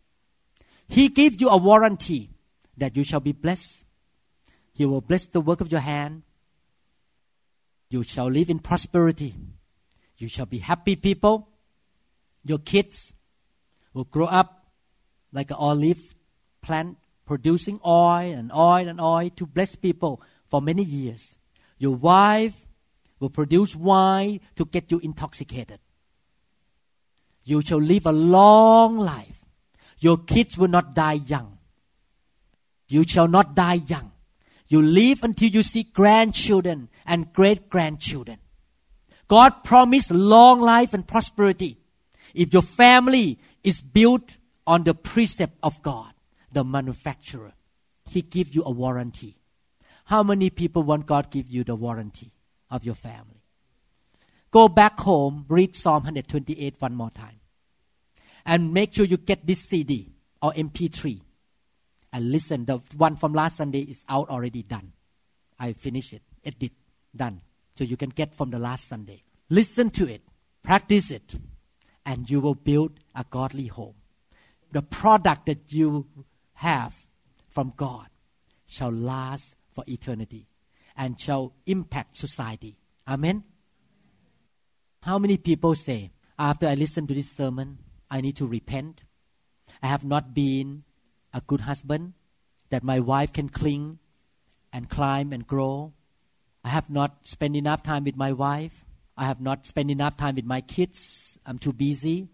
He 0.87 1.09
give 1.09 1.41
you 1.41 1.49
a 1.49 1.57
warranty 1.57 2.31
that 2.77 2.97
you 2.97 3.05
shall 3.05 3.21
be 3.21 3.33
blessed. 3.33 3.85
He 4.73 4.85
will 4.85 5.01
bless 5.01 5.29
the 5.29 5.41
work 5.41 5.61
of 5.61 5.71
your 5.71 5.81
hand. 5.81 6.23
You 7.89 8.03
shall 8.03 8.27
live 8.27 8.51
in 8.51 8.59
prosperity. 8.59 9.35
You 10.19 10.29
shall 10.29 10.47
be 10.47 10.59
happy 10.59 10.97
people. 10.97 11.49
Your 12.45 12.59
kids 12.59 13.13
will 13.93 14.05
grow 14.05 14.27
up 14.27 14.67
like 15.33 15.51
an 15.51 15.57
olive 15.59 16.15
plant 16.61 16.99
producing 17.27 17.81
oil 17.85 18.33
and 18.33 18.53
oil 18.53 18.89
and 18.89 19.01
oil 19.01 19.31
to 19.37 19.47
bless 19.47 19.77
people 19.77 20.21
for 20.49 20.61
many 20.61 20.83
years. 20.83 21.37
Your 21.79 21.95
wife 21.95 22.55
will 23.19 23.31
produce 23.31 23.75
wine 23.75 24.41
to 24.57 24.65
get 24.65 24.91
you 24.91 24.99
intoxicated. 25.01 25.81
You 27.45 27.61
shall 27.63 27.81
live 27.81 28.07
a 28.07 28.13
long 28.13 28.99
life. 28.99 29.45
Your 29.99 30.19
kids 30.19 30.57
will 30.57 30.69
not 30.69 30.95
die 30.95 31.21
young. 31.27 31.59
You 32.89 33.05
shall 33.07 33.29
not 33.29 33.55
die 33.55 33.81
young. 33.87 34.13
You 34.69 34.81
live 34.81 35.23
until 35.23 35.51
you 35.51 35.63
see 35.63 35.83
grandchildren 35.83 36.89
and 37.07 37.33
great 37.33 37.69
grandchildren. 37.69 38.39
God 39.29 39.65
promised 39.65 40.11
long 40.11 40.61
life 40.61 40.95
and 40.95 41.07
prosperity. 41.07 41.79
If 42.35 42.53
your 42.53 42.63
family 42.63 43.39
is 43.63 43.83
built 43.83 44.39
on 44.67 44.85
the 44.85 44.95
precept 44.95 45.59
of 45.63 45.83
God, 45.83 46.14
the 46.55 46.65
manufacturer, 46.65 47.53
He 48.09 48.23
give 48.23 48.55
you 48.55 48.63
a 48.65 48.71
warranty. 48.71 49.37
How 50.07 50.23
many 50.23 50.51
people 50.51 50.83
want 50.83 51.07
God 51.07 51.31
give 51.31 51.51
you 51.51 51.65
the 51.65 51.75
warranty 51.75 52.33
of 52.71 52.85
your 52.85 52.95
family? 52.95 53.43
Go 54.51 54.69
back 54.69 55.01
home, 55.01 55.47
read 55.49 55.75
Psalm 55.75 56.05
128 56.05 56.77
one 56.79 56.95
more 56.95 57.11
time. 57.11 57.41
And 58.47 58.73
make 58.73 58.95
sure 58.95 59.05
you 59.05 59.17
get 59.17 59.47
this 59.47 59.61
CD 59.61 60.13
or 60.43 60.53
MP3 60.53 61.21
and 62.13 62.31
listen. 62.31 62.67
The 62.67 62.81
one 62.97 63.17
from 63.17 63.33
last 63.33 63.57
Sunday 63.57 63.81
is 63.81 64.05
out 64.09 64.29
already 64.29 64.63
done. 64.63 64.93
I 65.59 65.73
finished 65.73 66.13
it, 66.13 66.23
edit, 66.45 66.73
done. 67.17 67.41
So 67.77 67.85
you 67.85 67.97
can 67.97 68.11
get 68.11 68.35
from 68.35 68.51
the 68.51 68.59
last 68.59 68.87
Sunday. 68.87 69.25
Listen 69.49 69.91
to 69.91 70.09
it, 70.09 70.23
practice 70.63 71.11
it, 71.11 71.35
and 72.07 72.31
you 72.31 72.41
will 72.41 72.55
build 72.55 73.01
a 73.15 73.25
godly 73.29 73.67
home. 73.67 73.95
The 74.73 74.83
product 74.83 75.47
that 75.47 75.73
you 75.73 76.07
have 76.55 77.07
from 77.49 77.73
God 77.77 78.07
shall 78.67 78.91
last 78.91 79.57
for 79.73 79.85
eternity 79.87 80.47
and 80.97 81.21
shall 81.21 81.53
impact 81.67 82.17
society. 82.17 82.77
Amen. 83.07 83.45
How 85.03 85.19
many 85.19 85.37
people 85.37 85.75
say, 85.75 86.13
after 86.39 86.67
I 86.67 86.75
listen 86.75 87.07
to 87.07 87.15
this 87.15 87.31
sermon, 87.31 87.79
I 88.11 88.21
need 88.21 88.37
to 88.37 88.47
repent? 88.47 89.03
I 89.83 89.89
have 89.89 90.05
not 90.05 90.35
been 90.35 90.85
a 91.33 91.41
good 91.41 91.63
husband 91.63 92.15
that 92.71 92.83
my 92.83 93.01
wife 93.01 93.33
can 93.33 93.49
cling 93.49 93.99
and 94.73 94.89
climb 94.89 95.33
and 95.33 95.47
grow. 95.47 95.93
I 96.65 96.71
have 96.71 96.89
not 96.89 97.27
spent 97.27 97.55
enough 97.57 97.83
time 97.83 98.05
with 98.05 98.17
my 98.17 98.33
wife. 98.33 98.85
I 99.17 99.27
have 99.27 99.41
not 99.41 99.67
spent 99.67 99.91
enough 99.91 100.17
time 100.17 100.37
with 100.37 100.45
my 100.45 100.61
kids. 100.61 101.39
I'm 101.45 101.59
too 101.59 101.73
busy. 101.73 102.29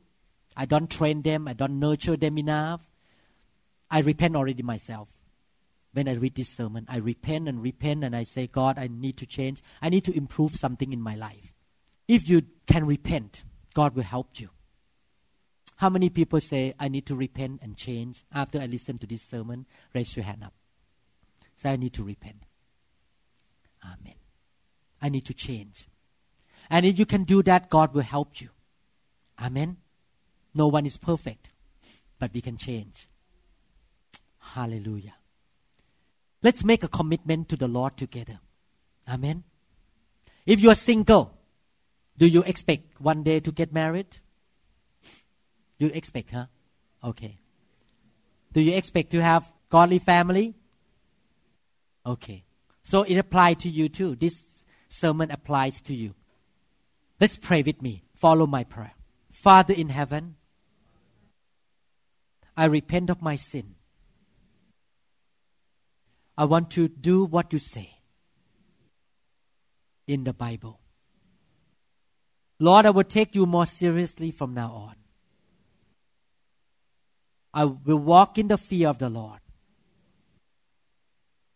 I 0.56 0.64
don't 0.64 0.88
train 0.90 1.22
them. 1.22 1.48
I 1.48 1.52
don't 1.52 1.78
nurture 1.78 2.16
them 2.16 2.38
enough. 2.38 2.80
I 3.90 4.00
repent 4.00 4.36
already 4.36 4.62
myself. 4.62 5.08
When 5.92 6.08
I 6.08 6.12
read 6.12 6.36
this 6.36 6.48
sermon, 6.48 6.86
I 6.88 6.98
repent 6.98 7.48
and 7.48 7.60
repent 7.60 8.04
and 8.04 8.14
I 8.14 8.22
say, 8.22 8.46
God, 8.46 8.78
I 8.78 8.86
need 8.86 9.16
to 9.16 9.26
change. 9.26 9.60
I 9.82 9.88
need 9.88 10.04
to 10.04 10.16
improve 10.16 10.54
something 10.54 10.92
in 10.92 11.00
my 11.00 11.16
life. 11.16 11.52
If 12.06 12.28
you 12.28 12.42
can 12.66 12.86
repent, 12.86 13.42
God 13.74 13.96
will 13.96 14.04
help 14.04 14.38
you. 14.38 14.50
How 15.76 15.88
many 15.88 16.10
people 16.10 16.40
say, 16.40 16.74
I 16.78 16.88
need 16.88 17.06
to 17.06 17.16
repent 17.16 17.60
and 17.62 17.76
change 17.76 18.24
after 18.32 18.60
I 18.60 18.66
listen 18.66 18.98
to 18.98 19.06
this 19.06 19.22
sermon? 19.22 19.66
Raise 19.94 20.14
your 20.14 20.24
hand 20.24 20.44
up. 20.44 20.52
Say, 21.56 21.72
I 21.72 21.76
need 21.76 21.94
to 21.94 22.04
repent. 22.04 22.44
Amen. 23.84 24.14
I 25.02 25.08
need 25.08 25.24
to 25.26 25.34
change. 25.34 25.88
And 26.68 26.86
if 26.86 26.98
you 26.98 27.06
can 27.06 27.24
do 27.24 27.42
that, 27.42 27.70
God 27.70 27.94
will 27.94 28.02
help 28.02 28.40
you. 28.40 28.50
Amen. 29.40 29.78
No 30.54 30.68
one 30.68 30.86
is 30.86 30.96
perfect, 30.98 31.50
but 32.18 32.32
we 32.32 32.40
can 32.40 32.56
change. 32.56 33.08
Hallelujah. 34.54 35.14
Let's 36.42 36.64
make 36.64 36.82
a 36.82 36.88
commitment 36.88 37.48
to 37.50 37.56
the 37.56 37.68
Lord 37.68 37.96
together. 37.96 38.40
Amen. 39.08 39.44
If 40.46 40.60
you 40.60 40.70
are 40.70 40.74
single, 40.74 41.38
do 42.18 42.26
you 42.26 42.42
expect 42.42 43.00
one 43.00 43.22
day 43.22 43.40
to 43.40 43.52
get 43.52 43.72
married? 43.72 44.18
You 45.78 45.88
expect, 45.94 46.32
huh? 46.32 46.46
Okay. 47.04 47.38
Do 48.52 48.60
you 48.60 48.74
expect 48.74 49.10
to 49.10 49.22
have 49.22 49.50
godly 49.68 49.98
family? 49.98 50.54
Okay. 52.04 52.44
So 52.82 53.02
it 53.02 53.16
applies 53.16 53.56
to 53.58 53.68
you 53.68 53.88
too. 53.88 54.16
This 54.16 54.64
sermon 54.88 55.30
applies 55.30 55.80
to 55.82 55.94
you. 55.94 56.14
Let's 57.20 57.36
pray 57.36 57.62
with 57.62 57.80
me. 57.82 58.02
Follow 58.14 58.46
my 58.46 58.64
prayer. 58.64 58.94
Father 59.30 59.74
in 59.74 59.90
heaven, 59.90 60.36
I 62.56 62.64
repent 62.64 63.10
of 63.10 63.22
my 63.22 63.36
sin. 63.36 63.76
I 66.40 66.44
want 66.44 66.70
to 66.70 66.88
do 66.88 67.26
what 67.26 67.52
you 67.52 67.58
say 67.58 67.98
in 70.06 70.24
the 70.24 70.32
Bible. 70.32 70.80
Lord, 72.58 72.86
I 72.86 72.90
will 72.90 73.04
take 73.04 73.34
you 73.34 73.44
more 73.44 73.66
seriously 73.66 74.30
from 74.30 74.54
now 74.54 74.70
on. 74.72 74.94
I 77.52 77.66
will 77.66 77.98
walk 77.98 78.38
in 78.38 78.48
the 78.48 78.56
fear 78.56 78.88
of 78.88 78.96
the 78.96 79.10
Lord. 79.10 79.40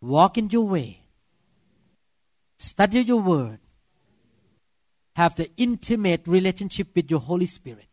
Walk 0.03 0.37
in 0.37 0.51
your 0.51 0.69
way. 0.69 1.01
Study 2.59 3.01
your 3.01 3.23
word. 3.23 3.61
Have 5.17 5.35
the 5.37 5.51
intimate 5.57 6.27
relationship 6.27 6.89
with 6.95 7.11
your 7.11 7.21
Holy 7.21 7.47
Spirit. 7.47 7.89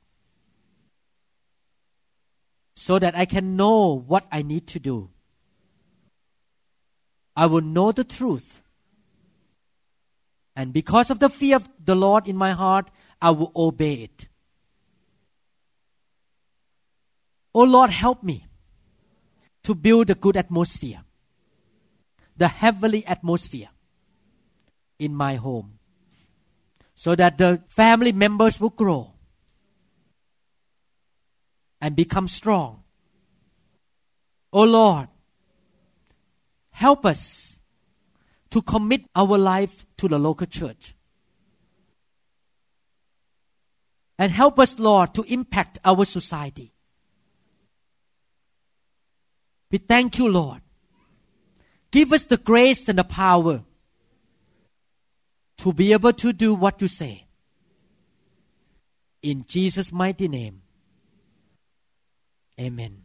So 2.76 3.00
that 3.00 3.16
I 3.16 3.24
can 3.24 3.56
know 3.56 4.04
what 4.06 4.26
I 4.30 4.42
need 4.42 4.68
to 4.68 4.80
do. 4.82 5.12
I 7.42 7.48
will 7.48 7.62
know 7.62 7.92
the 7.92 8.04
truth. 8.04 8.62
And 10.56 10.72
because 10.72 11.10
of 11.10 11.18
the 11.18 11.28
fear 11.28 11.56
of 11.56 11.68
the 11.84 11.96
Lord 11.96 12.28
in 12.28 12.38
my 12.38 12.52
heart, 12.52 12.92
I 13.20 13.32
will 13.32 13.52
obey 13.56 13.94
it. 14.04 14.28
Oh 17.56 17.64
Lord, 17.64 17.90
help 17.90 18.22
me 18.22 18.46
to 19.64 19.74
build 19.74 20.12
a 20.12 20.14
good 20.14 20.38
atmosphere, 20.38 21.02
the 22.38 22.48
heavenly 22.48 23.04
atmosphere 23.08 23.70
in 25.00 25.16
my 25.16 25.34
home, 25.38 25.80
so 26.94 27.16
that 27.16 27.40
the 27.40 27.64
family 27.70 28.12
members 28.12 28.60
will 28.60 28.70
grow 28.70 29.14
and 31.82 31.96
become 31.96 32.28
strong. 32.28 32.84
Oh 34.54 34.66
Lord, 34.66 35.08
help 36.82 37.06
us 37.06 37.60
to 38.50 38.60
commit 38.64 39.04
our 39.16 39.38
life 39.38 39.86
to 39.98 40.08
the 40.08 40.18
local 40.18 40.48
church. 40.48 40.96
And 44.18 44.32
help 44.32 44.58
us, 44.58 44.80
Lord, 44.80 45.14
to 45.14 45.22
impact 45.24 45.78
our 45.86 46.06
society. 46.06 46.74
We 49.70 49.78
thank 49.78 50.18
you, 50.18 50.28
Lord. 50.28 50.62
Give 51.92 52.12
us 52.14 52.26
the 52.26 52.38
grace 52.38 52.90
and 52.90 52.98
the 52.98 53.04
power 53.04 53.64
to 55.58 55.74
be 55.74 55.94
able 55.94 56.14
to 56.14 56.34
do 56.34 56.56
what 56.56 56.82
you 56.82 56.88
say. 56.88 57.28
In 59.22 59.46
Jesus' 59.48 59.92
mighty 59.92 60.28
name. 60.28 60.64
Amen. 62.60 63.04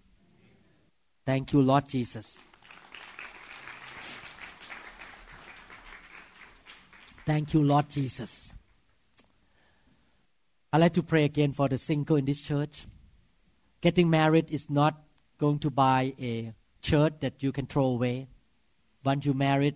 Thank 1.27 1.53
you, 1.53 1.61
Lord 1.61 1.89
Jesus. 1.89 2.39
Thank 7.27 7.55
you, 7.55 7.63
Lord 7.63 7.91
Jesus. 7.91 8.53
I'd 10.73 10.79
like 10.79 10.93
to 10.93 11.03
pray 11.03 11.25
again 11.25 11.53
for 11.53 11.69
the 11.69 11.77
single 11.77 12.15
in 12.15 12.25
this 12.25 12.41
church. 12.41 12.87
Getting 13.81 14.09
married 14.09 14.49
is 14.51 14.71
not 14.71 15.03
going 15.37 15.59
to 15.59 15.71
buy 15.71 16.15
a 16.21 16.55
shirt 16.83 17.21
that 17.23 17.43
you 17.43 17.51
can 17.51 17.67
throw 17.67 17.87
away. 17.87 18.29
Once 19.05 19.27
you 19.27 19.35
married, 19.35 19.75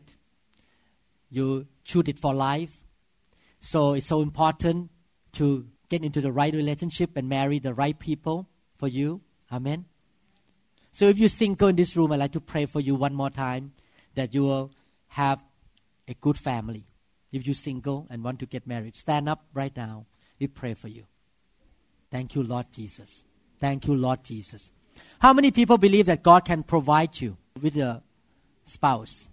you 1.28 1.66
shoot 1.82 2.09
it 2.09 2.20
for 2.20 2.32
life. 2.32 2.70
So 3.59 3.94
it's 3.94 4.07
so 4.07 4.22
important 4.22 4.90
to 5.32 5.66
get 5.88 6.05
into 6.05 6.20
the 6.20 6.30
right 6.30 6.55
relationship 6.55 7.16
and 7.16 7.28
marry 7.28 7.59
the 7.59 7.74
right 7.74 7.98
people 7.98 8.48
for 8.78 8.86
you. 8.86 9.22
Amen. 9.51 9.86
So 10.92 11.07
if 11.07 11.18
you're 11.18 11.28
single 11.28 11.66
in 11.66 11.74
this 11.74 11.96
room, 11.96 12.12
I'd 12.12 12.20
like 12.20 12.32
to 12.32 12.40
pray 12.40 12.66
for 12.66 12.80
you 12.80 12.94
one 12.94 13.14
more 13.14 13.30
time 13.30 13.72
that 14.14 14.34
you 14.34 14.44
will 14.44 14.70
have 15.09 15.42
a 16.07 16.14
good 16.14 16.38
family. 16.38 16.89
If 17.33 17.47
you're 17.47 17.55
single 17.55 18.07
and 18.11 18.24
want 18.24 18.41
to 18.41 18.47
get 18.47 18.66
married, 18.66 18.97
stand 18.97 19.28
up 19.28 19.45
right 19.55 19.74
now. 19.76 20.07
We 20.39 20.49
pray 20.49 20.74
for 20.74 20.89
you. 20.89 21.05
Thank 22.11 22.35
you, 22.35 22.43
Lord 22.43 22.66
Jesus. 22.72 23.24
Thank 23.59 23.87
you, 23.87 23.95
Lord 23.95 24.24
Jesus. 24.24 24.72
How 25.20 25.33
many 25.33 25.51
people 25.51 25.78
believe 25.78 26.07
that 26.07 26.22
God 26.22 26.45
can 26.45 26.62
provide 26.62 27.20
you 27.20 27.37
with 27.61 27.76
a 27.76 28.03
spouse? 28.64 29.28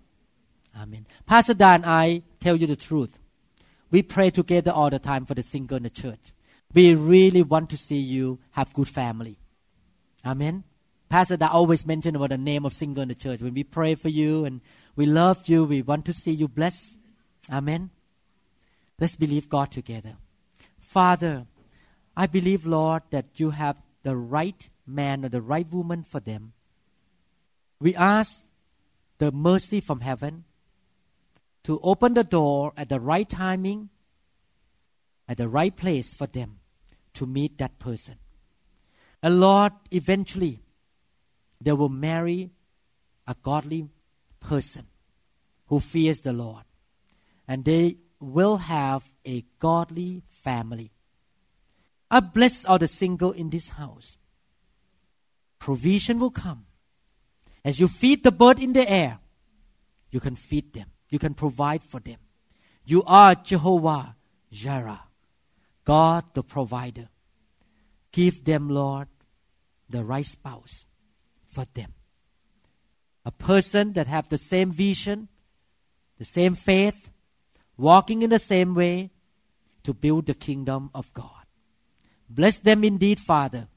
Amen. 0.79 1.07
Pastor 1.25 1.53
Dan, 1.53 1.83
I 1.85 2.23
tell 2.39 2.55
you 2.55 2.67
the 2.67 2.75
truth. 2.75 3.17
We 3.89 4.03
pray 4.03 4.29
together 4.29 4.71
all 4.71 4.89
the 4.89 4.99
time 4.99 5.25
for 5.25 5.33
the 5.33 5.41
single 5.41 5.77
in 5.77 5.83
the 5.83 5.89
church. 5.89 6.33
We 6.73 6.93
really 6.93 7.41
want 7.41 7.69
to 7.71 7.77
see 7.77 7.97
you 7.97 8.39
have 8.51 8.73
good 8.73 8.89
family. 8.89 9.39
Amen. 10.25 10.65
Pastor 11.09 11.37
Dan 11.37 11.49
always 11.49 11.85
mention 11.85 12.15
about 12.15 12.29
the 12.29 12.37
name 12.37 12.65
of 12.65 12.73
single 12.73 13.01
in 13.01 13.07
the 13.07 13.15
church. 13.15 13.41
When 13.41 13.53
we 13.53 13.63
pray 13.63 13.95
for 13.95 14.09
you 14.09 14.43
and 14.43 14.61
we 14.95 15.05
love 15.05 15.47
you, 15.47 15.63
we 15.63 15.81
want 15.81 16.05
to 16.05 16.13
see 16.13 16.31
you 16.31 16.49
blessed. 16.49 16.97
Amen. 17.51 17.89
Let's 18.99 19.15
believe 19.15 19.49
God 19.49 19.71
together. 19.71 20.15
Father, 20.79 21.45
I 22.15 22.27
believe, 22.27 22.65
Lord, 22.65 23.03
that 23.11 23.25
you 23.35 23.51
have 23.51 23.81
the 24.03 24.15
right 24.15 24.69
man 24.85 25.25
or 25.25 25.29
the 25.29 25.41
right 25.41 25.71
woman 25.71 26.03
for 26.03 26.19
them. 26.19 26.53
We 27.79 27.93
ask 27.95 28.47
the 29.19 29.31
mercy 29.31 29.81
from 29.81 30.01
heaven 30.01 30.45
to 31.63 31.79
open 31.83 32.13
the 32.13 32.23
door 32.23 32.73
at 32.77 32.89
the 32.89 32.99
right 32.99 33.29
timing, 33.29 33.89
at 35.27 35.37
the 35.37 35.49
right 35.49 35.75
place 35.75 36.13
for 36.13 36.25
them 36.25 36.59
to 37.13 37.25
meet 37.25 37.57
that 37.57 37.77
person. 37.77 38.15
And 39.21 39.39
Lord, 39.39 39.73
eventually, 39.91 40.61
they 41.59 41.73
will 41.73 41.89
marry 41.89 42.51
a 43.27 43.35
godly 43.41 43.89
person 44.39 44.87
who 45.67 45.79
fears 45.79 46.21
the 46.21 46.33
Lord. 46.33 46.63
And 47.47 47.63
they 47.63 47.97
will 48.19 48.57
have 48.57 49.03
a 49.25 49.45
godly 49.59 50.23
family. 50.29 50.91
I 52.09 52.19
bless 52.19 52.65
all 52.65 52.77
the 52.77 52.87
single 52.87 53.31
in 53.31 53.49
this 53.49 53.69
house 53.69 54.17
provision 55.59 56.19
will 56.19 56.31
come. 56.31 56.65
As 57.65 57.79
you 57.79 57.87
feed 57.87 58.23
the 58.23 58.31
bird 58.31 58.59
in 58.61 58.73
the 58.73 58.89
air, 58.89 59.19
you 60.11 60.19
can 60.19 60.35
feed 60.35 60.73
them, 60.73 60.91
you 61.09 61.19
can 61.19 61.33
provide 61.33 61.83
for 61.83 61.99
them. 61.99 62.19
You 62.85 63.03
are 63.03 63.35
Jehovah 63.35 64.15
Jireh, 64.51 65.01
God 65.83 66.23
the 66.33 66.43
provider. 66.43 67.09
Give 68.11 68.43
them, 68.43 68.69
Lord, 68.69 69.09
the 69.89 70.03
right 70.03 70.25
spouse 70.25 70.85
for 71.49 71.65
them. 71.73 71.93
A 73.25 73.31
person 73.31 73.93
that 73.93 74.07
have 74.07 74.29
the 74.29 74.37
same 74.37 74.71
vision, 74.71 75.27
the 76.17 76.25
same 76.25 76.55
faith, 76.55 77.09
walking 77.77 78.21
in 78.21 78.29
the 78.29 78.39
same 78.39 78.73
way 78.75 79.11
to 79.83 79.93
build 79.93 80.25
the 80.25 80.33
kingdom 80.33 80.89
of 80.93 81.13
God. 81.13 81.45
Bless 82.29 82.59
them 82.59 82.83
indeed, 82.83 83.19
Father 83.19 83.67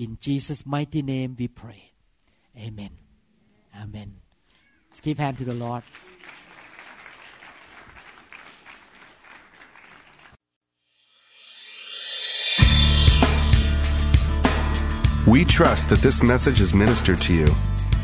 in 0.00 0.16
Jesus' 0.18 0.64
mighty 0.64 1.02
name 1.02 1.36
we 1.38 1.46
pray. 1.46 1.92
Amen. 2.56 2.90
Amen. 3.78 4.16
Let's 4.88 5.00
give 5.02 5.18
hand 5.18 5.36
to 5.38 5.44
the 5.44 5.52
Lord. 5.52 5.82
We 15.26 15.44
trust 15.44 15.90
that 15.90 16.00
this 16.00 16.22
message 16.22 16.62
is 16.62 16.72
ministered 16.72 17.20
to 17.22 17.34
you. 17.34 17.54